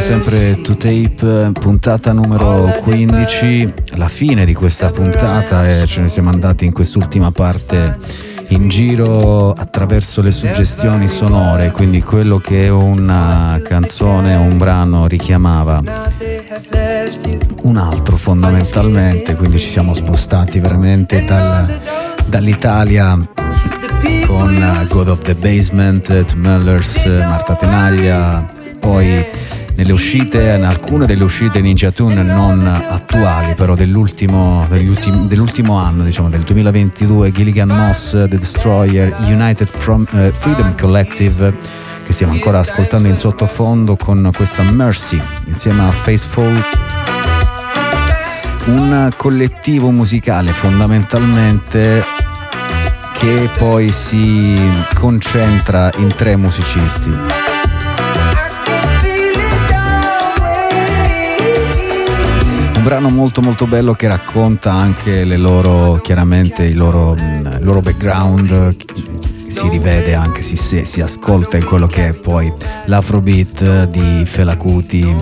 ascoltando 0.00 0.30
sempre. 0.30 0.60
To 0.62 0.76
Tape, 0.76 1.52
puntata 1.52 2.12
numero 2.12 2.72
15, 2.82 3.72
la 3.96 4.08
fine 4.08 4.44
di 4.44 4.54
questa 4.54 4.90
puntata 4.90 5.68
e 5.68 5.86
ce 5.86 6.00
ne 6.00 6.08
siamo 6.08 6.30
andati 6.30 6.64
in 6.64 6.72
quest'ultima 6.72 7.30
parte 7.30 7.98
in 8.48 8.68
giro 8.68 9.52
attraverso 9.52 10.22
le 10.22 10.32
suggestioni 10.32 11.06
sonore, 11.06 11.70
quindi 11.70 12.02
quello 12.02 12.38
che 12.38 12.68
una 12.68 13.60
canzone 13.62 14.34
un 14.34 14.58
brano 14.58 15.06
richiamava 15.06 15.82
un 17.62 17.76
altro 17.76 18.16
fondamentalmente, 18.16 19.36
quindi 19.36 19.58
ci 19.58 19.68
siamo 19.68 19.94
spostati 19.94 20.58
veramente 20.58 21.24
dal- 21.24 21.80
dall'Italia 22.26 23.16
con 24.26 24.52
eh, 24.52 24.86
God 24.88 25.08
of 25.08 25.22
the 25.22 25.34
Basement, 25.34 26.10
eh, 26.10 26.24
To 26.24 26.34
Mullers, 26.36 27.04
eh, 27.04 27.24
Marta 27.24 27.54
Tenaglia, 27.54 28.48
poi 28.80 29.24
nelle 29.80 29.92
uscite, 29.92 30.56
in 30.58 30.64
alcune 30.64 31.06
delle 31.06 31.24
uscite 31.24 31.62
Ninja 31.62 31.90
Tune 31.90 32.22
non 32.22 32.66
attuali, 32.66 33.54
però 33.54 33.74
dell'ultimo, 33.74 34.66
ultimi- 34.70 35.26
dell'ultimo 35.26 35.78
anno, 35.78 36.04
diciamo 36.04 36.28
del 36.28 36.42
2022, 36.42 37.32
Gilligan 37.32 37.68
Moss, 37.68 38.10
The 38.10 38.28
Destroyer, 38.28 39.16
United 39.20 39.66
from, 39.66 40.06
eh, 40.12 40.32
Freedom 40.36 40.76
Collective, 40.76 41.56
che 42.04 42.12
stiamo 42.12 42.34
ancora 42.34 42.58
ascoltando 42.58 43.08
in 43.08 43.16
sottofondo 43.16 43.96
con 43.96 44.30
questa 44.36 44.62
Mercy 44.64 45.18
insieme 45.46 45.82
a 45.82 45.88
Faceful 45.88 46.62
un 48.66 49.10
collettivo 49.16 49.90
musicale 49.90 50.52
fondamentalmente 50.52 52.04
che 53.14 53.48
poi 53.56 53.90
si 53.92 54.58
concentra 54.94 55.90
in 55.96 56.14
tre 56.14 56.36
musicisti. 56.36 57.39
Un 62.80 62.86
brano 62.86 63.10
molto 63.10 63.42
molto 63.42 63.66
bello 63.66 63.92
che 63.92 64.08
racconta 64.08 64.72
anche 64.72 65.24
le 65.24 65.36
loro, 65.36 66.00
chiaramente 66.02 66.64
il 66.64 66.78
loro, 66.78 67.12
il 67.14 67.58
loro 67.60 67.82
background, 67.82 68.74
si 69.48 69.68
rivede 69.68 70.14
anche, 70.14 70.40
si, 70.40 70.56
si, 70.56 71.00
ascolta 71.02 71.58
in 71.58 71.66
quello 71.66 71.86
che 71.86 72.08
è 72.08 72.12
poi 72.14 72.50
l'afrobeat 72.86 73.84
di 73.84 74.24
Fela 74.24 74.56
Kuti, 74.56 75.14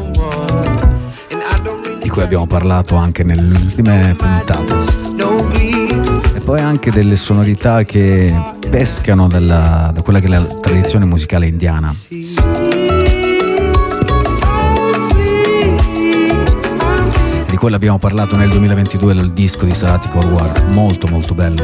di 2.01 2.09
cui 2.09 2.23
abbiamo 2.23 2.47
parlato 2.47 2.95
anche 2.95 3.25
nelle 3.25 3.53
ultime 3.53 4.15
puntate. 4.17 4.77
E 6.35 6.39
poi 6.39 6.61
anche 6.61 6.93
delle 6.93 7.17
sonorità 7.17 7.83
che 7.83 8.33
pescano 8.71 9.27
dalla, 9.27 9.91
da 9.93 10.01
quella 10.03 10.21
che 10.21 10.27
è 10.27 10.31
la 10.31 10.45
tradizione 10.45 11.07
musicale 11.07 11.49
indiana. 11.49 11.93
Quello 17.59 17.75
abbiamo 17.75 17.99
parlato 17.99 18.37
nel 18.37 18.49
2022 18.51 19.15
del 19.15 19.31
disco 19.33 19.65
di 19.65 19.75
Satiko 19.75 20.19
War, 20.19 20.69
molto 20.69 21.09
molto 21.09 21.35
bello. 21.35 21.63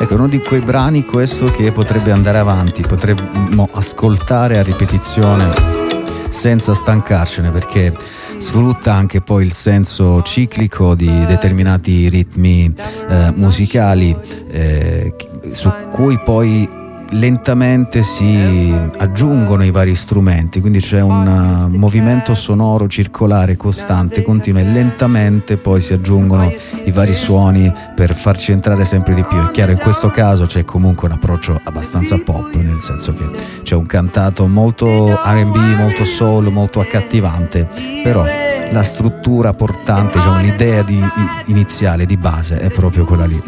Ecco, 0.00 0.14
uno 0.14 0.28
di 0.28 0.38
quei 0.38 0.60
brani 0.60 1.04
questo 1.04 1.44
che 1.46 1.70
potrebbe 1.70 2.10
andare 2.10 2.38
avanti, 2.38 2.82
potremmo 2.86 3.68
ascoltare 3.72 4.58
a 4.58 4.62
ripetizione 4.62 5.44
senza 6.30 6.72
stancarcene 6.72 7.50
perché 7.50 7.94
sfrutta 8.38 8.94
anche 8.94 9.20
poi 9.20 9.44
il 9.44 9.52
senso 9.52 10.22
ciclico 10.22 10.94
di 10.94 11.24
determinati 11.26 12.08
ritmi 12.08 12.72
eh, 13.08 13.32
musicali 13.34 14.16
eh, 14.50 15.14
su 15.52 15.70
cui 15.90 16.18
poi 16.18 16.77
lentamente 17.10 18.02
si 18.02 18.72
aggiungono 18.98 19.64
i 19.64 19.70
vari 19.70 19.94
strumenti, 19.94 20.60
quindi 20.60 20.80
c'è 20.80 21.00
un 21.00 21.68
uh, 21.70 21.76
movimento 21.76 22.34
sonoro 22.34 22.86
circolare 22.88 23.56
costante, 23.56 24.22
continuo 24.22 24.60
e 24.60 24.64
lentamente 24.64 25.56
poi 25.56 25.80
si 25.80 25.92
aggiungono 25.92 26.52
i 26.84 26.90
vari 26.90 27.14
suoni 27.14 27.72
per 27.94 28.14
farci 28.14 28.52
entrare 28.52 28.84
sempre 28.84 29.14
di 29.14 29.24
più. 29.24 29.38
È 29.38 29.50
chiaro, 29.50 29.72
in 29.72 29.78
questo 29.78 30.08
caso 30.08 30.46
c'è 30.46 30.64
comunque 30.64 31.08
un 31.08 31.14
approccio 31.14 31.58
abbastanza 31.64 32.18
pop, 32.18 32.54
nel 32.54 32.80
senso 32.80 33.14
che 33.14 33.24
c'è 33.62 33.74
un 33.74 33.86
cantato 33.86 34.46
molto 34.46 35.14
RB, 35.14 35.56
molto 35.76 36.04
soul, 36.04 36.50
molto 36.50 36.80
accattivante, 36.80 37.68
però 38.02 38.24
la 38.70 38.82
struttura 38.82 39.52
portante, 39.52 40.18
diciamo, 40.18 40.40
l'idea 40.40 40.82
di, 40.82 41.02
iniziale, 41.46 42.04
di 42.04 42.16
base 42.16 42.58
è 42.58 42.68
proprio 42.70 43.04
quella 43.04 43.24
lì. 43.24 43.42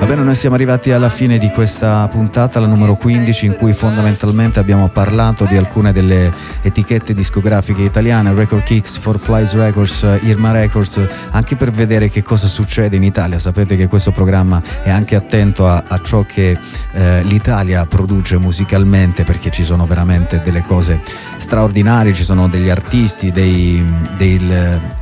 Va 0.00 0.06
bene, 0.06 0.22
noi 0.22 0.34
siamo 0.34 0.54
arrivati 0.54 0.92
alla 0.92 1.10
fine 1.10 1.36
di 1.36 1.50
questa 1.50 2.08
puntata, 2.08 2.58
la 2.58 2.66
numero 2.66 2.96
15, 2.96 3.44
in 3.44 3.56
cui 3.56 3.74
fondamentalmente 3.74 4.58
abbiamo 4.58 4.88
parlato 4.88 5.44
di 5.44 5.58
alcune 5.58 5.92
delle 5.92 6.32
etichette 6.62 7.12
discografiche 7.12 7.82
italiane, 7.82 8.32
Record 8.32 8.62
Kicks, 8.62 8.96
For 8.96 9.18
Flies 9.18 9.52
Records, 9.52 10.06
Irma 10.22 10.52
Records, 10.52 10.98
anche 11.32 11.54
per 11.54 11.70
vedere 11.70 12.08
che 12.08 12.22
cosa 12.22 12.48
succede 12.48 12.96
in 12.96 13.04
Italia. 13.04 13.38
Sapete 13.38 13.76
che 13.76 13.88
questo 13.88 14.10
programma 14.10 14.62
è 14.82 14.88
anche 14.88 15.16
attento 15.16 15.68
a, 15.68 15.84
a 15.86 16.00
ciò 16.02 16.24
che 16.24 16.56
eh, 16.92 17.22
l'Italia 17.24 17.84
produce 17.84 18.38
musicalmente, 18.38 19.22
perché 19.24 19.50
ci 19.50 19.64
sono 19.64 19.84
veramente 19.84 20.40
delle 20.42 20.64
cose 20.66 20.98
straordinarie, 21.36 22.14
ci 22.14 22.24
sono 22.24 22.48
degli 22.48 22.70
artisti, 22.70 23.32
dei, 23.32 23.84
dei 24.16 24.40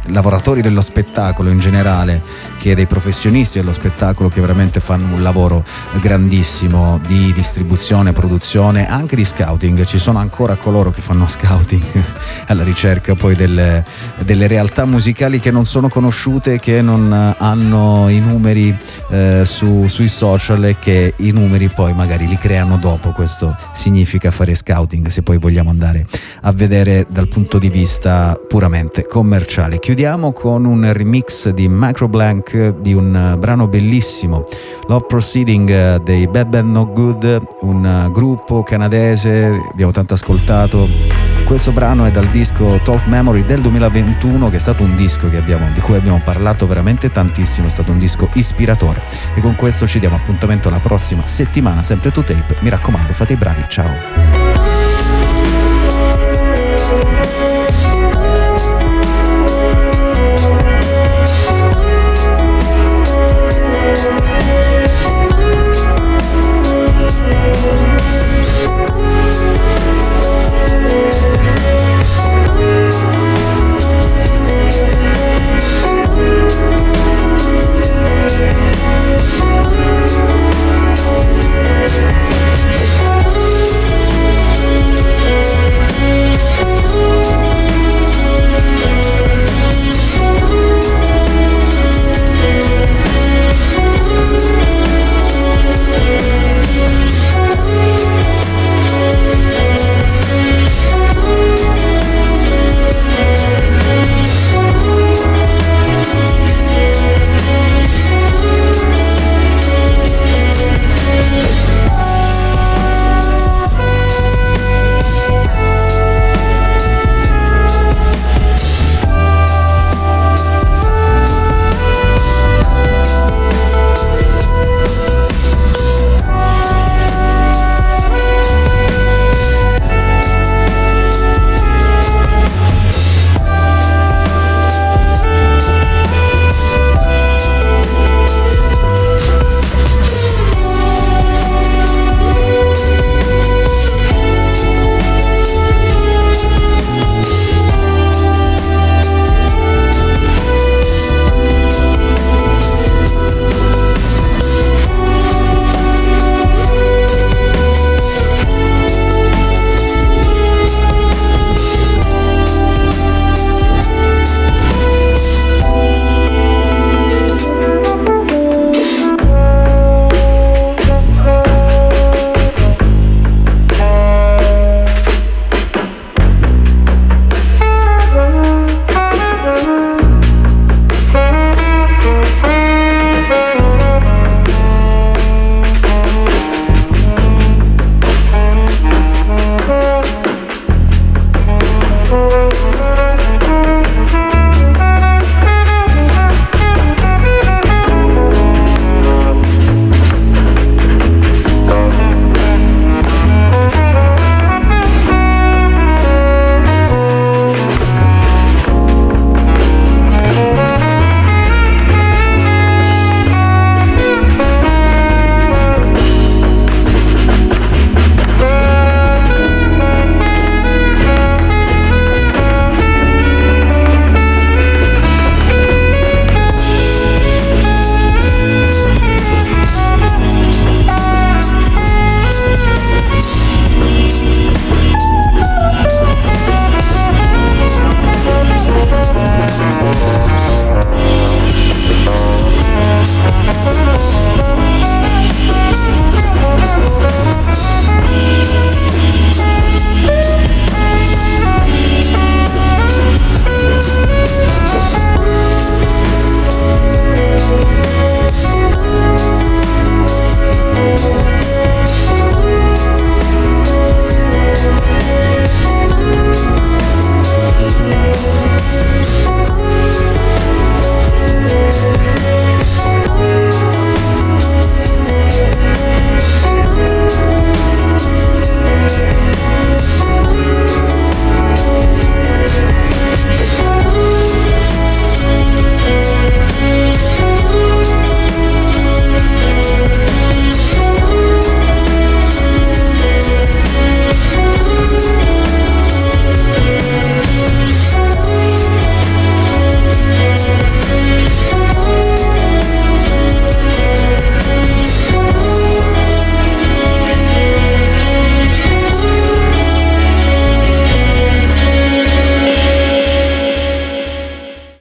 lavoratori 0.06 0.60
dello 0.60 0.80
spettacolo 0.80 1.50
in 1.50 1.60
generale, 1.60 2.20
che 2.58 2.74
dei 2.74 2.86
professionisti 2.86 3.60
dello 3.60 3.72
spettacolo 3.72 4.28
che 4.28 4.40
veramente 4.40 4.80
fanno 4.88 5.16
un 5.16 5.22
lavoro 5.22 5.66
grandissimo 6.00 6.98
di 7.06 7.30
distribuzione, 7.34 8.12
produzione, 8.12 8.88
anche 8.88 9.16
di 9.16 9.24
scouting. 9.24 9.84
Ci 9.84 9.98
sono 9.98 10.18
ancora 10.18 10.54
coloro 10.54 10.90
che 10.90 11.02
fanno 11.02 11.28
scouting 11.28 11.82
alla 12.48 12.62
ricerca 12.62 13.14
poi 13.14 13.34
delle, 13.34 13.84
delle 14.20 14.46
realtà 14.46 14.86
musicali 14.86 15.40
che 15.40 15.50
non 15.50 15.66
sono 15.66 15.90
conosciute, 15.90 16.58
che 16.58 16.80
non 16.80 17.12
hanno 17.36 18.08
i 18.08 18.18
numeri 18.18 18.74
eh, 19.10 19.42
su, 19.44 19.88
sui 19.88 20.08
social 20.08 20.64
e 20.64 20.76
che 20.78 21.12
i 21.16 21.32
numeri 21.32 21.68
poi 21.68 21.92
magari 21.92 22.26
li 22.26 22.38
creano 22.38 22.78
dopo. 22.78 23.10
Questo 23.10 23.54
significa 23.74 24.30
fare 24.30 24.54
scouting 24.54 25.08
se 25.08 25.20
poi 25.20 25.36
vogliamo 25.36 25.68
andare 25.68 26.06
a 26.40 26.52
vedere 26.52 27.04
dal 27.10 27.28
punto 27.28 27.58
di 27.58 27.68
vista 27.68 28.40
puramente 28.48 29.04
commerciale. 29.06 29.80
Chiudiamo 29.80 30.32
con 30.32 30.64
un 30.64 30.90
remix 30.94 31.50
di 31.50 31.68
Microblank 31.68 32.76
di 32.80 32.94
un 32.94 33.36
brano 33.38 33.68
bellissimo 33.68 34.46
Love 34.88 35.04
Proceeding 35.06 35.68
eh, 35.68 36.00
dei 36.02 36.26
Bad 36.26 36.48
Bad 36.48 36.64
No 36.64 36.90
Good, 36.90 37.46
un 37.60 37.84
eh, 37.84 38.10
gruppo 38.10 38.62
canadese, 38.62 39.60
abbiamo 39.70 39.92
tanto 39.92 40.14
ascoltato. 40.14 40.88
Questo 41.44 41.72
brano 41.72 42.06
è 42.06 42.10
dal 42.10 42.26
disco 42.28 42.80
Talk 42.82 43.06
Memory 43.06 43.44
del 43.44 43.60
2021, 43.60 44.48
che 44.48 44.56
è 44.56 44.58
stato 44.58 44.82
un 44.82 44.96
disco 44.96 45.28
abbiamo, 45.36 45.70
di 45.72 45.80
cui 45.80 45.96
abbiamo 45.96 46.22
parlato 46.24 46.66
veramente 46.66 47.10
tantissimo, 47.10 47.66
è 47.66 47.70
stato 47.70 47.90
un 47.90 47.98
disco 47.98 48.28
ispiratore. 48.32 49.02
E 49.34 49.42
con 49.42 49.56
questo 49.56 49.86
ci 49.86 49.98
diamo 49.98 50.16
appuntamento 50.16 50.68
alla 50.68 50.80
prossima 50.80 51.26
settimana, 51.26 51.82
sempre 51.82 52.10
to 52.10 52.24
tape. 52.24 52.56
Mi 52.60 52.70
raccomando, 52.70 53.12
fate 53.12 53.34
i 53.34 53.36
bravi, 53.36 53.64
ciao! 53.68 54.47